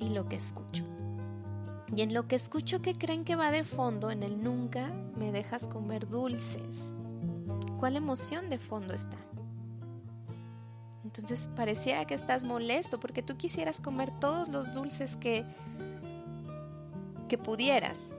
y 0.00 0.08
lo 0.10 0.28
que 0.28 0.36
escucho. 0.36 0.82
Y 1.94 2.00
en 2.00 2.14
lo 2.14 2.26
que 2.26 2.36
escucho, 2.36 2.80
¿qué 2.80 2.96
creen 2.96 3.24
que 3.24 3.36
va 3.36 3.50
de 3.50 3.64
fondo? 3.64 4.10
En 4.10 4.22
el 4.22 4.42
nunca 4.42 4.90
me 5.18 5.30
dejas 5.30 5.68
comer 5.68 6.08
dulces. 6.08 6.94
¿Cuál 7.78 7.96
emoción 7.96 8.48
de 8.48 8.58
fondo 8.58 8.94
está? 8.94 9.18
Entonces 11.04 11.50
pareciera 11.54 12.06
que 12.06 12.14
estás 12.14 12.44
molesto 12.44 12.98
porque 12.98 13.22
tú 13.22 13.36
quisieras 13.36 13.82
comer 13.82 14.10
todos 14.20 14.48
los 14.48 14.72
dulces 14.72 15.18
que 15.18 15.44
que 17.26 17.38
pudieras. 17.38 18.12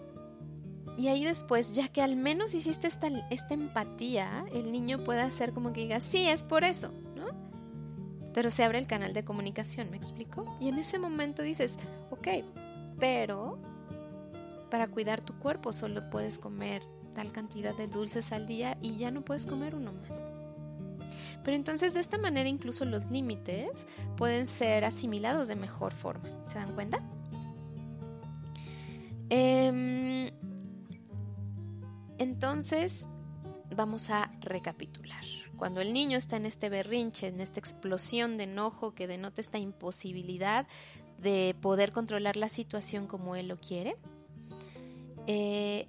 Y 0.97 1.09
ahí 1.09 1.23
después, 1.23 1.73
ya 1.73 1.87
que 1.89 2.01
al 2.01 2.15
menos 2.15 2.55
hiciste 2.55 2.87
esta, 2.87 3.07
esta 3.29 3.53
empatía, 3.53 4.45
el 4.53 4.71
niño 4.71 4.97
puede 4.97 5.21
hacer 5.21 5.53
como 5.53 5.71
que 5.71 5.81
diga, 5.81 5.99
sí, 5.99 6.27
es 6.27 6.43
por 6.43 6.63
eso, 6.63 6.91
¿no? 7.15 7.27
Pero 8.33 8.49
se 8.49 8.63
abre 8.63 8.79
el 8.79 8.87
canal 8.87 9.13
de 9.13 9.23
comunicación, 9.23 9.91
¿me 9.91 9.97
explico? 9.97 10.57
Y 10.59 10.69
en 10.69 10.79
ese 10.79 10.97
momento 10.97 11.43
dices, 11.43 11.77
ok, 12.09 12.27
pero 12.99 13.59
para 14.71 14.87
cuidar 14.87 15.23
tu 15.23 15.37
cuerpo 15.37 15.71
solo 15.71 16.09
puedes 16.09 16.39
comer 16.39 16.81
tal 17.13 17.31
cantidad 17.31 17.75
de 17.75 17.87
dulces 17.87 18.31
al 18.31 18.47
día 18.47 18.77
y 18.81 18.97
ya 18.97 19.11
no 19.11 19.21
puedes 19.21 19.45
comer 19.45 19.75
uno 19.75 19.93
más. 19.93 20.23
Pero 21.43 21.55
entonces 21.55 21.93
de 21.93 21.99
esta 21.99 22.17
manera 22.17 22.49
incluso 22.49 22.85
los 22.85 23.09
límites 23.09 23.87
pueden 24.17 24.47
ser 24.47 24.83
asimilados 24.85 25.47
de 25.47 25.55
mejor 25.55 25.93
forma. 25.93 26.29
¿Se 26.45 26.59
dan 26.59 26.73
cuenta? 26.73 27.01
Em, 29.29 30.29
entonces, 32.17 33.09
vamos 33.75 34.09
a 34.09 34.31
recapitular. 34.41 35.23
Cuando 35.57 35.81
el 35.81 35.93
niño 35.93 36.17
está 36.17 36.37
en 36.37 36.45
este 36.45 36.69
berrinche, 36.69 37.27
en 37.27 37.41
esta 37.41 37.59
explosión 37.59 38.37
de 38.37 38.43
enojo 38.43 38.93
que 38.93 39.07
denota 39.07 39.41
esta 39.41 39.57
imposibilidad 39.57 40.67
de 41.17 41.55
poder 41.61 41.91
controlar 41.91 42.35
la 42.35 42.49
situación 42.49 43.07
como 43.07 43.35
él 43.35 43.47
lo 43.47 43.59
quiere, 43.59 43.97
eh, 45.25 45.87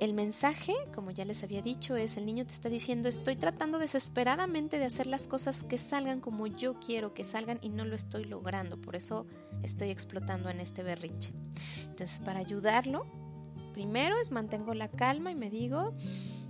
el 0.00 0.14
mensaje, 0.14 0.74
como 0.96 1.12
ya 1.12 1.24
les 1.24 1.44
había 1.44 1.62
dicho, 1.62 1.94
es 1.94 2.16
el 2.16 2.26
niño 2.26 2.44
te 2.44 2.52
está 2.52 2.68
diciendo 2.68 3.08
estoy 3.08 3.36
tratando 3.36 3.78
desesperadamente 3.78 4.80
de 4.80 4.86
hacer 4.86 5.06
las 5.06 5.28
cosas 5.28 5.62
que 5.62 5.78
salgan 5.78 6.20
como 6.20 6.48
yo 6.48 6.80
quiero 6.80 7.14
que 7.14 7.22
salgan 7.22 7.60
y 7.62 7.68
no 7.68 7.84
lo 7.84 7.94
estoy 7.94 8.24
logrando, 8.24 8.80
por 8.80 8.96
eso 8.96 9.26
estoy 9.62 9.90
explotando 9.90 10.50
en 10.50 10.58
este 10.58 10.82
berrinche. 10.82 11.32
Entonces, 11.84 12.18
para 12.18 12.40
ayudarlo, 12.40 13.06
primero 13.72 14.16
es 14.20 14.30
mantengo 14.30 14.74
la 14.74 14.88
calma 14.88 15.30
y 15.30 15.34
me 15.34 15.50
digo, 15.50 15.94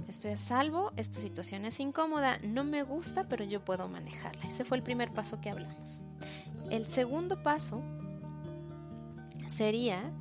estoy 0.09 0.33
a 0.33 0.37
salvo, 0.37 0.93
esta 0.97 1.21
situación 1.21 1.65
es 1.65 1.81
incómoda, 1.81 2.39
no 2.39 2.65
me 2.65 2.83
gusta, 2.83 3.29
pero 3.29 3.45
yo 3.45 3.65
puedo 3.65 3.89
manejarla. 3.89 4.45
Ese 4.45 4.65
fue 4.65 4.77
el 4.77 4.83
primer 4.83 5.13
paso 5.13 5.41
que 5.41 5.51
hablamos. 5.51 6.03
El 6.71 6.87
segundo 6.87 7.43
paso 7.43 7.83
sería 9.49 10.13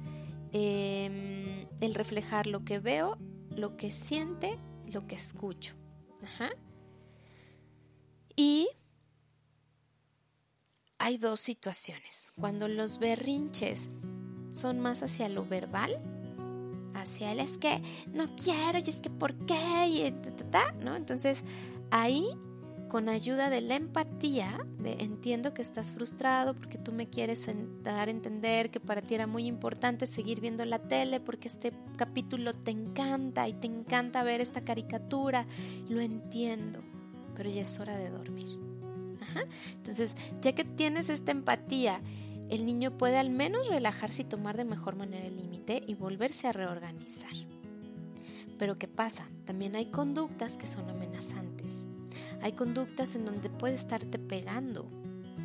em, 0.52 1.68
el 1.80 1.94
reflejar 1.94 2.48
lo 2.48 2.64
que 2.64 2.80
veo, 2.80 3.18
lo 3.56 3.78
que 3.78 3.92
siente, 3.92 4.58
lo 4.88 5.08
que 5.08 5.16
escucho. 5.16 5.76
Y 8.36 8.70
hay 10.98 11.18
dos 11.18 11.40
situaciones. 11.40 12.32
Cuando 12.40 12.68
los 12.68 13.00
berrinches 13.00 13.90
son 14.52 14.80
más 14.80 15.04
hacia 15.04 15.30
lo 15.30 15.46
verbal, 15.46 16.00
hacia 16.94 17.32
el 17.32 17.40
es 17.40 17.58
que 17.58 17.82
no 18.14 18.36
quiero 18.36 18.80
y 18.80 18.90
es 18.90 18.98
que 18.98 19.10
por 19.10 19.34
qué 19.46 19.88
y 19.88 20.14
¿no? 20.84 20.96
Entonces 20.96 21.44
ahí 21.90 22.26
con 22.92 23.08
ayuda 23.08 23.50
de 23.50 23.62
la 23.62 23.76
empatía, 23.76 24.60
de 24.78 24.98
entiendo 25.00 25.54
que 25.54 25.62
estás 25.62 25.94
frustrado 25.94 26.54
porque 26.56 26.78
tú 26.78 26.92
me 26.92 27.08
quieres 27.08 27.48
dar 27.84 28.10
a 28.10 28.12
entender 28.12 28.70
que 28.70 28.82
para 28.82 29.02
ti 29.02 29.16
era 29.16 29.28
muy 29.28 29.46
importante 29.46 30.06
seguir 30.06 30.42
viendo 30.42 30.66
la 30.66 30.78
tele 30.78 31.22
porque 31.22 31.48
este 31.48 31.72
capítulo 31.96 32.54
te 32.54 32.72
encanta 32.72 33.48
y 33.48 33.54
te 33.54 33.68
encanta 33.68 34.24
ver 34.24 34.42
esta 34.42 34.66
caricatura, 34.66 35.46
lo 35.88 36.02
entiendo, 36.02 36.82
pero 37.34 37.50
ya 37.50 37.62
es 37.62 37.80
hora 37.80 37.96
de 37.96 38.10
dormir. 38.10 38.60
Entonces, 39.76 40.18
ya 40.42 40.52
que 40.52 40.66
tienes 40.66 41.08
esta 41.08 41.32
empatía, 41.32 42.02
el 42.50 42.66
niño 42.66 42.98
puede 42.98 43.18
al 43.18 43.30
menos 43.30 43.70
relajarse 43.70 44.24
y 44.24 44.26
tomar 44.26 44.58
de 44.58 44.66
mejor 44.66 44.98
manera 44.98 45.26
el 45.26 45.38
y 45.68 45.96
volverse 45.96 46.48
a 46.48 46.52
reorganizar. 46.52 47.32
Pero 48.58 48.78
¿qué 48.78 48.88
pasa? 48.88 49.28
También 49.46 49.76
hay 49.76 49.88
conductas 49.88 50.58
que 50.58 50.68
son 50.68 50.90
amenazantes. 50.90 51.88
Hay 52.42 52.54
conductas 52.54 53.16
en 53.16 53.26
donde 53.26 53.50
puede 53.50 53.76
estarte 53.76 54.20
pegando 54.20 54.88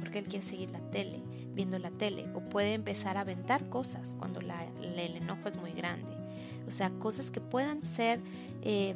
porque 0.01 0.19
él 0.19 0.29
quiere 0.29 0.45
seguir 0.45 0.71
la 0.71 0.81
tele, 0.91 1.23
viendo 1.55 1.79
la 1.79 1.91
tele, 1.91 2.29
o 2.35 2.41
puede 2.41 2.75
empezar 2.75 3.17
a 3.17 3.21
aventar 3.21 3.69
cosas 3.69 4.17
cuando 4.19 4.41
el 4.41 5.17
enojo 5.17 5.49
es 5.49 5.57
muy 5.57 5.73
grande. 5.73 6.13
O 6.67 6.71
sea, 6.71 6.91
cosas 6.91 7.31
que 7.31 7.41
puedan 7.41 7.83
ser... 7.83 8.21
Eh, 8.63 8.95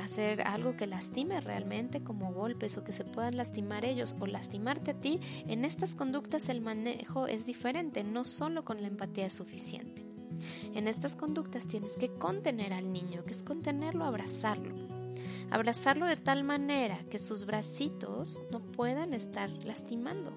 hacer 0.00 0.42
algo 0.42 0.76
que 0.76 0.86
lastime 0.86 1.40
realmente 1.40 2.02
como 2.02 2.32
golpes 2.32 2.78
o 2.78 2.84
que 2.84 2.92
se 2.92 3.04
puedan 3.04 3.36
lastimar 3.36 3.84
ellos 3.84 4.16
o 4.20 4.26
lastimarte 4.26 4.92
a 4.92 4.94
ti, 4.94 5.20
en 5.46 5.64
estas 5.64 5.94
conductas 5.96 6.48
el 6.48 6.62
manejo 6.62 7.26
es 7.26 7.44
diferente, 7.44 8.04
no 8.04 8.24
solo 8.24 8.64
con 8.64 8.80
la 8.80 8.88
empatía 8.88 9.26
es 9.26 9.34
suficiente. 9.34 10.07
En 10.74 10.88
estas 10.88 11.16
conductas 11.16 11.66
tienes 11.66 11.96
que 11.96 12.10
contener 12.10 12.72
al 12.72 12.92
niño, 12.92 13.24
que 13.24 13.32
es 13.32 13.42
contenerlo, 13.42 14.04
abrazarlo. 14.04 14.74
Abrazarlo 15.50 16.06
de 16.06 16.16
tal 16.16 16.44
manera 16.44 16.98
que 17.10 17.18
sus 17.18 17.46
bracitos 17.46 18.42
no 18.50 18.60
puedan 18.60 19.14
estar 19.14 19.50
lastimando, 19.64 20.32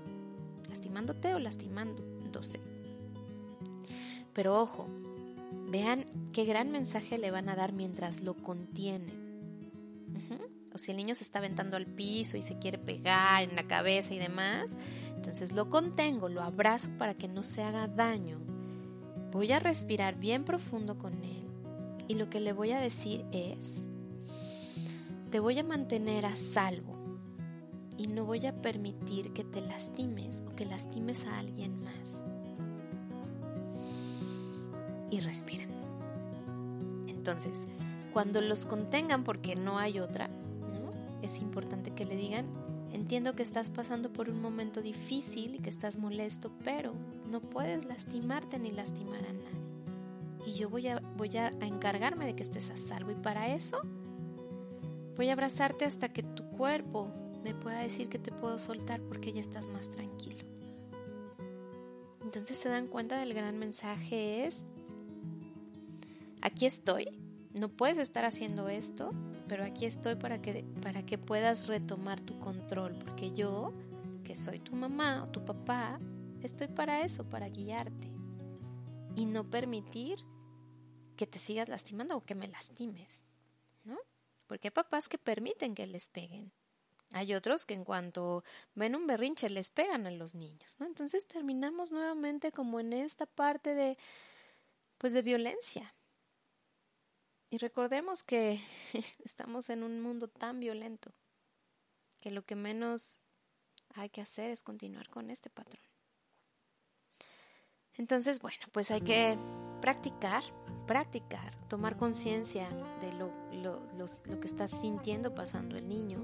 lastimándote 0.70 1.34
o 1.34 1.40
lastimándose. 1.40 2.62
Pero 4.34 4.62
ojo, 4.62 4.88
vean 5.68 6.06
qué 6.32 6.46
gran 6.46 6.72
mensaje 6.72 7.18
le 7.18 7.32
van 7.32 7.50
a 7.50 7.56
dar 7.56 7.74
mientras 7.74 8.22
lo 8.22 8.36
contienen 8.36 9.22
o 10.74 10.78
si 10.78 10.92
el 10.92 10.98
niño 10.98 11.16
se 11.16 11.24
está 11.24 11.40
aventando 11.40 11.78
al 11.78 11.86
piso 11.86 12.38
y 12.38 12.42
se 12.42 12.58
quiere 12.58 12.78
pegar 12.78 13.44
en 13.44 13.56
la 13.56 13.68
cabeza 13.68 14.14
y 14.14 14.20
demás, 14.20 14.78
entonces 15.16 15.52
lo 15.52 15.70
contengo, 15.70 16.30
lo 16.30 16.42
abrazo 16.42 16.90
para 16.98 17.14
que 17.14 17.28
no 17.28 17.44
se 17.44 17.62
haga 17.62 17.88
daño. 17.88 18.40
Voy 19.32 19.52
a 19.54 19.60
respirar 19.60 20.16
bien 20.16 20.44
profundo 20.44 20.98
con 20.98 21.14
él 21.24 21.48
y 22.08 22.16
lo 22.16 22.30
que 22.30 22.42
le 22.42 22.52
voy 22.52 22.72
a 22.72 22.82
decir 22.82 23.26
es, 23.32 23.86
te 25.30 25.40
voy 25.40 25.58
a 25.58 25.64
mantener 25.64 26.26
a 26.26 26.36
salvo 26.36 26.98
y 27.98 28.08
no 28.08 28.26
voy 28.26 28.46
a 28.46 28.62
permitir 28.62 29.32
que 29.32 29.46
te 29.46 29.62
lastimes 29.62 30.44
o 30.46 30.56
que 30.56 30.66
lastimes 30.66 31.26
a 31.26 31.40
alguien 31.40 31.82
más. 31.82 32.26
Y 35.10 35.22
respiren. 35.22 35.70
Entonces, 37.08 37.68
cuando 38.12 38.42
los 38.42 38.66
contengan 38.66 39.24
porque 39.24 39.56
no 39.56 39.78
hay 39.78 40.00
otra, 40.00 40.30
es 41.22 41.40
importante 41.40 41.92
que 41.92 42.04
le 42.04 42.18
digan, 42.18 42.48
entiendo 42.94 43.36
que 43.36 43.44
estás 43.44 43.70
pasando 43.70 44.12
por 44.12 44.30
un 44.30 44.42
momento 44.42 44.82
difícil 44.82 45.56
y 45.56 45.60
que 45.60 45.70
estás 45.70 45.98
molesto, 45.98 46.52
pero 46.64 46.94
no 47.30 47.42
puedes 47.42 47.86
lastimarte 47.86 48.60
ni 48.60 48.72
lastimar 48.72 49.24
a 49.26 49.34
nadie. 49.34 50.46
Y 50.46 50.54
yo 50.54 50.70
voy 50.70 50.88
a, 50.88 51.00
voy 51.18 51.36
a 51.38 51.50
encargarme 51.62 52.26
de 52.26 52.36
que 52.36 52.44
estés 52.44 52.70
a 52.70 52.78
salvo 52.78 53.12
y 53.12 53.16
para 53.16 53.54
eso 53.54 53.82
voy 55.16 55.30
a 55.30 55.34
abrazarte 55.34 55.86
hasta 55.86 56.10
que 56.10 56.24
tu 56.24 56.44
cuerpo 56.50 57.10
me 57.44 57.54
pueda 57.54 57.80
decir 57.80 58.10
que 58.10 58.20
te 58.20 58.32
puedo 58.32 58.60
soltar 58.60 59.02
porque 59.02 59.32
ya 59.32 59.42
estás 59.42 59.68
más 59.68 59.90
tranquilo. 59.90 60.44
Entonces 62.24 62.58
se 62.58 62.70
dan 62.70 62.88
cuenta 62.88 63.20
del 63.20 63.34
gran 63.34 63.58
mensaje 63.58 64.46
es, 64.46 64.66
aquí 66.42 66.66
estoy, 66.66 67.08
no 67.54 67.70
puedes 67.70 67.98
estar 67.98 68.26
haciendo 68.26 68.70
esto, 68.70 69.12
pero 69.48 69.64
aquí 69.64 69.86
estoy 69.86 70.16
para 70.16 70.42
que, 70.42 70.64
para 70.82 71.06
que 71.06 71.18
puedas 71.18 71.68
retomar 71.68 72.22
tu 72.22 72.40
control, 72.40 72.96
porque 72.96 73.32
yo, 73.32 73.74
que 74.24 74.36
soy 74.36 74.60
tu 74.60 74.74
mamá 74.76 75.24
o 75.24 75.28
tu 75.28 75.44
papá, 75.44 76.00
estoy 76.42 76.68
para 76.68 77.02
eso, 77.04 77.30
para 77.30 77.50
guiarte 77.50 78.10
y 79.16 79.26
no 79.26 79.50
permitir 79.50 80.20
que 81.16 81.28
te 81.28 81.40
sigas 81.40 81.70
lastimando 81.70 82.18
o 82.18 82.26
que 82.26 82.36
me 82.36 82.48
lastimes, 82.48 83.22
¿no? 83.84 83.98
Porque 84.48 84.70
hay 84.70 84.72
papás 84.72 85.10
que 85.10 85.18
permiten 85.18 85.76
que 85.76 85.86
les 85.86 86.10
peguen. 86.10 86.52
Hay 87.12 87.34
otros 87.34 87.66
que 87.66 87.74
en 87.74 87.84
cuanto 87.84 88.44
ven 88.74 88.96
un 88.96 89.06
berrinche 89.06 89.50
les 89.50 89.70
pegan 89.70 90.08
a 90.08 90.12
los 90.12 90.34
niños, 90.34 90.78
¿no? 90.80 90.86
Entonces 90.86 91.28
terminamos 91.28 91.92
nuevamente 91.92 92.54
como 92.54 92.80
en 92.80 92.94
esta 92.94 93.26
parte 93.26 93.76
de 93.76 93.98
pues 94.98 95.14
de 95.14 95.22
violencia. 95.22 95.94
Y 97.52 97.58
recordemos 97.58 98.24
que 98.24 98.62
estamos 99.26 99.70
en 99.70 99.84
un 99.84 100.02
mundo 100.02 100.30
tan 100.30 100.60
violento 100.60 101.12
que 102.22 102.32
lo 102.32 102.46
que 102.46 102.56
menos 102.56 103.24
hay 103.96 104.10
que 104.10 104.22
hacer 104.22 104.52
es 104.52 104.64
continuar 104.64 105.10
con 105.10 105.30
este 105.30 105.50
patrón. 105.50 105.84
Entonces, 107.96 108.40
bueno, 108.40 108.66
pues 108.72 108.90
hay 108.90 109.02
que 109.02 109.38
practicar, 109.82 110.44
practicar, 110.88 111.54
tomar 111.68 111.98
conciencia 111.98 112.70
de 113.02 113.12
lo, 113.14 113.34
lo, 113.98 114.40
que 114.40 114.48
está 114.48 114.70
sintiendo 114.70 115.36
pasando 115.36 115.76
el 115.76 115.90
niño, 115.90 116.20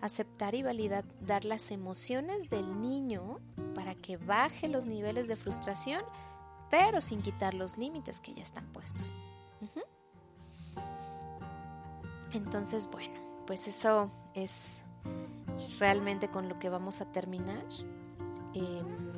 aceptar 0.00 0.54
y 0.54 0.62
validar 0.62 1.04
dar 1.26 1.44
las 1.44 1.72
emociones 1.72 2.48
del 2.48 2.80
niño 2.80 3.40
para 3.74 3.96
que 3.96 4.18
baje 4.18 4.68
los 4.68 4.86
niveles 4.86 5.26
de 5.26 5.34
frustración, 5.34 6.04
pero 6.70 7.00
sin 7.00 7.22
quitar 7.22 7.54
los 7.54 7.76
límites 7.76 8.20
que 8.20 8.34
ya 8.34 8.42
están 8.44 8.70
puestos. 8.72 9.18
Entonces, 12.32 12.88
bueno, 12.90 13.14
pues 13.46 13.68
eso 13.68 14.10
es 14.34 14.80
realmente 15.78 16.28
con 16.28 16.48
lo 16.48 16.58
que 16.58 16.68
vamos 16.68 17.00
a 17.00 17.10
terminar. 17.10 17.64
Em, 18.54 19.12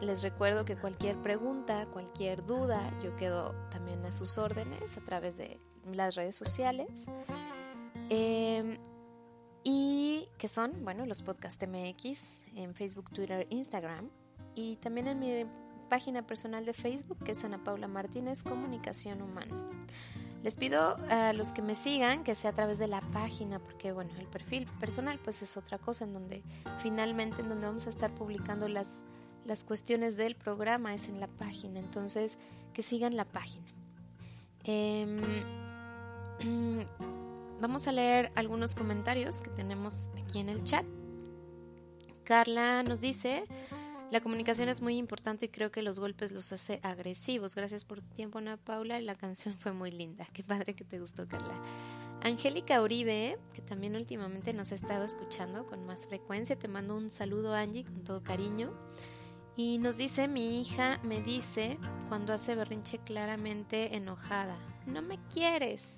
les 0.00 0.22
recuerdo 0.22 0.64
que 0.64 0.76
cualquier 0.76 1.20
pregunta, 1.20 1.86
cualquier 1.86 2.44
duda, 2.44 2.92
yo 3.00 3.16
quedo 3.16 3.54
también 3.70 4.04
a 4.04 4.12
sus 4.12 4.38
órdenes 4.38 4.96
a 4.96 5.00
través 5.00 5.36
de 5.36 5.60
las 5.92 6.14
redes 6.14 6.36
sociales. 6.36 7.06
Em, 8.10 8.78
y 9.64 10.28
que 10.38 10.48
son, 10.48 10.84
bueno, 10.84 11.04
los 11.06 11.22
podcasts 11.22 11.66
MX 11.66 12.40
en 12.54 12.74
Facebook, 12.74 13.10
Twitter, 13.10 13.46
Instagram. 13.50 14.10
Y 14.54 14.76
también 14.76 15.08
en 15.08 15.18
mi 15.18 15.44
página 15.88 16.26
personal 16.26 16.64
de 16.64 16.72
Facebook, 16.72 17.18
que 17.24 17.32
es 17.32 17.44
Ana 17.44 17.62
Paula 17.62 17.88
Martínez, 17.88 18.42
Comunicación 18.42 19.22
Humana. 19.22 19.54
Les 20.42 20.56
pido 20.56 20.96
a 21.10 21.32
los 21.32 21.52
que 21.52 21.62
me 21.62 21.74
sigan 21.74 22.22
que 22.22 22.34
sea 22.34 22.50
a 22.50 22.54
través 22.54 22.78
de 22.78 22.86
la 22.86 23.00
página, 23.00 23.58
porque 23.58 23.92
bueno, 23.92 24.10
el 24.18 24.26
perfil 24.26 24.66
personal 24.78 25.18
pues 25.22 25.42
es 25.42 25.56
otra 25.56 25.78
cosa 25.78 26.04
en 26.04 26.12
donde 26.12 26.42
finalmente 26.80 27.42
en 27.42 27.48
donde 27.48 27.66
vamos 27.66 27.86
a 27.86 27.90
estar 27.90 28.14
publicando 28.14 28.68
las, 28.68 29.02
las 29.44 29.64
cuestiones 29.64 30.16
del 30.16 30.36
programa 30.36 30.94
es 30.94 31.08
en 31.08 31.18
la 31.20 31.26
página, 31.26 31.80
entonces 31.80 32.38
que 32.72 32.82
sigan 32.82 33.16
la 33.16 33.24
página. 33.24 33.66
Em, 34.64 35.18
vamos 37.60 37.88
a 37.88 37.92
leer 37.92 38.30
algunos 38.36 38.74
comentarios 38.74 39.40
que 39.40 39.50
tenemos 39.50 40.10
aquí 40.22 40.38
en 40.38 40.48
el 40.50 40.62
chat. 40.62 40.84
Carla 42.22 42.82
nos 42.82 43.00
dice, 43.00 43.44
la 44.10 44.20
comunicación 44.22 44.68
es 44.70 44.80
muy 44.80 44.96
importante 44.96 45.46
y 45.46 45.48
creo 45.50 45.70
que 45.70 45.82
los 45.82 46.00
golpes 46.00 46.32
los 46.32 46.50
hace 46.52 46.80
agresivos. 46.82 47.54
Gracias 47.54 47.84
por 47.84 48.00
tu 48.00 48.08
tiempo, 48.08 48.38
Ana 48.38 48.56
Paula. 48.56 49.00
La 49.00 49.14
canción 49.14 49.58
fue 49.58 49.72
muy 49.72 49.90
linda. 49.90 50.26
Qué 50.32 50.42
padre 50.42 50.74
que 50.74 50.84
te 50.84 50.98
gustó, 50.98 51.28
Carla. 51.28 51.60
Angélica 52.22 52.80
Uribe, 52.82 53.38
que 53.52 53.60
también 53.60 53.94
últimamente 53.96 54.54
nos 54.54 54.72
ha 54.72 54.76
estado 54.76 55.04
escuchando 55.04 55.66
con 55.66 55.84
más 55.84 56.06
frecuencia. 56.06 56.58
Te 56.58 56.68
mando 56.68 56.96
un 56.96 57.10
saludo, 57.10 57.54
Angie, 57.54 57.84
con 57.84 58.02
todo 58.02 58.22
cariño. 58.22 58.72
Y 59.56 59.78
nos 59.78 59.96
dice, 59.96 60.26
mi 60.26 60.60
hija 60.60 61.00
me 61.02 61.20
dice 61.20 61.78
cuando 62.08 62.32
hace 62.32 62.54
berrinche 62.54 62.98
claramente 62.98 63.96
enojada, 63.96 64.56
no 64.86 65.02
me 65.02 65.18
quieres. 65.28 65.96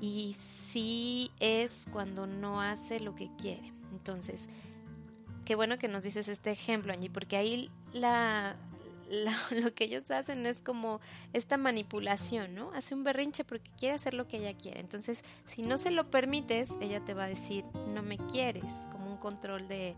Y 0.00 0.36
sí 0.38 1.32
es 1.40 1.88
cuando 1.90 2.26
no 2.26 2.60
hace 2.60 3.00
lo 3.00 3.14
que 3.14 3.30
quiere. 3.36 3.72
Entonces, 3.90 4.48
qué 5.48 5.54
bueno 5.54 5.78
que 5.78 5.88
nos 5.88 6.02
dices 6.02 6.28
este 6.28 6.50
ejemplo, 6.50 6.92
Angie, 6.92 7.08
porque 7.08 7.38
ahí 7.38 7.70
la, 7.94 8.54
lo 9.50 9.72
que 9.72 9.84
ellos 9.84 10.10
hacen 10.10 10.44
es 10.44 10.62
como 10.62 11.00
esta 11.32 11.56
manipulación, 11.56 12.54
¿no? 12.54 12.70
Hace 12.74 12.94
un 12.94 13.02
berrinche 13.02 13.44
porque 13.44 13.70
quiere 13.78 13.94
hacer 13.94 14.12
lo 14.12 14.28
que 14.28 14.36
ella 14.36 14.52
quiere. 14.52 14.80
Entonces, 14.80 15.24
si 15.46 15.62
no 15.62 15.78
se 15.78 15.90
lo 15.90 16.10
permites, 16.10 16.72
ella 16.82 17.02
te 17.02 17.14
va 17.14 17.24
a 17.24 17.28
decir, 17.28 17.64
no 17.94 18.02
me 18.02 18.18
quieres, 18.18 18.74
como 18.92 19.10
un 19.10 19.16
control 19.16 19.66
de, 19.68 19.96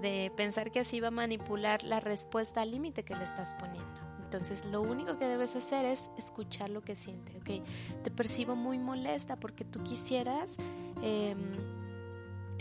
de 0.00 0.32
pensar 0.34 0.70
que 0.70 0.80
así 0.80 0.98
va 0.98 1.08
a 1.08 1.10
manipular 1.10 1.82
la 1.82 2.00
respuesta 2.00 2.62
al 2.62 2.70
límite 2.70 3.02
que 3.02 3.14
le 3.14 3.24
estás 3.24 3.52
poniendo. 3.52 4.00
Entonces, 4.24 4.64
lo 4.64 4.80
único 4.80 5.18
que 5.18 5.26
debes 5.26 5.56
hacer 5.56 5.84
es 5.84 6.08
escuchar 6.16 6.70
lo 6.70 6.80
que 6.80 6.96
siente, 6.96 7.36
¿ok? 7.36 7.66
Te 8.02 8.10
percibo 8.10 8.56
muy 8.56 8.78
molesta 8.78 9.36
porque 9.36 9.66
tú 9.66 9.82
quisieras... 9.82 10.56
Eh, 11.02 11.36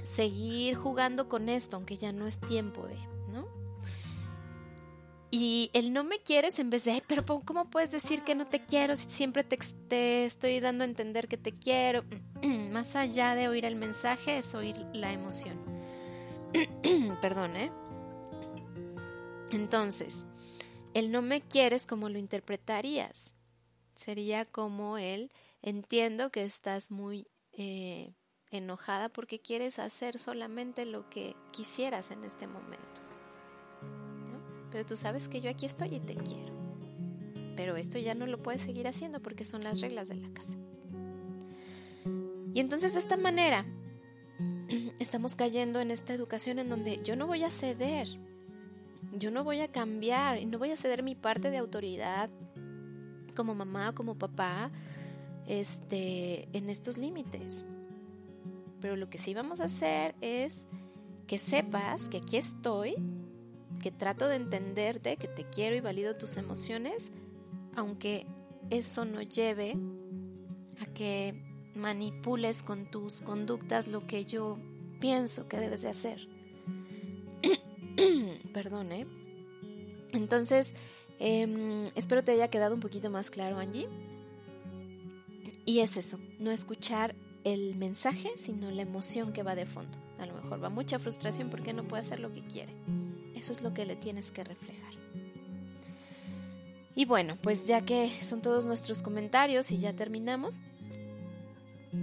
seguir 0.04 0.76
jugando 0.76 1.30
con 1.30 1.50
esto, 1.50 1.76
aunque 1.76 1.98
ya 1.98 2.12
no 2.12 2.28
es 2.28 2.40
tiempo 2.40 2.88
de, 2.88 2.98
¿no? 3.32 3.48
Y 5.32 5.70
el 5.74 5.94
no 5.94 6.04
me 6.04 6.20
quieres 6.20 6.60
en 6.60 6.70
vez 6.70 6.84
de, 6.86 7.04
pero 7.08 7.24
¿cómo 7.26 7.70
puedes 7.70 7.92
decir 7.92 8.24
que 8.24 8.36
no 8.36 8.48
te 8.48 8.66
quiero 8.66 8.96
si 8.96 9.10
siempre 9.10 9.44
te, 9.44 9.58
te 9.88 10.26
estoy 10.26 10.60
dando 10.60 10.84
a 10.84 10.88
entender 10.88 11.28
que 11.28 11.38
te 11.38 11.52
quiero? 11.52 12.04
Más 12.72 12.96
allá 12.96 13.36
de 13.36 13.48
oír 13.48 13.66
el 13.66 13.76
mensaje 13.76 14.38
es 14.38 14.54
oír 14.56 14.76
la 14.94 15.14
emoción. 15.14 15.60
Perdón, 17.22 17.56
¿eh? 17.56 17.72
Entonces, 19.52 20.26
el 20.94 21.12
no 21.12 21.22
me 21.22 21.42
quieres, 21.42 21.86
como 21.86 22.10
lo 22.10 22.18
interpretarías? 22.18 23.36
Sería 23.96 24.46
como 24.46 24.98
el 24.98 25.32
entiendo 25.62 26.32
que 26.32 26.44
estás 26.44 26.92
muy 26.92 27.28
eh, 27.52 28.14
enojada 28.52 29.10
porque 29.10 29.40
quieres 29.40 29.80
hacer 29.80 30.20
solamente 30.20 30.86
lo 30.86 31.10
que 31.10 31.36
quisieras 31.52 32.12
en 32.12 32.24
este 32.24 32.48
momento. 32.48 33.02
Pero 34.72 34.86
tú 34.86 34.98
sabes 34.98 35.28
que 35.28 35.42
yo 35.42 35.50
aquí 35.50 35.66
estoy 35.66 35.96
y 35.96 36.00
te 36.00 36.16
quiero. 36.16 36.54
Pero 37.56 37.76
esto 37.76 37.98
ya 37.98 38.16
no 38.16 38.26
lo 38.28 38.42
puedes 38.42 38.62
seguir 38.62 38.88
haciendo 38.88 39.22
porque 39.22 39.46
son 39.46 39.64
las 39.64 39.82
reglas 39.82 40.10
de 40.10 40.16
la 40.16 40.30
casa. 40.30 40.56
Y 42.54 42.60
entonces 42.60 42.94
de 42.94 43.00
esta 43.00 43.18
manera 43.18 43.66
estamos 45.00 45.36
cayendo 45.36 45.80
en 45.80 45.92
esta 45.92 46.14
educación 46.14 46.60
en 46.60 46.70
donde 46.70 47.02
yo 47.04 47.16
no 47.16 47.28
voy 47.28 47.44
a 47.44 47.52
ceder, 47.52 48.08
yo 49.14 49.32
no 49.32 49.44
voy 49.44 49.60
a 49.62 49.72
cambiar 49.72 50.40
y 50.40 50.46
no 50.46 50.58
voy 50.60 50.72
a 50.72 50.78
ceder 50.78 51.04
mi 51.04 51.16
parte 51.16 51.50
de 51.50 51.58
autoridad 51.58 52.30
como 53.36 53.56
mamá, 53.56 53.94
como 53.94 54.16
papá, 54.16 54.72
este, 55.48 56.48
en 56.54 56.70
estos 56.70 56.98
límites. 56.98 57.68
Pero 58.82 58.96
lo 58.96 59.10
que 59.10 59.18
sí 59.18 59.34
vamos 59.34 59.60
a 59.60 59.66
hacer 59.66 60.16
es 60.22 60.68
que 61.28 61.38
sepas 61.38 62.10
que 62.10 62.18
aquí 62.18 62.38
estoy, 62.38 62.96
que 63.82 63.92
trato 63.92 64.28
de 64.28 64.36
entenderte, 64.36 65.18
que 65.18 65.28
te 65.28 65.44
quiero 65.44 65.76
y 65.76 65.80
valido 65.80 66.16
tus 66.16 66.38
emociones, 66.38 67.12
aunque 67.76 68.26
eso 68.70 69.06
no 69.06 69.22
lleve 69.22 69.76
a 70.82 70.86
que 70.88 71.36
manipules 71.76 72.64
con 72.64 72.90
tus 72.90 73.22
conductas 73.22 73.88
lo 73.88 74.08
que 74.08 74.26
yo 74.26 74.58
pienso 75.00 75.48
que 75.48 75.58
debes 75.58 75.82
de 75.82 75.90
hacer. 75.90 76.28
Perdón, 78.54 78.92
¿eh? 78.92 79.08
Entonces, 80.12 80.76
em, 81.20 81.86
espero 81.96 82.24
te 82.24 82.32
haya 82.32 82.50
quedado 82.50 82.76
un 82.76 82.82
poquito 82.82 83.10
más 83.10 83.30
claro, 83.30 83.60
Angie. 83.60 83.88
Y 85.66 85.82
es 85.82 85.98
eso, 85.98 86.20
no 86.40 86.52
escuchar 86.52 87.16
el 87.44 87.76
mensaje, 87.76 88.32
sino 88.36 88.72
la 88.72 88.82
emoción 88.82 89.34
que 89.34 89.44
va 89.44 89.56
de 89.56 89.66
fondo. 89.66 89.98
A 90.20 90.26
lo 90.26 90.34
mejor 90.34 90.64
va 90.64 90.70
mucha 90.70 91.00
frustración 91.00 91.50
porque 91.50 91.74
no 91.74 91.88
puede 91.88 92.02
hacer 92.02 92.20
lo 92.20 92.34
que 92.34 92.42
quiere. 92.42 92.74
Eso 93.36 93.52
es 93.52 93.62
lo 93.62 93.74
que 93.74 93.86
le 93.86 93.96
tienes 93.96 94.32
que 94.32 94.44
reflejar. 94.44 94.94
Y 96.96 97.06
bueno, 97.06 97.38
pues 97.42 97.66
ya 97.66 97.86
que 97.86 98.10
son 98.10 98.42
todos 98.42 98.66
nuestros 98.66 99.04
comentarios 99.04 99.72
y 99.72 99.78
ya 99.78 99.94
terminamos, 99.94 100.64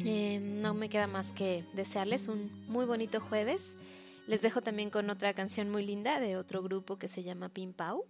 eh, 0.05 0.41
no 0.41 0.75
me 0.75 0.89
queda 0.89 1.07
más 1.07 1.33
que 1.33 1.65
desearles 1.75 2.29
un 2.29 2.51
muy 2.67 2.87
bonito 2.87 3.21
jueves. 3.21 3.77
Les 4.27 4.43
dejo 4.43 4.63
también 4.63 4.91
con 4.91 5.11
otra 5.11 5.35
canción 5.35 5.71
muy 5.71 5.85
linda 5.85 6.19
de 6.19 6.37
otro 6.37 6.63
grupo 6.63 6.99
que 6.99 7.09
se 7.09 7.23
llama 7.23 7.51
Pim 7.51 7.73
Pau. 7.73 8.05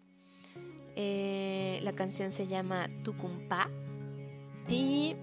Eh, 0.95 1.79
la 1.83 1.93
canción 1.93 2.33
se 2.33 2.47
llama 2.47 2.89
Tucumpa. 3.03 3.69
Y 4.69 5.17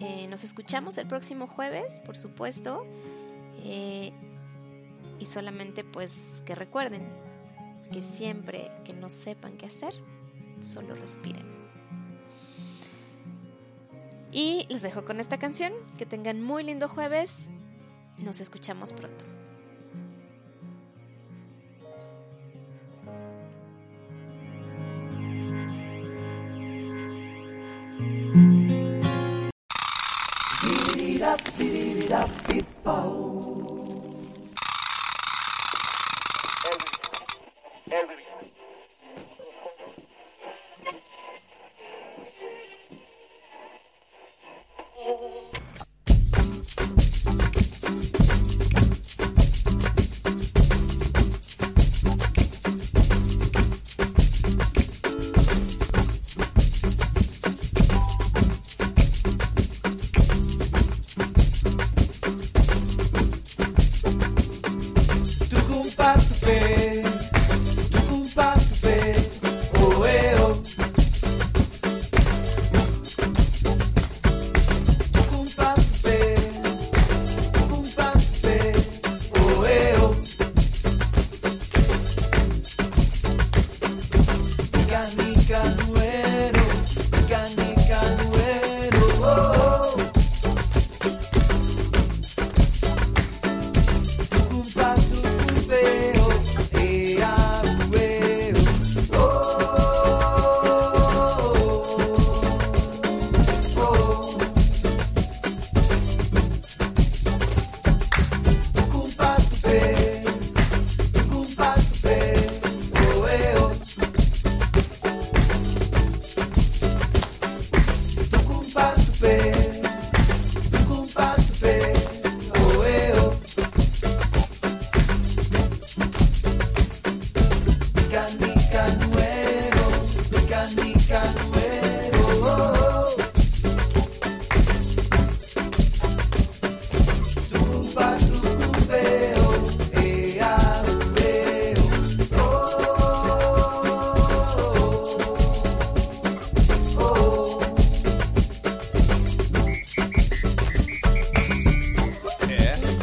eh, 0.00 0.26
nos 0.28 0.44
escuchamos 0.44 0.98
el 0.98 1.06
próximo 1.06 1.46
jueves, 1.46 2.00
por 2.00 2.16
supuesto. 2.16 2.86
y 5.18 5.24
solamente 5.24 5.82
pues 5.82 6.42
que 6.44 6.54
recuerden 6.54 7.02
que 7.90 8.02
siempre 8.02 8.70
que 8.84 8.92
no 8.92 9.08
sepan 9.08 9.56
qué 9.56 9.66
hacer, 9.66 9.94
solo 10.60 10.94
respiren. 10.94 11.56
Y 14.32 14.66
les 14.68 14.82
dejo 14.82 15.04
con 15.04 15.18
esta 15.18 15.38
canción. 15.38 15.72
Que 15.96 16.04
tengan 16.04 16.42
muy 16.42 16.62
lindo 16.62 16.88
jueves. 16.88 17.48
Nos 18.18 18.40
escuchamos 18.40 18.92
pronto. 18.92 19.35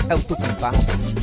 é 0.09 0.15
o 0.15 0.19
tá? 0.59 1.22